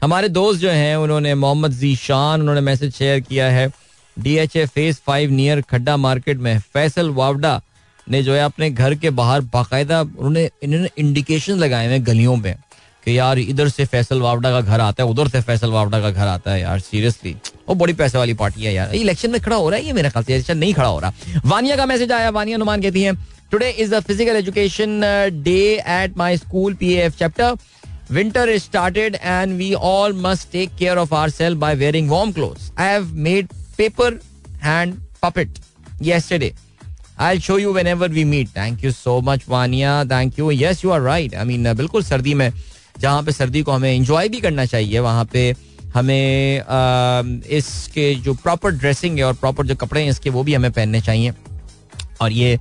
हमारे 0.03 0.29
दोस्त 0.29 0.61
जो 0.61 0.71
हैं 0.71 0.97
उन्होंने 0.97 1.35
मोहम्मद 1.35 1.73
जीशान 1.73 2.41
उन्होंने 2.41 2.61
मैसेज 2.61 2.95
शेयर 2.95 3.21
किया 3.21 3.49
है 3.51 3.69
D 4.17 4.37
H 4.37 4.57
A 4.57 4.67
phase 4.67 5.01
five 5.07 5.31
near 5.31 5.61
Khadda 5.61 5.97
market 5.97 6.39
में 6.39 6.59
फैसल 6.73 7.11
वावडा 7.11 7.61
ने 8.07 8.23
जो 8.23 8.35
है 8.35 8.41
अपने 8.41 8.71
घर 8.71 8.95
के 8.95 9.11
बाहर 9.11 9.41
बाकायदा 9.53 10.01
उन्होंने 10.01 10.49
इन्होंने 10.63 10.89
इंडिकेशन 10.99 11.59
लगाए 11.59 11.87
हुए 11.87 11.99
गलियों 12.01 12.37
में 12.37 12.55
कि 13.09 13.19
यार 13.19 13.39
इधर 13.39 13.69
से 13.69 13.85
फैसल 13.87 14.21
वावडा 14.21 14.51
का 14.51 14.61
घर 14.61 14.81
आता 14.81 15.03
है 15.03 15.09
उधर 15.11 15.29
से 15.29 15.41
फैसल 15.43 15.71
वावडा 15.71 16.01
का 16.01 16.11
घर 16.11 16.27
आता 16.27 16.53
है 16.53 16.61
यार 16.61 16.81
सीरियसली 16.81 17.35
वो 17.69 17.75
बड़ी 17.75 17.93
पैसे 17.95 18.19
वाली 18.19 18.35
पार्टी 18.35 18.65
है 18.65 18.73
यार 18.75 18.95
इलेक्शन 18.95 19.31
में 19.31 19.41
खड़ा 19.41 19.57
हो 19.57 19.71
रहा 19.71 19.79
है 19.79 19.87
ये 19.87 19.93
मेरे 19.93 20.11
ख्याल 20.11 20.25
से 20.25 20.35
इलेक्शन 20.35 20.59
नहीं 20.59 20.75
खड़ा 20.75 20.89
हो 20.89 20.99
रहा 21.01 21.41
वानिया 21.47 21.77
का 21.77 21.87
मैसेज 21.87 22.13
आया 22.13 22.31
वानिया 22.31 22.59
नुमान 22.59 22.83
कहती 22.83 23.03
है 23.03 23.15
today 23.53 23.71
is 23.71 23.95
the 23.95 24.01
physical 24.01 24.37
education 24.37 25.01
day 25.45 25.61
at 25.89 26.19
my 26.19 26.37
school 26.37 26.75
PF 26.75 27.17
chapter 27.19 27.57
winter 28.13 28.49
is 28.49 28.63
started 28.63 29.19
and 29.23 29.57
we 29.59 29.73
all 29.87 30.21
must 30.27 30.53
take 30.53 30.77
care 30.79 30.99
of 30.99 31.15
ourself 31.15 31.59
by 31.59 31.75
wearing 31.77 32.11
warm 32.11 32.33
clothes 32.33 32.71
I 32.79 32.93
have 32.93 33.11
made 33.29 33.53
paper 33.79 34.21
hand 34.65 34.97
puppet 35.23 35.59
yesterday 36.07 36.49
I'll 37.19 37.41
show 37.41 37.57
you 37.57 37.71
whenever 37.73 38.07
we 38.09 38.23
meet. 38.25 38.51
Thank 38.51 38.83
you 38.83 38.91
so 38.93 39.21
much, 39.21 39.45
Vania. 39.45 40.05
Thank 40.09 40.37
you. 40.39 40.51
Yes, 40.53 40.83
you 40.85 40.93
are 40.93 41.01
right. 41.03 41.33
I 41.35 41.45
mean, 41.45 41.67
बिल्कुल 41.77 42.03
सर्दी 42.05 42.35
में 42.35 42.51
जहाँ 43.01 43.23
पे 43.23 43.33
सर्दी 43.33 43.63
को 43.63 43.73
हमें 43.73 43.95
enjoy 43.95 44.29
भी 44.29 44.41
करना 44.41 44.65
चाहिए 44.65 44.99
वहाँ 44.99 45.25
पे 45.33 45.55
हमें 45.95 46.63
इसके 47.59 48.15
जो 48.25 48.35
प्रॉपर 48.35 48.71
ड्रेसिंग 48.71 49.19
है 49.19 49.25
और 49.25 49.35
प्रॉपर 49.35 49.67
जो 49.67 49.77
कपड़े 49.77 50.01
हैं 50.03 50.11
इसके 50.11 50.31
वो 50.31 50.43
भी 50.43 50.55
हमें 50.55 50.71
पहनने 50.73 51.01
चाहिए। 51.01 51.33
और 52.21 52.33
ये 52.33 52.59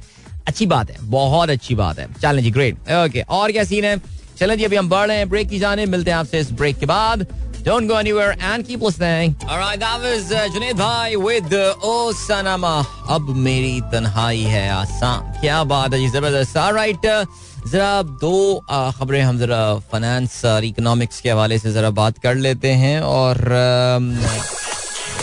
अच्छी 0.47 0.65
बात 0.65 0.91
है 0.91 0.97
बहुत 1.01 1.49
अच्छी 1.49 1.75
बात 1.75 1.99
है। 1.99 2.07
चलें 2.13 2.43
जी 2.43 2.51
ग्रेट 2.51 2.91
ओके 3.05 3.21
और 3.21 3.51
क्या 3.51 3.63
सीन 3.63 3.85
है? 3.85 3.97
चलें 4.37 4.57
जी 4.57 4.63
अभी 4.63 4.75
हम 4.75 4.89
बढ़ 4.89 5.07
रहे 5.07 5.17
हैं 5.17 5.29
ब्रेक 5.29 5.49
की 5.49 5.59
जाने 5.59 5.85
मिलते 5.85 6.11
हैं 6.11 6.17
आपसे 6.17 6.39
इस 6.39 6.51
ब्रेक 6.51 6.77
के 6.79 6.85
बाद। 6.85 7.27
Don't 7.67 7.87
go 7.87 7.95
anywhere 7.99 8.33
and 8.49 8.65
keep 8.65 8.83
listening. 8.85 9.33
All 9.45 9.57
right, 9.59 9.77
that 9.79 9.99
was 10.01 10.31
uh, 10.31 10.47
Junaid 10.53 10.77
Bhai 10.81 11.17
with 11.17 11.51
uh, 11.51 11.73
O 11.83 12.13
Sanama. 12.19 12.85
अब 13.09 13.29
मेरी 13.35 13.81
तन्हाई 13.91 14.41
है 14.41 14.69
आसान। 14.71 15.41
क्या 15.41 15.63
बात 15.63 15.93
है 15.93 15.99
जी 15.99 16.19
All 16.61 16.73
right, 16.73 17.05
uh, 17.05 17.25
जरा 17.65 18.01
दो 18.21 18.63
खबरें 18.99 19.21
हम 19.21 19.39
जरा 19.39 19.61
फाइनेंस 19.91 20.43
और 20.45 20.65
इकोनॉमिक्स 20.65 21.21
के 21.21 21.29
हवाले 21.29 21.57
से 21.59 21.71
जरा 21.73 21.89
बात 21.91 22.17
कर 22.17 22.35
लेते 22.35 22.71
हैं 22.81 22.99
और 23.01 23.37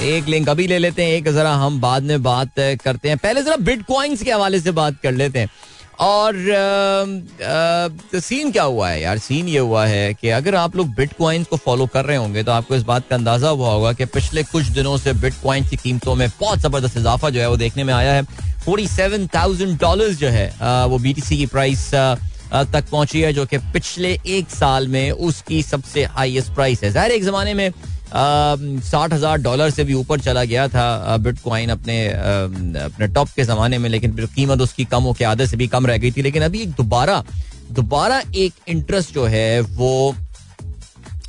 एक 0.04 0.28
लिंक 0.28 0.48
अभी 0.48 0.66
ले 0.66 0.78
लेते 0.78 1.04
हैं 1.04 1.12
एक 1.12 1.28
जरा 1.32 1.52
हम 1.56 1.80
बाद 1.80 2.02
में 2.02 2.22
बात 2.22 2.54
करते 2.84 3.08
हैं। 3.08 3.18
पहले 3.18 3.42
जरा 3.42 3.56
बिटकॉइंस 3.56 4.22
के 4.22 4.32
हवाले 4.32 4.60
से 4.60 4.70
बात 4.72 5.00
कर 5.02 5.12
लेते 5.12 5.38
हैं। 5.38 5.48
और 6.00 6.34
आ, 6.36 7.88
तो 8.12 8.20
सीन 8.20 8.50
क्या 8.52 8.62
हुआ 8.62 8.88
है 8.88 9.00
यार? 9.02 9.18
सीन 9.18 9.48
ये 9.48 9.58
हुआ 9.58 9.84
है 9.86 10.14
कि 10.14 10.28
अगर 10.30 10.54
आप 10.54 10.76
लोग 10.76 10.88
बिटकॉइंस 10.94 11.46
को 11.46 11.56
फॉलो 11.56 11.86
कर 11.86 12.04
रहे 12.04 12.16
होंगे 12.16 12.42
तो 12.44 12.52
आपको 12.52 12.74
इस 12.76 12.82
बात 12.82 13.08
का 13.10 13.16
अंदाज़ा 13.16 13.48
हुआ 13.48 13.70
होगा 13.70 13.92
कि 13.92 14.04
पिछले 14.06 14.42
कुछ 14.42 14.64
दिनों 14.68 14.96
से 14.98 15.12
बिटकॉइंस 15.12 15.70
की 15.70 15.76
कीमतों 15.76 16.14
में 16.14 16.28
बहुत 16.40 16.58
ज़बरदस्त 16.58 16.96
इजाफा 16.96 17.30
जो 17.30 17.40
है 17.40 17.48
वो 17.48 17.56
देखने 17.56 17.84
में 17.84 17.94
आया 17.94 18.12
है। 18.12 18.22
फोर्टी 18.64 18.86
सेवन 18.88 19.26
थाउज़ेंड 19.34 19.78
डॉलर 19.80 20.12
जो 20.14 20.28
है 20.28 20.46
वो 20.88 20.98
बीटीसी 20.98 21.36
की 21.36 21.46
प्राइस 21.46 21.90
तक 21.92 22.84
पहुँची 22.90 23.20
है, 23.20 23.32
जो 23.32 23.44
कि 23.46 23.58
पिछले 23.72 24.12
एक 24.28 24.50
साल 24.50 24.86
में 24.88 25.10
उसकी 25.10 25.62
सबसे 25.62 26.04
हाईएस्ट 26.06 26.52
प्राइस 26.54 26.82
है। 26.84 26.90
ज़ाहिर 26.92 27.12
एक 27.12 27.24
जमाने 27.24 27.54
में 27.54 27.70
साठ 28.14 29.12
हज़ार 29.12 29.38
डॉलर 29.42 29.70
से 29.70 29.84
भी 29.84 29.94
ऊपर 29.94 30.20
चला 30.20 30.44
गया 30.44 30.66
था 30.68 31.16
बिटकॉइन 31.18 31.70
अपने 31.70 32.06
अपने 32.08 33.06
टॉप 33.08 33.28
के 33.36 33.44
जमाने 33.44 33.78
में, 33.78 33.88
लेकिन 33.90 34.26
कीमत 34.26 34.60
उसकी 34.60 34.84
कम 34.86 35.02
होकर 35.02 35.24
आधे 35.24 35.46
से 35.46 35.56
भी 35.56 35.66
कम 35.68 35.86
रह 35.86 35.96
गई 35.98 36.10
थी। 36.12 36.22
लेकिन 36.22 36.42
अभी 36.42 36.64
दोबारा 36.68 37.22
दोबारा 37.72 38.22
एक 38.36 38.52
इंटरेस्ट 38.68 39.14
जो 39.14 39.24
है, 39.26 39.60
वो 39.60 40.14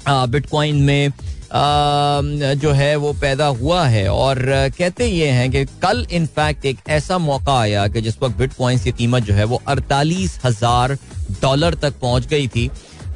बिटकॉइन 0.07 0.75
में 0.81 1.11
जो 1.55 2.71
है 2.71 2.95
वो 2.95 3.11
पैदा 3.13 3.45
हुआ 3.59 3.83
है। 3.85 4.07
और 4.09 4.39
कहते 4.77 5.05
ये 5.07 5.27
हैं 5.29 5.49
कि 5.51 5.63
कल 5.81 6.05
इनफैक्ट 6.11 6.65
एक 6.65 6.79
ऐसा 6.89 7.17
मौका 7.19 7.57
आया 7.59 7.87
कि 7.87 8.01
जिस 8.01 8.21
वक्त 8.21 8.37
बिट 8.37 8.53
कॉइंस 8.53 8.83
की 8.83 8.91
कीमत 8.93 9.23
जो 9.23 9.33
है 9.33 9.43
वो 9.43 9.61
अड़तालीस 9.67 10.39
हज़ार 10.45 10.97
डॉलर 11.41 11.73
तक 11.75 11.99
पहुँच 12.01 12.27
गई 12.27 12.47
थी। 12.47 12.69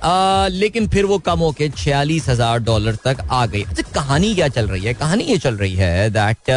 आ, 0.03 0.47
लेकिन 0.47 0.87
फिर 0.87 1.05
वो 1.05 1.17
कम 1.19 1.39
होकर 1.39 1.69
छियालीस 1.69 2.29
हज़ार 2.29 2.59
डॉलर 2.61 2.95
तक 3.05 3.27
आ 3.31 3.45
गई। 3.45 3.63
अच्छा 3.63 3.83
कहानी 3.93 4.33
क्या 4.35 4.47
चल 4.49 4.67
रही 4.67 4.83
है? 4.83 4.93
कहानी 4.93 5.23
ये 5.23 5.37
चल 5.37 5.55
रही 5.55 5.75
है 5.75 6.09
दैट 6.09 6.51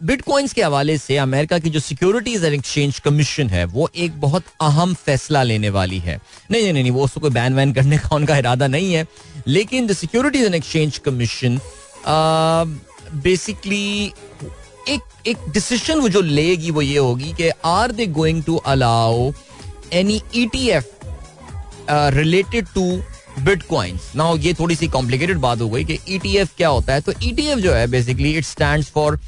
बिटकॉइंस 0.00 0.52
के 0.52 0.62
हवाले 0.62 0.96
से 0.98 1.16
अमेरिका 1.18 1.58
की 1.58 1.70
जो 1.70 1.80
सिक्योरिटीज 1.80 2.44
एंड 2.44 2.54
एक्सचेंज 2.54 2.98
कमीशन 2.98 3.48
है, 3.48 3.64
वो 3.64 3.88
एक 3.94 4.20
बहुत 4.20 4.44
अहम 4.62 4.94
फैसला 4.96 5.42
लेने 5.42 5.70
वाली 5.70 5.98
है। 5.98 6.20
नहीं 6.50 6.62
नहीं 6.62 6.72
नहीं 6.72 6.90
वो 6.90 7.04
उसको 7.04 7.20
कोई 7.20 7.30
बैन 7.30 7.54
वैन 7.54 7.72
करने 7.72 7.98
का 7.98 8.14
उनका 8.16 8.36
इरादा 8.38 8.66
नहीं 8.66 8.92
है। 8.94 9.06
लेकिन 9.46 9.86
the 9.86 9.92
securities 9.92 10.44
and 10.44 10.54
exchange 10.54 10.98
commission 10.98 11.60
basically 13.14 14.12
एक 14.88 15.00
एक 15.26 15.38
डिसीज़न 15.52 15.98
वो 16.00 16.08
जो 16.08 16.20
लेगी 16.20 16.70
वो 16.70 16.82
ये 16.82 16.98
होगी 16.98 17.32
कि 17.32 17.50
are 17.64 17.92
they 17.92 18.06
going 18.08 18.42
to 18.44 18.56
allow 18.56 19.30
any 19.92 20.20
ETF 20.34 20.90
related 21.90 22.66
to 22.74 22.84
bitcoins 23.40 24.12
now 24.16 24.36
ये 24.38 24.52
थोड़ी 24.54 24.74
सी 24.76 24.88
कॉम्प्लिकेटेड 24.88 25.38
बात 25.38 25.60
हो 25.60 25.68
गई 25.68 25.84
कि 25.84 25.98
ईटीएफ 26.08 26.56
क्या 26.56 26.68
होता 26.68 26.94
है। 26.94 27.00
तो 27.00 27.12
ईटीएफ 27.22 27.58
जो 27.58 27.72
है 27.72 27.86
basically 27.90 28.32
it 28.38 28.44
stands 28.44 28.90
for 28.90 29.18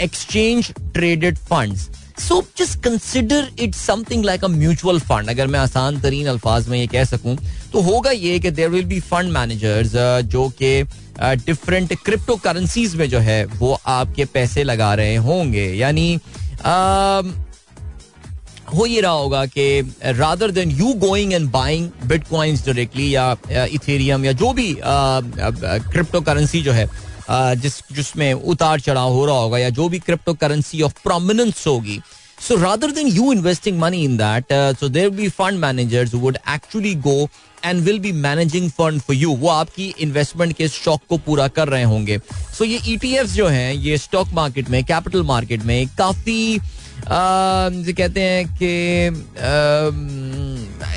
exchange 0.00 0.72
traded 0.94 1.38
funds 1.38 1.88
so 2.18 2.44
just 2.58 2.82
consider 2.82 3.48
it 3.60 3.74
something 3.74 4.24
like 4.24 4.44
a 4.44 4.48
mutual 4.48 5.00
fund 5.00 5.30
अगर 5.30 5.46
मैं 5.46 5.60
आसान 5.60 6.00
तरीन 6.00 6.26
अल्फाज 6.26 6.68
में 6.68 6.78
ये 6.78 6.86
कह 6.86 7.04
सकूँ 7.04 7.38
तो 7.72 7.80
होगा 7.80 8.10
ये 8.10 8.38
कि 8.38 8.50
there 8.50 8.68
will 8.68 8.84
be 8.84 9.00
fund 9.00 9.32
managers 9.32 9.92
जो 10.22 10.48
कि 10.48 10.82
डिफरेंट 11.20 11.94
क्रिप्टो 12.04 12.36
करेंसीज 12.36 12.94
में 12.94 13.08
जो 13.08 13.18
है 13.18 13.44
वो 13.44 13.78
आपके 13.86 14.24
पैसे 14.24 14.64
लगा 14.64 14.94
रहे 14.94 15.16
होंगे। 15.16 15.72
यानी 15.74 16.18
uh, 16.52 17.30
हो 18.74 18.86
ये 18.86 19.00
रहा 19.00 19.12
होगा 19.12 19.46
कि 19.46 19.94
rather 20.04 20.50
than 20.50 20.70
you 20.70 20.92
going 20.92 21.32
and 21.32 21.50
buying 21.50 21.90
bitcoins 22.06 22.66
directly 22.66 23.14
या 23.14 23.36
इथेरियम 23.50 24.24
या 24.24 24.32
जो 24.32 24.52
भी 24.52 24.76
क्रिप्टो 25.92 26.20
करेंसी 26.20 26.62
जो 26.62 26.72
है 26.72 27.09
जिस, 27.30 27.74
जिसमें 27.92 28.32
उतार 28.32 28.80
चढ़ाव 28.80 29.12
हो 29.12 29.24
रहा 29.26 29.36
होगा 29.36 29.58
या 29.58 29.68
जो 29.70 29.88
भी 29.88 29.98
क्रिप्टो 29.98 30.34
करेंसी 30.34 30.82
ऑफ़ 30.82 30.94
प्रोमिनेंस 31.02 31.66
होगी 31.66 32.00
so 32.40 32.56
rather 32.56 32.90
than 32.90 33.08
you 33.08 33.32
investing 33.32 33.78
money 33.80 34.02
in 34.04 34.16
that 34.16 34.52
so 34.80 34.88
there 34.88 35.10
be 35.10 35.28
fund 35.28 35.58
managers 35.58 36.14
would 36.14 36.38
actually 36.48 36.94
go 37.06 37.28
and 37.64 37.80
will 37.84 37.98
be 37.98 38.12
managing 38.12 38.70
fund 38.70 39.00
for 39.00 39.16
you 39.16 39.34
वो 39.36 39.48
आपकी 39.48 39.94
इन्वेस्टमेंट 40.00 40.56
के 40.56 40.68
स्टॉक 40.68 41.00
को 41.08 41.18
पूरा 41.18 41.48
कर 41.48 41.68
रहे 41.68 41.82
होंगे। 41.82 42.18
सो 42.18 42.64
so, 42.64 42.70
ये 42.70 42.78
ई 42.86 43.24
जो 43.26 43.46
हैं, 43.46 43.72
ये 43.72 43.98
स्टॉक 43.98 44.28
मार्केट 44.32 44.70
में 44.70 44.82
कैपिटल 44.84 45.22
मार्केट 45.22 45.62
में 45.62 45.86
काफ़ी 45.98 46.58
कहते 47.08 48.20
हैं 48.20 48.46
कि 48.56 48.66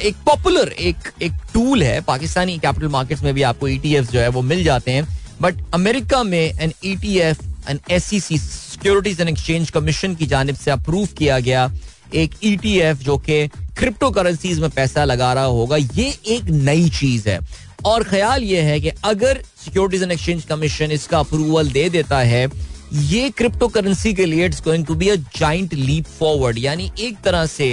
एक 0.08 0.16
पॉपुलर 0.26 0.68
एक 0.70 0.98
एक 1.22 1.34
टूल 1.54 1.84
है। 1.84 2.00
पाकिस्तानी 2.02 2.58
कैपिटल 2.58 2.88
मार्केट्स 2.88 3.24
में 3.24 3.34
भी 3.34 3.42
आपको 3.44 3.68
ई 3.68 4.00
जो 4.02 4.20
है 4.20 4.28
वो 4.30 4.42
मिल 4.44 4.64
जाते 4.64 4.92
हैं। 4.92 5.08
बट 5.44 5.56
अमेरिका 5.74 6.24
में 6.24 6.40
N 6.40 6.74
E 6.86 6.96
T 6.96 7.18
F 7.20 7.42
N 7.70 7.80
S 7.92 8.04
C 8.04 8.20
C 8.20 8.38
Securities 8.38 9.22
and 9.22 9.30
Exchange 9.30 9.70
Commission 9.72 10.16
की 10.16 10.26
जानब 10.26 10.56
से 10.56 10.72
अप्रूव 10.72 11.08
किया 11.18 11.40
गया 11.40 11.72
एक 12.16 12.36
ई 12.44 12.56
टी 12.58 12.78
एफ़ 12.80 13.04
जो 13.04 13.18
कि 13.18 13.48
क्रिप्टो 13.78 14.10
करेंसीज 14.12 14.60
में 14.60 14.70
पैसा 14.70 15.04
लगा 15.06 15.34
रहा 15.34 15.44
होगा। 15.44 15.78
ये 15.78 16.14
एक 16.36 16.50
नई 16.50 16.90
चीज़ 16.90 17.30
है। 17.30 17.40
और 17.86 18.04
ख्याल 18.04 18.44
ये 18.44 18.62
है 18.62 18.80
कि 18.82 18.90
अगर 19.06 19.42
सिक्योरिटीज 19.64 20.04
एंड 20.04 20.12
एक्सचेंज 20.12 20.44
कमीशन 20.46 20.92
इसका 20.92 21.20
अप्रूवल 21.20 21.72
दे 21.72 21.90
देता 21.90 22.20
है, 22.20 22.48
ये 22.94 23.30
क्रिप्टो 23.38 23.68
करेंसी 23.68 24.14
के 24.14 24.26
लिए 24.26 24.46
it's 24.46 24.62
going 24.64 24.86
to 24.86 24.96
be 24.96 25.10
a 25.10 25.16
giant 25.16 25.74
leap 25.74 26.06
forward 26.20 26.58
यानी 26.60 26.92
एक 27.00 27.18
तरह 27.26 27.46
से 27.46 27.70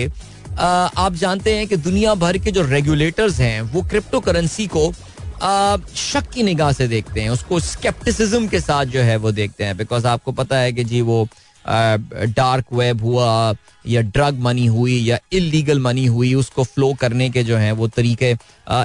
आप 0.59 1.15
जानते 1.15 1.55
हैं 1.57 1.67
कि 1.69 1.77
दुनिया 1.79 2.15
भर 2.15 2.39
के 2.39 2.51
जो 2.53 2.63
रेगुलेटर्स 2.63 3.39
हैं, 3.41 3.61
वो 3.63 3.83
क्रिप्टो 3.83 4.21
करेंसी 4.21 4.67
को 4.67 4.93
शक 5.41 6.31
की 6.35 6.43
निगाह 6.43 6.73
से 6.73 6.89
देखते 6.89 7.21
हैं, 7.21 7.31
उसको 7.31 7.61
स्केप्टिसिज्म 7.61 8.49
के 8.49 8.61
साथ 8.61 8.85
जो 8.87 9.01
है 9.01 9.17
वो 9.17 9.33
देखते 9.33 9.65
हैं 9.65 9.77
बिकॉज़ 9.77 10.07
आपको 10.07 10.33
पता 10.33 10.59
है 10.59 10.73
कि 10.73 10.85
जी 10.85 11.01
वो 11.03 11.27
डार्क 11.65 12.73
वेब 12.73 13.03
हुआ, 13.03 13.55
या 13.87 14.01
ड्रग 14.03 14.39
मनी 14.41 14.67
हुई, 14.67 14.97
या 14.99 15.19
इलीगल 15.33 15.81
मनी 15.81 16.05
हुई, 16.07 16.33
उसको 16.35 16.65
फ्लो 16.65 16.93
करने 17.01 17.29
के 17.31 17.43
जो 17.45 17.57
है 17.57 17.73
वो 17.73 17.89
तरीके 17.89 18.35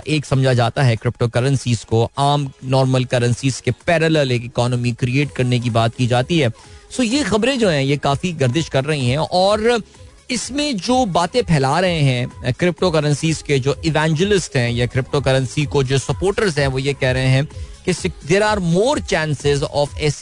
एक 0.08 0.26
समझा 0.26 0.54
जाता 0.54 0.84
है 0.84 0.96
क्रिप्टो 0.96 1.28
करेंसीज 1.28 1.84
को, 1.84 2.04
आम 2.18 2.50
नॉर्मल 2.66 3.06
करेंसीज 3.06 3.60
के 3.60 3.72
पैरेलल 3.86 4.32
एक 4.32 4.46
इकोनॉमी 4.46 4.92
क्रिएट 4.94 5.32
करने 5.32 5.60
की 5.60 5.70
बात 5.70 5.96
की 5.96 6.08
जाती 6.08 6.40
है। 6.40 6.52
सो 6.92 7.04
ये 7.04 7.24
खबरें 7.24 7.58
जो 7.60 7.70
हैं, 7.70 7.82
ये 7.84 7.98
काफ़ी 7.98 8.32
गर्दिश 8.34 8.70
कर 8.70 8.84
रही 8.86 9.10
हैं, 9.10 9.18
और 9.18 9.82
इसमें 10.32 10.78
जो 10.78 11.06
बातें 11.06 11.42
फैला 11.44 11.80
रहे 11.80 12.00
हैं 12.02 12.54
क्रिप्टो 12.54 12.90
करेंसीज 12.92 13.42
के 13.42 13.60
जो 13.60 13.76
इवेंजलिस्ट 13.86 14.56
हैं 14.58 14.70
या 14.72 14.86
क्रिप्टो 14.86 15.22
करेंसी 15.22 15.66
को 15.66 15.84
जो 15.84 15.98
सपोर्टर्स 15.98 16.58
हैं, 16.60 16.68
वो 16.68 16.80
ये 16.80 16.94
कह 16.94 17.12
रहे 17.12 17.28
हैं 17.28 17.46
कि 17.86 18.10
there 18.28 18.44
are 18.44 18.60
more 18.60 19.00
chances 19.02 19.64
of 19.64 19.98
S 20.00 20.22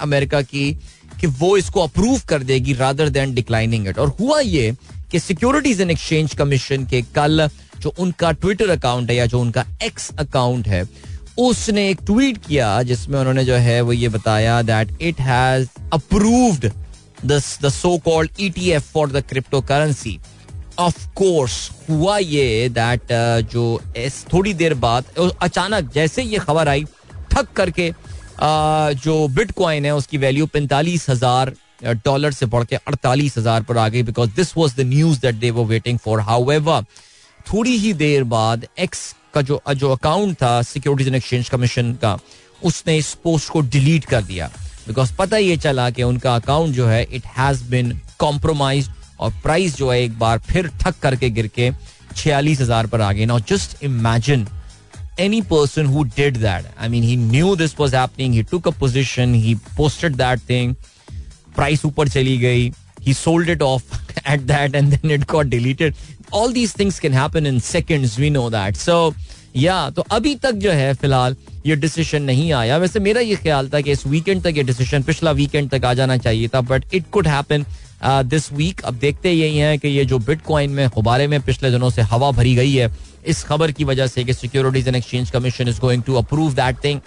America 0.00 0.40
की, 0.42 0.72
कि 1.20 1.26
वो 1.26 1.56
इसको 1.56 1.80
अप्रूव 1.80 2.20
कर 2.28 2.42
देगी 2.42 2.72
रादर 2.74 3.08
देन 3.08 3.34
डिक्लाइनिंग 3.34 3.86
इट 3.88 3.98
और 3.98 4.08
हुआ 4.20 4.40
ये 4.40 4.72
कि 5.10 5.18
सिक्योरिटीज 5.18 5.80
एंड 5.80 5.90
एक्सचेंज 5.90 6.34
कमीशन 6.34 6.86
के 6.86 7.02
कल 7.14 7.48
जो 7.80 7.94
उनका 7.98 8.32
ट्विटर 8.32 8.70
अकाउंट 8.70 9.10
है 9.10 9.16
या 9.16 9.26
जो 9.26 9.40
उनका 9.40 9.64
एक्स 9.82 10.10
अकाउंट 10.18 10.68
है, 10.68 10.84
उसने 11.38 11.88
एक 11.90 11.98
ट्वीट 12.06 12.38
किया 12.46 12.82
जिसमें 12.82 13.18
उन्होंने 13.20 13.44
जो 13.44 13.54
है 13.54 13.80
वो 13.80 13.92
ये 13.92 14.08
बताया 14.08 14.60
that 14.62 15.02
it 15.02 15.20
has 15.20 15.68
approved 15.92 16.70
so 17.32 17.96
called 17.98 18.30
ETF 18.40 18.92
for 18.92 19.10
the 19.10 19.24
crypto 19.28 19.60
currency 19.60 20.18
of 20.78 21.08
course 21.08 21.70
हुआ 21.90 22.18
ये 22.18 22.68
दैट 22.68 23.02
uh, 23.02 23.52
जो 23.52 23.80
थोड़ी 24.32 24.54
देर 24.54 24.74
बाद 24.74 25.04
अचानक 25.42 25.92
जैसे 25.92 26.22
ये 26.22 26.38
खबर 26.38 26.68
आई 26.68 26.84
ठक 27.30 27.52
करके 27.52 27.90
uh, 27.90 29.04
जो 29.04 29.28
बिटकॉइन 29.28 29.84
है 29.84 29.94
उसकी 29.94 30.18
वैल्यू 30.18 30.46
पैंतालीस 30.46 31.08
हज़ार 31.10 31.54
डॉलर 31.84 32.32
से 32.32 32.46
बढ़ 32.46 32.64
के 32.64 32.76
अड़तालीस 32.76 33.38
हज़ार 33.38 33.62
पर 33.62 33.78
आ 33.78 33.88
गई 33.88 34.02
because 34.02 34.30
this 34.30 34.56
was 34.56 34.76
the 34.76 34.80
news 34.80 35.20
that 35.20 35.34
they 35.34 35.50
were 35.50 35.64
waiting 35.64 35.98
for 35.98 36.20
how 36.20 36.82
थोड़ी 37.52 37.76
ही 37.76 37.92
देर 37.92 38.24
बाद 38.24 38.66
एक्स 38.78 39.14
का 39.34 39.42
जो 39.42 39.60
जो 39.74 39.90
अकाउंट 39.92 40.36
था 40.36 40.62
सिक्योरिटीज 40.62 41.06
एंड 41.06 41.16
एक्सचेंज 41.16 41.48
कमीशन 41.48 41.92
का 41.92 42.18
उसने 42.64 42.96
इस 42.96 43.14
पोस्ट 43.14 43.48
को 43.48 43.60
डिलीट 43.60 44.04
कर 44.04 44.22
दिया। 44.22 44.50
बिकॉज़ 44.88 45.12
पता 45.18 45.36
ये 45.36 45.56
चला 45.56 45.88
कि 45.90 46.02
उनका 46.02 46.34
अकाउंट 46.34 46.74
जो 46.74 46.86
है 46.86 47.02
इट 47.04 47.26
हैज़ 47.36 47.64
बिन 47.70 47.92
कॉम्प्रोमाइज 48.18 48.90
और 49.20 49.32
प्राइस 49.42 49.76
जो 49.76 49.90
है 49.90 50.02
एक 50.02 50.18
बार 50.18 50.38
फिर 50.48 50.70
थक 50.84 50.98
करके 51.02 51.30
गिर 51.30 51.46
के 51.54 51.70
छियालीस 52.16 52.60
हज़ार 52.60 52.86
पर 52.86 53.00
आ 53.00 53.12
गए 53.12 53.26
now 53.26 53.40
just 53.48 53.82
imagine 53.84 54.46
any 55.20 55.40
person 55.50 55.86
who 55.86 56.02
did 56.16 56.36
that 56.38 56.64
I 56.78 56.88
mean 56.88 57.02
he 57.02 57.16
knew 57.16 57.54
this 57.56 57.78
was 57.80 57.96
happening 57.96 58.34
he 58.34 58.42
took 58.50 58.68
a 58.68 58.70
position 58.80 59.34
he 59.34 59.54
posted 59.76 60.16
that 60.16 60.40
thing 60.50 60.74
price 61.56 61.84
ऊपर 61.84 62.08
चली 62.08 62.36
गई 62.38 62.70
he 63.02 63.14
sold 63.14 63.50
it 63.50 63.62
off 63.62 63.94
at 64.28 64.40
that 64.42 64.74
and 64.74 64.98
it 65.04 65.24
got 65.24 65.46
deleted 65.46 65.94
all 66.34 66.52
these 66.52 66.74
things 66.78 66.98
can 67.00 67.14
happen 67.14 67.46
in 67.46 67.58
seconds 67.60 68.18
we 68.18 68.30
know 68.30 68.48
that 68.50 68.76
so 68.76 68.98
या 69.56 69.78
तो 69.90 70.04
अभी 70.10 70.34
तक 70.34 70.52
जो 70.64 70.70
है 70.70 70.92
फ़िलहाल 70.94 71.36
ये 71.66 71.76
डिसीज़न 71.76 72.22
नहीं 72.22 72.52
आया। 72.52 72.76
वैसे 72.78 73.00
मेरा 73.00 73.20
ये 73.20 73.36
ख्याल 73.36 73.68
था 73.68 73.80
कि 73.80 73.92
इस 73.92 74.06
वीकेंड 74.06 74.42
तक 74.42 74.56
ये 74.56 74.62
डिसीज़न 74.62 75.02
पिछला 75.02 75.30
वीकेंड 75.32 75.70
तक 75.70 75.84
आ 75.84 75.92
जाना 75.94 76.16
चाहिए 76.16 76.48
था 76.48 76.60
but 76.60 76.94
it 76.94 77.10
could 77.12 77.28
happen 77.28 77.64
this 78.04 78.52
week 78.52 78.80
अब 78.80 78.94
देखते 78.94 79.32
यही 79.32 79.58
है 79.58 79.76
कि 79.78 79.88
ये 79.88 80.04
जो 80.04 80.18
बिटकॉइन 80.18 80.70
में 80.70 80.88
गुब्बारे 80.88 81.26
में 81.26 81.40
पिछले 81.40 81.70
दिनों 81.70 81.90
से 81.90 82.02
हवा 82.02 82.30
भरी 82.30 82.54
गई 82.54 82.74
है 82.74 82.90
इस 83.26 83.42
खबर 83.44 83.72
की 83.72 83.84
वजह 83.84 84.06
से 84.06 84.24
कि 84.24 84.34
securities 84.34 84.88
and 84.88 84.96
exchange 84.96 85.30
commission 85.30 85.68
is 85.68 85.80
going 85.80 86.02
to 86.02 86.14
approve 86.14 86.54
that 86.54 86.84
thing 86.84 87.00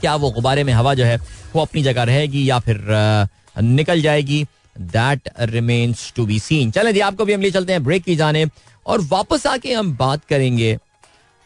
क्या 0.00 0.14
वो 0.16 0.30
गुब्बारे 0.30 0.64
में 0.64 0.72
हवा 0.72 0.94
जो 0.94 1.04
है 1.04 1.16
वो 1.54 1.62
अपनी 1.62 1.82
जगह 1.82 2.02
रहेगी 2.02 2.48
या 2.50 2.58
फिर 2.58 2.76
uh, 2.76 3.62
निकल 3.62 4.02
जाएगी 4.02 4.44
that 4.78 5.28
remains 5.40 6.12
to 6.16 6.26
be 6.26 6.38
seen 6.38 6.70
चले 6.70 7.00
आपको 7.00 7.24
भी 7.24 7.32
हम 7.32 7.40
ले 7.40 7.50
चलते 7.50 7.72
हैं 7.72 7.84
ब्रेक 7.84 8.04
की 8.04 8.16
जाने 8.16 8.46
और 8.86 9.00
वापस 9.00 9.46
आके 9.46 9.72
हम 9.72 9.96
बात 9.96 10.24
करेंगे 10.24 10.76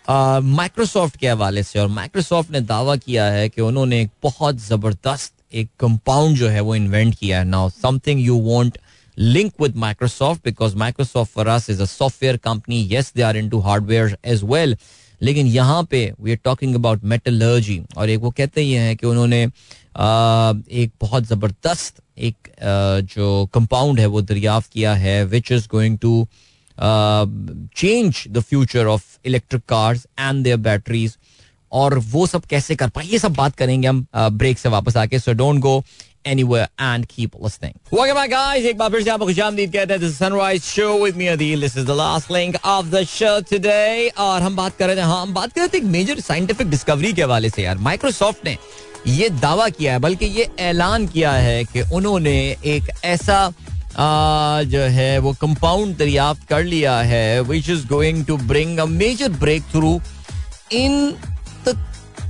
माइक्रोसॉफ्ट 0.08 1.16
के 1.16 1.28
हवाले 1.28 1.62
से, 1.62 1.78
और 1.78 1.88
माइक्रोसॉफ्ट 1.88 2.50
ने 2.50 2.60
दावा 2.62 2.96
किया 2.96 3.24
है 3.24 3.48
कि 3.48 3.60
उन्होंने 3.62 4.00
एक 4.02 4.10
बहुत 4.22 4.56
ज़बरदस्त 4.58 5.32
एक 5.54 5.68
कंपाउंड 5.80 6.36
जो 6.36 6.48
है 6.48 6.60
वो 6.60 6.74
इन्वेंट 6.74 7.14
किया 7.14 7.38
है. 7.38 7.44
Now 7.44 7.68
something 7.82 8.20
you 8.20 8.38
want 8.42 8.78
link 9.18 9.52
with 9.62 9.76
Microsoft 9.76 10.44
because 10.44 10.76
Microsoft 10.76 11.32
for 11.32 11.48
us 11.48 11.68
is 11.70 11.82
a 11.82 11.84
software 11.84 12.36
company 12.44 12.88
yes 12.92 13.12
they 13.16 13.22
are 13.22 13.36
into 13.36 13.58
hardware 13.60 14.16
as 14.24 14.44
well 14.44 14.76
लेकिन 15.20 15.46
यहाँ 15.46 15.82
पे 15.90 16.12
we 16.20 16.30
are 16.30 16.38
talking 16.44 16.74
about 16.74 17.04
metallurgy 17.04 17.82
और 17.96 18.10
एक 18.10 18.20
वो 18.20 18.30
कहते 18.30 18.60
ही 18.60 18.72
हैं 18.72 18.96
कि 18.96 19.06
उन्होंने 19.06 19.42
एक 19.42 20.90
बहुत 21.00 21.24
ज़बरदस्त 21.26 22.02
एक 22.18 22.48
जो 23.14 23.46
कंपाउंड 23.54 24.00
है 24.00 24.06
वो 24.06 24.20
दरियाफ्त 24.22 24.72
किया 24.72 24.94
है 24.94 25.24
which 25.24 25.52
is 25.52 25.68
going 25.70 25.98
to 25.98 26.26
change 26.80 28.24
the 28.28 28.40
future 28.40 28.86
of 28.86 29.04
electric 29.26 29.62
cars 29.68 30.06
and 30.18 30.44
their 30.44 30.56
batteries 30.56 31.16
और 31.72 31.98
वो 31.98 32.26
सब 32.26 32.44
कैसे 32.44 32.76
कर 32.76 32.88
पाए 32.88 33.06
ये 33.06 33.18
सब 33.18 33.32
बात 33.34 33.56
करेंगे 33.56 33.88
हम 33.88 34.06
ब्रेक 34.16 34.56
uh, 34.56 34.62
से 34.62 34.68
वापस 34.68 34.96
आके 34.96 35.18
so 35.18 35.32
don't 35.32 35.60
go 35.60 35.82
anywhere 36.26 36.68
and 36.78 37.08
keep 37.08 37.34
listening. 37.36 37.78
Welcome 37.92 38.16
back, 38.16 38.30
guys. 38.30 38.64
Sunrise 40.16 40.64
Show 40.66 41.00
with 41.00 41.16
me. 41.16 41.28
This 41.36 41.76
is 41.76 41.84
the 41.84 41.94
last 41.94 42.30
link 42.30 42.56
of 42.64 42.90
the 42.90 43.04
show 43.06 43.40
today. 43.40 44.10
हाँ 44.18 44.40
हम 44.40 44.56
बात 44.56 44.76
कर 44.78 44.86
रहे 44.86 44.96
थे 47.50 47.62
यार 47.62 47.78
माइक्रोसॉफ्ट 47.78 48.44
ने 48.44 48.56
ये 49.06 49.28
दावा 49.30 49.68
किया 49.68 49.92
है 49.92 49.98
बल्कि 49.98 50.26
ये 50.26 50.48
ऐलान 50.60 51.06
किया 51.06 51.32
है 51.32 51.64
कि 51.64 51.82
उन्होंने 51.94 52.36
एक 52.64 52.90
ऐसा 53.04 53.52
जो 53.98 54.80
है 54.92 55.18
वो 55.18 55.32
कंपाउंड 55.40 55.96
दरियाफ्त 55.98 56.48
कर 56.48 56.64
लिया 56.64 56.98
है 57.02 57.40
which 57.42 57.70
is 57.70 57.86
going 57.86 58.24
to 58.26 58.36
bring 58.36 58.78
a 58.78 58.84
major 58.86 59.28
breakthrough 59.72 60.00
in 60.72 61.14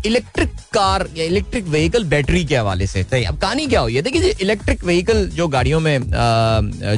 electric 0.07 0.51
car 0.73 1.07
या 1.17 1.25
इलेक्ट्रिक 1.25 1.65
व्हीकल 1.67 2.05
बैटरी 2.05 2.45
के 2.45 2.57
हवाले 2.57 2.87
से। 2.87 3.03
सही, 3.03 3.25
अब 3.25 3.39
कहानी 3.39 3.67
क्या 3.67 3.81
हुई 3.81 3.95
है? 3.95 4.03
देखिए 4.03 4.35
इलेक्ट्रिक 4.41 4.85
व्हीकल 4.85 5.27
जो 5.29 5.47
गाड़ियों 5.49 5.81
में 5.81 5.99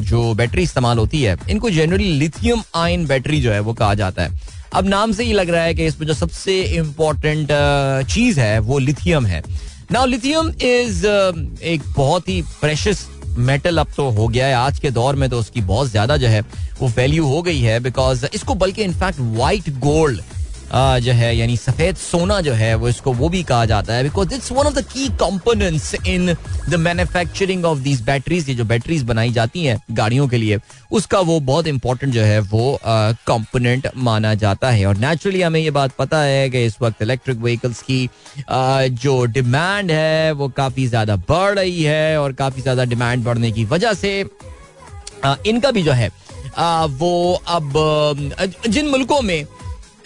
जो 0.01 0.33
बैटरी 0.33 0.63
इस्तेमाल 0.63 0.97
होती 0.97 1.21
है, 1.21 1.37
इनको 1.49 1.69
जनरली 1.69 2.11
लिथियम 2.19 2.61
आयन 2.75 3.05
बैटरी 3.07 3.41
जो 3.41 3.51
है 3.51 3.59
वो 3.59 3.73
कहा 3.73 3.93
जाता 3.95 4.23
है। 4.23 4.57
अब 4.73 4.87
नाम 4.87 5.11
से 5.11 5.23
ही 5.23 5.33
लग 5.33 5.49
रहा 5.49 5.63
है 5.63 5.73
कि 5.73 5.85
इसमें 5.85 6.07
जो 6.07 6.13
सबसे 6.13 6.61
इम्पोर्टेंट 6.61 7.47
चीज़ 8.09 8.39
है, 8.39 8.59
वो 8.59 8.79
लिथियम 8.79 9.25
है। 9.25 9.41
नाउ 9.91 10.05
लिथियम 10.05 10.49
इज़ 10.49 11.05
एक 11.07 11.81
बहुत 11.97 12.29
ही 12.29 12.41
प्रेशस 12.61 13.05
मेटल 13.39 13.77
अब 13.77 13.87
तो 13.97 14.09
हो 14.09 14.27
गया 14.27 14.47
है। 14.47 14.53
आज 14.53 14.79
के 14.79 14.91
दौर 14.91 15.15
में 15.15 15.29
तो 15.29 15.39
उसकी 15.39 15.61
बहुत 15.63 15.89
ज़्यादा 15.89 16.17
जो 16.17 16.27
है 16.27 16.41
वो 16.79 16.87
वैल्यू 16.87 17.25
हो 17.27 17.41
गई 17.41 17.59
है 17.59 17.79
बिकॉज़ 17.79 18.25
इसको 18.33 18.55
बल्कि 18.55 18.83
इनफैक्ट 18.83 19.19
व्हाइट 19.19 19.69
गोल्ड 19.79 20.21
जो 20.73 21.11
है, 21.11 21.35
यानी 21.37 21.55
सफ़ेद 21.57 21.95
सोना 21.97 22.39
जो 22.41 22.53
है, 22.53 22.73
वो 22.75 22.89
इसको, 22.89 23.13
वो 23.13 23.29
भी 23.29 23.41
कहा 23.43 23.65
जाता 23.65 23.93
है 23.93 24.03
because 24.03 24.33
it's 24.33 24.51
one 24.51 24.65
of 24.65 24.73
the 24.73 24.83
key 24.83 25.07
components 25.19 25.93
in 25.97 26.33
the 26.69 26.75
manufacturing 26.77 27.65
of 27.65 27.79
these 27.79 28.01
batteries 28.05 28.49
ये 28.49 28.55
जो 28.55 28.65
बैटरीज 28.65 29.03
बनाई 29.03 29.31
जाती 29.31 29.63
हैं 29.65 29.79
गाड़ियों 29.91 30.27
के 30.27 30.37
लिए, 30.37 30.59
उसका 30.91 31.19
वो 31.21 31.39
बहुत 31.41 31.67
इंपॉर्टेंट 31.67 32.13
जो 32.13 32.21
है, 32.21 32.39
वो 32.41 32.79
कंपोनेंट 32.83 33.87
माना 33.97 34.33
जाता 34.35 34.69
है। 34.69 34.85
और 34.85 34.97
नेचुरली 34.97 35.41
हमें 35.41 35.59
ये 35.59 35.71
बात 35.71 35.91
पता 35.97 36.21
है 36.21 36.49
कि 36.49 36.65
इस 36.65 36.77
वक्त 36.81 37.01
इलेक्ट्रिक 37.01 37.37
व्हीकल्स 37.39 37.81
की 37.81 38.09
जो 38.51 39.23
डिमांड 39.27 39.91
है, 39.91 40.31
वो 40.31 40.47
काफ़ी 40.57 40.87
ज़्यादा 40.87 41.15
बढ़ 41.29 41.53
रही 41.55 41.83
है 41.83 42.19
और 42.19 42.33
काफ़ी 42.35 42.61
ज़्यादा 42.61 42.83
डिमांड 42.85 43.23
बढ़ने 43.23 43.51
की 43.51 43.65
वजह 43.67 43.93
से 43.95 44.19
इनका 45.47 45.71
भी 45.71 45.83
जो 45.83 45.91
है 45.91 46.11
वो 46.91 47.41
अब 47.47 47.73
जिन 48.67 48.87
मुल्कों 48.87 49.21
में 49.21 49.45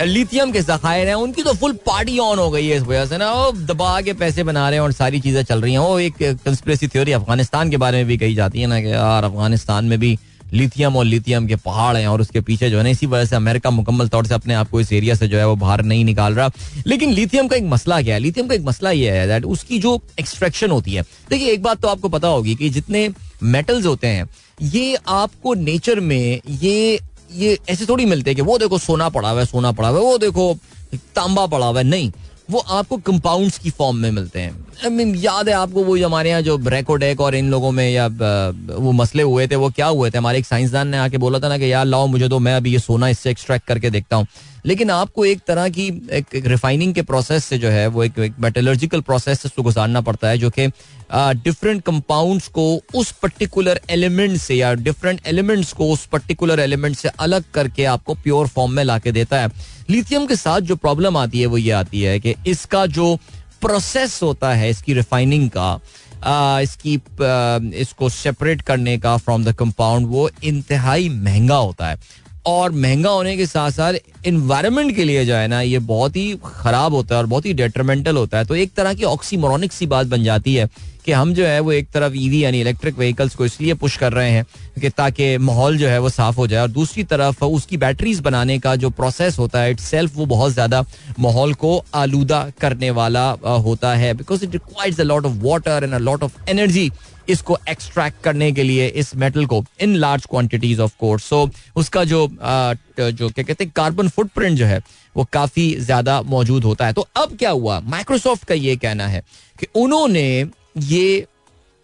लिथियम 0.01 0.51
के 0.51 0.61
जखायर 0.61 1.07
हैं, 1.07 1.15
उनकी 1.15 1.43
तो 1.43 1.53
फुल 1.53 1.73
पार्टी 1.85 2.17
ऑन 2.19 2.39
हो 2.39 2.49
गई 2.49 2.67
है 2.67 2.77
इस 2.77 2.83
वजह 2.83 3.05
से 3.05 3.17
ना। 3.17 3.31
वो 3.33 3.51
दबा 3.51 3.99
के 4.01 4.13
पैसे 4.13 4.43
बना 4.43 4.67
रहे 4.69 4.77
हैं 4.77 4.83
और 4.83 4.91
सारी 4.91 5.19
चीज़ें 5.19 5.41
चल 5.43 5.61
रही 5.61 5.73
हैं। 5.73 5.79
वो 5.79 5.99
एक 5.99 6.13
कंस्परेसी 6.45 6.87
थ्योरी 6.87 7.11
अफ़गानिस्तान 7.11 7.69
के 7.69 7.77
बारे 7.77 7.97
में 7.97 8.05
भी 8.05 8.17
कही 8.17 8.35
जाती 8.35 8.61
है 8.61 8.67
ना 8.67 8.81
कि 8.81 8.91
यार, 8.91 9.23
अफ़गानिस्तान 9.23 9.85
में 9.85 9.99
भी 9.99 10.17
लिथियम 10.53 10.95
और 10.97 11.05
लिथियम 11.05 11.47
के 11.47 11.55
पहाड़ 11.55 11.95
हैं 11.97 12.07
और 12.07 12.21
उसके 12.21 12.41
पीछे 12.41 12.69
जो 12.69 12.77
है 12.77 12.83
ना, 12.83 12.89
इसी 12.89 13.05
वजह 13.05 13.25
से 13.25 13.35
अमेरिका 13.35 13.69
मुकम्मल 13.69 14.07
तौर 14.07 14.25
से 14.25 14.33
अपने 14.33 14.53
आप 14.53 14.69
को 14.69 14.81
इस 14.81 14.91
एरिया 14.93 15.15
से 15.15 15.27
जो 15.27 15.37
है 15.37 15.47
वो 15.47 15.55
बाहर 15.55 15.83
नहीं 15.83 16.03
निकाल 16.05 16.33
रहा। 16.33 16.49
लेकिन 16.87 17.11
लिथियम 17.11 17.47
का 17.47 17.55
एक 17.55 17.63
मसला 17.63 18.01
क्या 18.01 18.15
है? 18.15 18.19
लिथियम 18.21 18.47
का 18.47 18.55
एक 18.55 18.61
मसला 18.61 18.91
ये 18.91 19.11
है 19.11 19.27
दैट 19.27 19.45
उसकी 19.45 19.79
जो 19.79 19.99
एक्सट्रैक्शन 20.19 20.71
होती 20.71 20.93
है। 20.93 21.03
देखिए, 21.29 21.51
एक 21.51 21.63
बात 21.63 21.81
तो 21.81 21.87
आपको 21.87 22.09
पता 22.09 22.27
होगी 22.27 22.55
कि 22.55 22.69
जितने 22.69 23.09
मेटल्स 23.43 23.85
होते 23.85 24.07
हैं, 24.07 24.29
ये 24.61 24.95
आपको 25.07 25.53
नेचर 25.53 25.99
में 25.99 26.41
ये 26.49 26.99
ये 27.35 27.59
ऐसे 27.69 27.85
थोड़ी 27.85 28.05
मिलते 28.05 28.29
हैं 28.29 28.35
कि 28.35 28.41
वो 28.41 28.57
देखो 28.57 28.77
सोना 28.77 29.09
पड़ा 29.09 29.29
हुआ 29.29 29.39
है, 29.39 29.45
सोना 29.45 29.71
पड़ा 29.71 29.89
हुआ 29.89 29.99
है, 29.99 30.05
वो 30.05 30.17
देखो 30.17 30.57
तांबा 30.95 31.45
पड़ा 31.45 31.65
हुआ 31.67 31.77
है, 31.77 31.83
नहीं। 31.83 32.11
वो 32.49 32.59
आपको 32.59 32.97
कंपाउंड्स 32.99 33.57
की 33.57 33.69
फॉर्म 33.69 33.97
में 33.97 34.09
मिलते 34.11 34.39
हैं। 34.39 34.51
आई 34.83 34.89
मीन 34.89 35.13
याद 35.15 35.49
है 35.49 35.53
आपको 35.55 35.83
वो 35.83 35.95
हमारे 35.97 36.29
यहाँ 36.29 36.41
जो 36.41 36.57
ब्रेकोडेक 36.59 37.21
और 37.21 37.35
इन 37.35 37.49
लोगों 37.51 37.71
में 37.71 37.89
या 37.89 38.07
वो 38.07 38.91
मसले 38.91 39.23
हुए 39.23 39.47
थे 39.47 39.55
वो 39.55 39.69
क्या 39.69 39.87
हुए 39.87 40.09
थे? 40.11 40.17
हमारे 40.17 40.37
एक 40.39 40.45
साइंसदान 40.45 40.87
ने 40.87 40.97
आके 40.97 41.17
बोला 41.17 41.39
था 41.39 41.49
ना 41.49 41.57
कि 41.57 41.71
यार 41.71 41.85
लाओ 41.85 42.07
मुझे 42.07 42.29
तो 42.29 42.39
मैं 42.39 42.55
अभी 42.55 42.73
ये 42.73 42.79
सोना 42.79 43.07
इससे 43.09 43.31
एक्सट्रैक्ट 43.31 43.67
करके 43.67 43.89
देखता 43.89 44.15
हूँ। 44.15 44.27
लेकिन 44.65 44.89
आपको 44.89 45.25
एक 45.25 45.39
तरह 45.47 45.69
की 45.69 45.87
एक, 45.87 46.25
एक 46.35 46.45
रिफाइनिंग 46.45 46.93
के 46.93 47.01
प्रोसेस 47.01 47.45
से 47.45 47.57
जो 47.57 47.69
है 47.69 47.87
वो 47.87 48.03
एक, 48.03 48.19
एक 48.19 48.95
प्रोसेस 48.95 49.39
से 49.39 49.47
उसको 49.47 49.63
गुजारना 49.63 50.01
पड़ता 50.01 50.27
है 50.27 50.37
जो 50.37 50.49
कि 50.49 50.67
डिफरेंट 51.15 51.81
कंपाउंड्स 51.83 52.47
को 52.47 52.63
उस 52.95 53.11
पर्टिकुलर 53.21 53.79
एलिमेंट 53.89 54.37
से 54.37 54.55
या 54.55 54.73
डिफरेंट 54.73 55.21
एलिमेंट्स 55.27 55.73
को 55.73 55.91
उस 55.91 56.05
पर्टिकुलर 56.05 56.59
एलिमेंट 56.59 56.95
से 56.95 57.09
अलग 57.19 57.43
करके 57.53 57.85
आपको 57.85 58.13
प्योर 58.13 58.47
फॉर्म 58.47 58.71
में 58.71 58.83
लाके 58.83 59.11
देता 59.11 59.41
है। 59.41 59.51
लिथियम 59.89 60.25
के 60.25 60.35
साथ 60.35 60.61
जो 60.61 60.75
प्रॉब्लम 60.75 61.17
आती 61.17 61.39
है 61.39 61.45
वो 61.45 61.57
ये 61.57 61.71
आती 61.71 62.01
है 62.01 62.19
कि 62.19 62.35
इसका 62.47 62.85
जो 62.87 63.15
प्रोसेस 63.61 64.19
होता 64.23 64.53
है 64.53 64.69
इसकी 64.69 64.93
रिफाइनिंग 64.93 65.49
का 65.49 65.79
आ, 66.23 66.59
इसकी 66.59 66.95
आ, 66.95 67.59
इसको 67.75 68.09
सेपरेट 68.09 68.61
करने 68.61 68.97
का 68.97 69.15
फ्रॉम 69.17 69.43
द 69.45 69.53
कंपाउंड 69.53 70.07
वो 70.07 70.29
इंतहाई 70.43 71.09
महँगा 71.09 71.55
होता 71.55 71.87
है। 71.87 71.97
और 72.45 72.71
महँगा 72.71 73.09
होने 73.09 73.35
के 73.37 73.45
साथ 73.45 73.71
साथ 73.71 73.93
इन्वायरमेंट 74.25 74.95
के 74.95 75.03
लिए 75.03 75.25
जो 75.25 75.35
है 75.35 75.47
ना 75.47 75.59
ये 75.61 75.79
बहुत 75.79 76.15
ही 76.15 76.37
खराब 76.45 76.93
होता 76.93 77.15
है 77.15 77.19
और 77.19 77.27
बहुत 77.27 77.45
ही 77.45 77.53
डेट्रमेंटल 77.53 78.17
होता 78.17 78.37
है। 78.37 78.45
तो 78.45 78.55
एक 78.55 78.73
तरह 78.73 78.93
की 78.93 79.03
ऑक्सीमोरॉनिक 79.03 79.73
सी 79.73 79.85
बात 79.87 80.07
बन 80.07 80.23
जाती 80.23 80.55
है 80.55 80.67
कि 81.05 81.11
हम 81.11 81.33
जो 81.33 81.45
है 81.45 81.59
वो 81.59 81.71
एक 81.71 81.89
तरफ़ 81.91 82.13
ईवी 82.15 82.43
यानी 82.43 82.61
इलेक्ट्रिक 82.61 82.97
व्हीकल्स 82.97 83.35
को 83.35 83.45
इसलिए 83.45 83.73
पुश 83.73 83.97
कर 83.97 84.13
रहे 84.13 84.29
हैं 84.31 84.45
कि 84.81 84.89
ताकि 84.89 85.37
माहौल 85.39 85.77
जो 85.77 85.87
है 85.87 85.99
वो 85.99 86.09
साफ़ 86.09 86.35
हो 86.35 86.47
जाए 86.47 86.61
और 86.61 86.69
दूसरी 86.71 87.03
तरफ़ 87.03 87.43
उसकी 87.45 87.77
बैटरीज 87.77 88.19
बनाने 88.19 88.57
का 88.59 88.75
जो 88.75 88.89
प्रोसेस 88.91 89.39
होता 89.39 89.61
है 89.61 89.71
इट 89.71 90.09
वो 90.13 90.25
बहुत 90.25 90.53
ज़्यादा 90.53 90.83
माहौल 91.19 91.53
को 91.53 91.77
आलूदा 91.95 92.43
करने 92.61 92.91
वाला 92.91 93.29
होता 93.65 93.93
है। 93.95 94.13
Because 94.13 94.43
it 94.45 94.53
requires 94.53 94.99
a 94.99 95.03
lot 95.03 95.25
of 95.25 95.33
water 95.43 95.83
and 95.83 95.93
a 95.93 95.97
lot 95.99 96.23
of 96.23 96.37
energy 96.49 96.91
इसको 97.29 97.57
एक्सट्रैक्ट 97.69 98.23
करने 98.23 98.51
के 98.51 98.63
लिए 98.63 98.87
इस 99.01 99.15
मेटल 99.15 99.45
को 99.45 99.63
in 99.81 99.95
large 99.95 100.25
quantities 100.29 100.79
of 100.79 100.95
course 100.99 101.23
so 101.23 101.49
उसका 101.75 102.03
जो 102.03 102.25
आ, 102.25 102.73
जो 102.99 103.29
क्या 103.29 103.43
कहते 103.43 103.63
हैं 103.63 103.71
कार्बन 103.75 104.09
फुटप्रिंट 104.09 104.57
जो 104.57 104.65
है 104.65 104.81
वो 105.15 105.23
काफ़ी 105.33 105.73
ज़्यादा 105.75 106.21
मौजूद 106.23 106.63
होता 106.63 106.85
है। 106.85 106.93
तो 106.93 107.07
अब 107.15 107.37
क्या 107.37 107.49
हुआ? 107.51 107.79
माइक्रोसॉफ्ट 107.79 108.43
का 108.47 108.55
ये 108.55 108.75
कहना 108.75 109.07
है 109.07 109.23
कि 109.59 109.67
उन्होंने 109.75 110.45
ये 110.75 111.25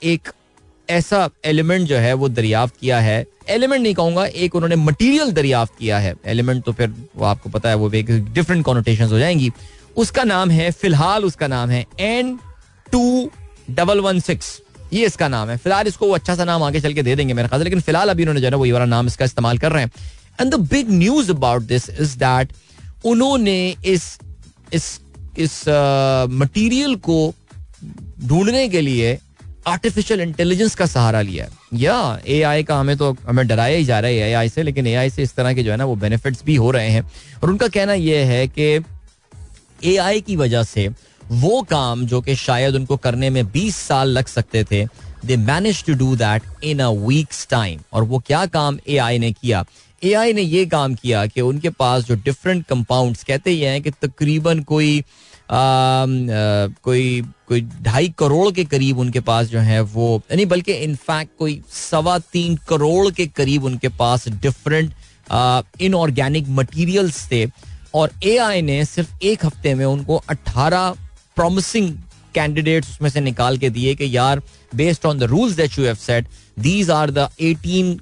एक 0.02 0.30
ऐसा 0.90 1.30
एलिमेंट 1.46 1.88
जो 1.88 1.98
है 1.98 2.14
वो 2.14 2.30
दरियाफ्त 2.30 2.76
किया 2.80 3.00
है। 3.00 3.26
एलिमेंट 3.50 3.82
नहीं 3.82 3.94
कहूँगा 3.96 4.26
एक 4.26 4.56
उन्होंने 4.56 4.76
मटेरियल 4.76 5.32
दरियाफ्त 5.32 5.74
किया 5.80 5.98
है। 6.00 6.14
एलिमेंट 6.26 6.64
तो 6.64 6.72
फिर 6.74 6.94
वो 7.16 7.26
आपको 7.26 7.50
पता 7.50 7.70
है 7.70 7.76
वो 7.76 7.92
एक 7.92 8.12
डिफरेंट 8.34 8.66
कॉनोटेशन 8.66 9.06
हो 9.06 9.20
जाएँगी। 9.20 9.52
उसका 9.98 10.24
नाम 10.24 10.50
है 10.50 10.70
फ़िलहाल 10.72 11.26
उसका 11.26 11.48
नाम 11.48 11.70
है 11.70 11.86
N 12.00 12.38
two 12.88 13.30
double 13.70 14.00
one 14.00 14.20
six 14.20 14.60
ये 14.94 15.06
इसका 15.06 15.28
नाम 15.28 15.50
है। 15.50 15.58
फ़िलहाल 15.58 15.88
इसको 15.88 16.08
वो 16.08 16.14
अच्छा 16.14 16.36
सा 16.36 16.46
नाम 16.46 16.64
आगे 16.64 16.80
चल 16.82 16.94
के 16.94 17.04
दे 17.04 17.16
देंगे 17.16 17.34
मेरे 17.34 17.48
ख्याल 17.48 17.64
लेकिन 17.64 17.82
फ़िलहाल 17.82 18.10
अभी 18.10 18.24
उन्होंने 18.24 18.42
जो 18.42 18.48
है 18.48 18.56
वो 18.56 18.66
ये 18.66 18.72
वाला 18.72 18.86
नाम 18.86 19.08
इसका 19.08 19.26
इस्तेमाल 19.26 19.58
कर 19.58 19.72
रहे 19.72 19.84
हैं। 19.84 19.92
And 20.42 20.52
the 20.52 20.60
big 20.70 20.90
news 20.92 21.32
about 21.32 21.64
this 21.64 21.90
is 21.90 22.18
that 22.18 22.54
उन्होंने 23.06 23.76
इस 23.86 24.18
इस 24.74 25.00
इस 25.38 25.64
मटेरियल 26.32 26.96
uh, 26.96 27.00
को 27.00 27.34
ढूँढने 28.26 28.68
के 28.70 28.82
लिए 28.82 29.18
आर्टिफिशियल 29.68 30.22
इंटेलिजेंस 30.22 30.76
का 30.76 30.86
सहारा 30.86 31.22
लिया 31.22 31.46
है। 31.46 31.80
या 31.80 32.20
ए 32.28 32.42
आई 32.42 32.64
का 32.64 32.80
हमें 32.80 32.96
तो 32.98 33.16
हमें 33.28 33.48
डराया 33.48 33.78
ही 33.78 33.86
जा 33.86 34.00
रहा 34.00 34.12
है 34.12 34.30
ए 34.30 34.34
आई 34.34 34.50
से, 34.50 34.64
लेकिन 34.64 34.88
ए 34.88 34.94
आई 34.96 35.10
से 35.10 35.24
इस 35.24 35.36
तरह 35.36 35.54
के 35.54 35.64
जो 35.64 35.72
है 35.72 35.78
ना, 35.78 35.86
वो 35.86 35.96
बेनिफिट्स 35.96 36.44
भी 36.46 36.56
हो 36.56 36.72
रहे 36.72 36.90
हैं। 36.90 37.02
और 37.44 37.50
उनका 37.50 37.68
कहना 37.68 37.94
यह 37.94 38.28
है 38.28 38.48
कि 38.48 38.84
ए 39.84 39.96
आई 39.98 40.22
की 40.22 40.36
वजह 40.36 40.64
से 40.64 40.90
वो 41.32 41.62
काम 41.62 42.06
जो 42.06 42.22
कि 42.22 42.36
शायद 42.36 42.76
उनको 42.76 42.98
करने 42.98 43.30
में 43.30 43.42
20 43.52 43.76
साल 43.78 44.10
लग 44.10 44.28
सकते 44.28 44.64
थे 44.64 44.86
they 45.26 45.38
manage 45.38 45.84
to 45.86 45.94
do 45.94 46.16
that 46.16 46.44
in 46.64 46.80
a 46.80 46.90
weeks 46.90 47.48
time 47.50 47.80
और 47.94 48.04
वो 48.04 48.20
क्या 48.20 48.46
काम 48.46 48.80
ए 48.90 48.98
आई 48.98 49.20
ने 49.20 49.32
किया? 49.32 49.64
ए 50.04 50.14
आई 50.14 50.34
ने 50.34 50.42
ये 50.42 50.66
काम 50.66 50.94
किया 50.96 51.26
कि 51.26 51.42
उनके 51.42 51.70
पास 51.70 52.04
जो 52.04 52.16
डिफरेंट 52.16 52.66
कंपाउंड्स 52.66 53.24
कहते 53.24 53.52
ही 53.52 53.62
हैं 53.62 53.82
कि 53.82 53.92
तकरीबन 53.92 54.60
कोई 54.64 55.04
कोई 55.52 57.22
कोई 57.48 57.62
ढाई 57.82 58.10
करोड़ 58.20 58.52
के 58.54 58.64
करीब 58.66 59.00
उनके 59.00 59.20
पास 59.20 59.48
जो 59.48 59.60
है 59.60 59.80
वो, 59.82 60.22
नहीं, 60.32 60.46
बल्कि 60.46 60.74
इनफैक्ट 60.74 61.32
कोई 61.40 61.62
सवा 61.74 62.18
तीन 62.34 62.56
करोड़ 62.70 63.12
के 63.12 63.26
करीब 63.28 63.64
उनके 63.66 63.88
पास 64.00 64.28
डिफरेंट 64.28 64.94
इनऑर्गेनिक 65.82 66.50
मटेरियल्स 66.50 67.26
थे। 67.32 67.46
और 67.96 68.12
एआई 68.24 68.62
ने 68.62 68.84
सिर्फ़ 68.86 69.24
एक 69.26 69.46
हफ़्ते 69.46 69.74
में 69.76 69.86
उनको 69.86 70.22
18 70.32 70.96
प्रॉमिसिंग 71.36 71.92
कैंडिडेट्स 72.34 72.90
उसमें 72.90 73.10
से 73.10 73.22
निकाल 73.22 73.58
के 73.58 73.70
दिए 73.70 73.94
कि 73.96 74.16
यार 74.16 74.42
based 74.76 75.06
on 75.06 75.20
the 75.20 75.24
rules 75.32 75.56
that 75.56 75.78
you 75.80 75.86
have 75.86 75.96
set 75.96 76.28
these 76.60 76.90
are 76.92 77.12
the 77.12 77.30
18 77.42 77.98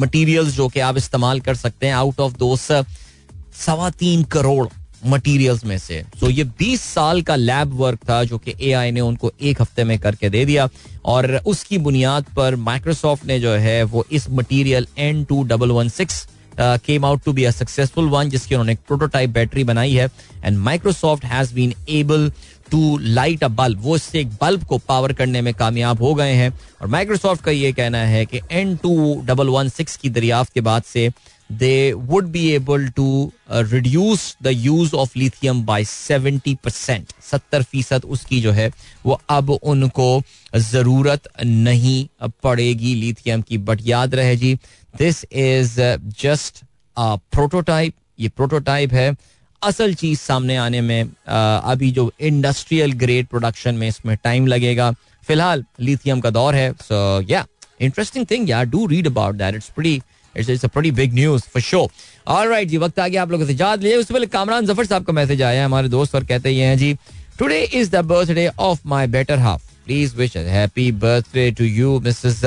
materials 0.00 0.52
जो 0.54 0.68
कि 0.68 0.80
आप 0.80 0.96
इस्तेमाल 0.96 1.40
कर 1.40 1.54
सकते 1.54 1.86
हैं 1.86 1.94
आउट 1.94 2.20
ऑफ़ 2.20 2.32
दो 2.38 2.56
सवा 2.56 3.90
तीन 3.90 4.22
करोड़। 4.34 4.68
मटेरियल्स 5.06 5.64
में 5.64 5.78
से। 5.78 6.02
सो 6.20 6.26
so, 6.26 6.32
ये 6.32 6.44
20 6.44 6.80
साल 6.82 7.22
का 7.22 7.36
लैब 7.36 7.72
वर्क 7.72 7.98
था 8.08 8.22
जो 8.24 8.38
कि 8.38 8.54
एआई 8.60 8.90
ने 8.90 9.00
उनको 9.00 9.32
एक 9.42 9.60
हफ़्ते 9.62 9.84
में 9.84 9.98
करके 9.98 10.30
दे 10.30 10.44
दिया। 10.44 10.68
और 11.04 11.36
उसकी 11.46 11.78
बुनियाद 11.78 12.24
पर 12.36 12.56
माइक्रोसॉफ्ट 12.56 13.26
ने 13.26 13.38
जो 13.40 13.50
है, 13.50 13.82
वो 13.82 14.06
इस 14.12 14.30
material 14.30 14.86
N 14.98 15.24
two 15.24 15.42
double 15.42 15.70
one 15.70 15.88
six 15.88 16.26
came 16.60 17.04
out 17.04 17.22
to 17.24 17.32
be 17.32 17.44
a 17.44 17.50
successful 17.50 18.04
one 18.04 18.30
जिसकी 18.30 18.54
उन्होंने 18.54 18.74
प्रोटोटाइप 18.74 19.30
बैटरी 19.30 19.64
बनाई 19.64 19.92
है। 19.92 20.08
And 20.44 20.58
Microsoft 20.58 21.24
has 21.24 21.54
been 21.54 21.74
able 21.88 22.30
to 22.70 22.98
light 22.98 23.44
a 23.44 23.48
bulb 23.48 23.82
वो 23.82 23.96
इससे 23.96 24.20
एक 24.20 24.28
बल्ब 24.40 24.64
को 24.64 24.78
पावर 24.78 25.12
करने 25.12 25.40
में 25.40 25.52
कामयाब 25.54 26.02
हो 26.02 26.14
गए 26.14 26.32
हैं। 26.32 26.50
और 26.82 26.86
माइक्रोसॉफ्ट 26.86 27.44
का 27.44 27.50
ये 27.50 27.72
कहना 27.72 27.98
है 27.98 28.24
कि 28.26 28.40
N 28.50 28.76
two 28.76 29.22
double 29.24 29.48
one 29.48 29.68
six 29.68 29.96
की 29.96 30.10
दरियाफ्त 30.10 30.52
के 30.52 30.60
बाद 30.60 30.82
से 30.82 31.10
they 31.50 31.92
would 31.92 32.26
be 32.30 32.46
able 32.52 32.88
to 32.96 33.32
reduce 33.50 34.36
the 34.42 34.48
use 34.48 34.94
of 34.94 35.18
lithium 35.18 35.64
by 35.66 35.84
seventy 35.84 36.54
percent 36.64 37.12
सत्तर 37.30 37.62
फ़ीसद 37.62 38.04
उसकी 38.06 38.40
जो 38.40 38.52
है, 38.52 38.70
वो 39.06 39.20
अब 39.30 39.50
उनको 39.52 40.22
ज़रूरत 40.56 41.28
नहीं 41.44 42.30
पड़ेगी 42.42 42.94
लिथियम 42.94 43.42
की। 43.42 43.58
बट 43.58 43.80
याद 43.86 44.14
रहे 44.14 44.36
जी 44.36 44.54
दिस 44.94 45.24
इज़ 45.24 45.80
जस्ट 46.22 46.64
प्रोटोटाइप 46.96 47.94
ये 48.20 48.28
प्रोटोटाइप 48.28 48.92
है। 48.92 49.14
असल 49.62 49.94
चीज़ 49.94 50.18
सामने 50.20 50.56
आने 50.56 50.80
में 50.80 51.02
अभी 51.02 51.90
जो 51.90 52.10
इंडस्ट्रियल 52.20 52.92
ग्रेड 52.98 53.26
प्रोडक्शन 53.26 53.74
में 53.74 53.88
इसमें 53.88 54.16
टाइम 54.24 54.46
लगेगा। 54.46 54.90
फ़िलहाल 55.26 55.64
लिथियम 55.80 56.20
का 56.20 56.30
दौर 56.30 56.54
है। 56.54 56.72
सो 56.82 57.20
या 57.30 57.46
इंटरेस्टिंग 57.80 58.26
थिंग 58.30 58.50
यार 58.50 58.64
do 58.66 58.86
read 58.86 59.06
about 59.06 59.34
that 59.34 59.54
it's 59.54 59.70
pretty 59.76 60.02
it's 60.40 60.64
a 60.64 60.68
pretty 60.68 60.90
big 60.92 61.14
news 61.14 61.42
for 61.52 61.62
sure 61.62 61.88
all right 62.28 62.68
जी, 62.68 62.76
वक्त 62.78 62.98
आ 62.98 63.08
गया 63.08 63.22
आप 63.22 63.30
लोगों 63.30 63.46
से 63.46 63.56
याद 63.60 63.82
लिए। 63.82 63.96
उससे 63.96 64.14
पहले 64.14 64.26
कामरान 64.28 64.66
ज़फ़र 64.66 64.86
साहब 64.86 65.04
का 65.04 65.12
मैसेज 65.12 65.42
आया 65.42 65.60
है, 65.60 65.64
हमारे 65.64 65.88
दोस्त 65.88 66.14
और 66.14 66.24
कहते 66.24 66.54
हैं 66.54 66.76
जी 66.78 66.94
today 67.38 67.62
is 67.62 67.90
the 67.90 68.04
birthday 68.04 68.50
of 68.60 68.80
my 68.86 69.06
better 69.08 69.38
half 69.38 69.62
please 69.86 70.14
wish 70.16 70.36
happy 70.36 70.90
birthday 71.02 71.50
to 71.58 71.64
you 71.64 71.98
Mrs 72.00 72.40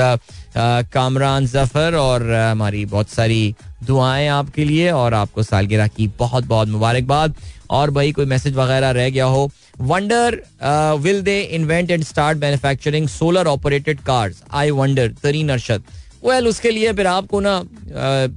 Kamran 0.93 1.45
Zafar 1.47 1.95
और 1.95 2.31
हमारी 2.31 2.83
बहुत 2.85 3.09
सारी 3.09 3.55
दुआएँ 3.83 4.27
आपके 4.29 4.65
लिए 4.65 4.91
और 4.91 5.13
आपको 5.13 5.43
सालगिरह 5.43 5.87
की 5.87 6.07
बहुत 6.19 6.45
बहुत 6.45 6.67
मुबारकबाद। 6.69 7.35
और 7.71 7.91
भाई, 7.91 8.11
कोई 8.11 8.25
मैसेज 8.25 8.55
वगैरह 8.55 8.91
रह 8.91 9.09
गया 9.09 9.25
हो 9.25 9.49
wonder 9.81 10.41
will 11.01 11.21
they 11.23 11.39
invent 11.51 11.91
and 11.91 12.03
start 12.03 12.37
manufacturing 12.37 13.07
solar 13.09 13.47
operated 13.47 13.99
cars 14.05 14.43
I 14.53 14.71
wonder 14.71 15.11
Tareen 15.23 15.49
Arshad 15.49 15.83
well 16.23 16.33
well, 16.33 16.49
उसके 16.49 16.69
लिए 16.69 16.91
फिर 16.93 17.07
आपको 17.07 17.39
ना 17.39 17.63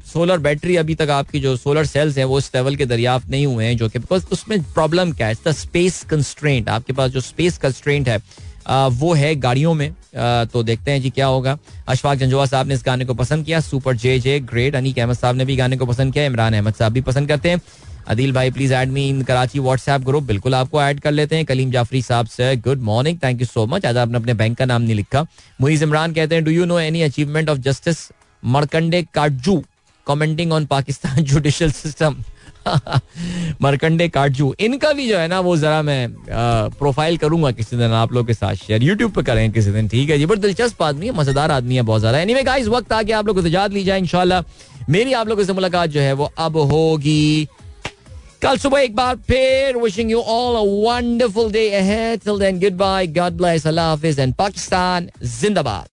सोलर 0.07 0.39
बैटरी 0.39 0.76
अभी 0.76 0.95
तक 0.95 1.11
आपकी 1.11 1.41
जो 1.41 1.57
सोलर 1.57 1.87
सेल्स 1.87 2.18
हैं 2.18 2.24
वो 2.24 2.39
इस 2.39 2.51
लेवल 2.55 2.76
के 2.76 2.87
दरियाफ्त 2.87 3.28
नहीं 3.30 3.47
हुए 3.47 3.64
हैं 3.64 3.76
जो 3.76 3.89
कि 3.89 3.99
बिकॉज़ 3.99 4.26
उसमें 4.32 4.62
प्रॉब्लम 4.62 5.12
क्या 5.12 5.26
है? 5.26 5.35
स्पेस 5.35 6.03
कंस्ट्रेंट 6.11 6.68
आपके 6.68 6.93
पास 6.93 7.11
जो 7.11 7.20
स्पेस 7.20 7.59
कंस्ट्रेंट 7.59 8.09
है 8.09 8.18
आ, 8.66 8.87
वो 8.87 9.12
है 9.14 9.35
गाड़ियों 9.37 9.74
में। 9.74 9.89
आ, 9.89 10.45
तो 10.45 10.62
देखते 10.62 10.91
हैं 10.91 11.01
जी 11.03 11.11
क्या 11.11 11.26
होगा। 11.26 11.59
अशफाक 11.89 12.18
जंजुआ 12.18 12.47
साहब 12.47 12.68
ने 12.68 12.74
इस 12.74 12.82
गाने 12.87 13.05
को 13.05 13.14
पसंद 13.14 13.45
किया 13.47 13.61
super 13.61 13.97
J 13.97 14.18
J 14.18 14.39
great 14.41 14.76
Aneeq 14.76 14.99
Ahmad 14.99 15.16
sahab 15.16 15.37
ने 15.37 15.45
भी 15.45 15.57
गाने 15.57 15.76
को 15.76 15.87
पसंद 15.87 16.12
किया 16.12 16.24
इमरान 16.24 16.55
अहमद 16.55 16.74
साहब 16.74 16.93
भी 16.93 17.01
पसंद 17.01 17.28
करते 17.28 17.51
हैं। 17.51 17.61
अदिल 18.09 18.32
भाई 18.32 18.50
please 18.50 18.72
add 18.74 18.88
me 18.88 19.09
in 19.09 19.22
Karachi 19.22 19.59
WhatsApp 19.59 20.00
group 20.05 20.22
बिल्कुल 20.24 20.55
आपको 20.55 20.82
ऐड 20.82 21.00
कर 21.00 21.12
लेते 21.12 21.36
हैं. 21.36 21.44
कलीम 21.44 21.70
जाफरी 21.70 22.02
साहब 22.02 22.26
से 22.26 22.57
good 22.57 22.82
morning 22.82 23.18
thank 23.22 23.40
you 23.40 23.46
so 23.46 23.66
much 23.66 23.86
आज 23.86 23.96
आपने 23.96 24.18
अपने 24.18 24.34
बैंक 24.34 24.59
का 24.59 24.64
नाम 24.64 24.82
नहीं 24.82 24.94
लिखा. 24.96 25.26
मुईज 25.61 25.82
इमरान 25.82 26.12
कहते 26.12 26.34
हैं 26.34 26.44
do 26.44 26.50
you 26.50 26.64
know 26.64 26.78
any 26.80 27.02
achievement 27.02 27.50
of 27.50 27.59
justice 27.61 28.09
Markandey 28.42 29.02
Katju 29.14 29.62
commenting 30.07 30.52
on 30.52 30.66
Pakistan 30.66 31.22
judicial 31.32 31.70
system 31.72 32.16
Markandey 33.62 34.09
Katju. 34.09 34.55
इनका 34.61 34.92
भी 34.92 35.09
जो 35.09 35.18
है 35.18 35.26
ना, 35.28 35.40
वो 35.40 35.57
जरा 35.57 35.80
मैं 35.82 36.09
प्रोफ़ाइल 36.78 37.16
करूँगा 37.16 37.50
किसी 37.50 37.76
दिन 37.76 37.92
आप 37.92 38.12
लोग 38.12 38.26
के 38.26 38.34
साथ 38.34 38.55
शेयर 38.57 38.82
यूट्यूब 38.82 39.12
पे 39.12 39.22
करें 39.22 39.50
किसी 39.52 39.70
दिन. 39.72 39.88
ठीक 39.88 40.11
है 40.11 40.18
जी 40.18 40.26
बट 40.26 40.38
दिलचस्प 40.38 40.82
आदमी 40.82 41.07
है, 41.07 41.12
मज़ेदार 41.12 41.50
आदमी 41.50 41.76
है, 41.76 41.82
बहुत 41.82 42.00
ज़्यादा. 42.00 42.18
एनीवे 42.18 42.42
गाइस 42.42 42.68
वक्त 42.68 42.92
आ 42.92 43.02
गया 43.02 43.18
आप 43.18 43.26
लोगों 43.26 43.42
से 43.42 43.48
याद 43.48 43.72
ली 43.72 43.84
जाए, 43.84 43.98
इंशाल्लाह. 43.98 44.42
मेरी 44.90 45.12
आप 45.12 45.28
लोगों 45.28 45.44
से 45.44 45.52
मुलाकात 45.52 45.90
जो 45.90 46.00
है, 46.00 46.12
वो 46.12 46.32
अब 46.38 46.57
होगी। 46.72 47.48
कल 48.45 48.57
सुबह 48.59 48.80
एक 48.80 48.95
बार 48.97 49.16
फिर 49.28 49.76
wishing 49.82 50.11
you 50.11 50.20
all 50.20 50.57
a 50.57 50.62
wonderful 50.86 51.51
day 51.53 51.68
ahead 51.74 52.20
till 52.24 52.38
then 52.38 52.59
good 52.61 52.76
bye 52.78 53.07
God 53.18 53.36
bless 53.36 53.66
Allah 53.66 53.88
Hafiz 53.88 54.18
and 54.20 54.34
Pakistan 54.38 55.09
जिंदाबाद 55.40 55.82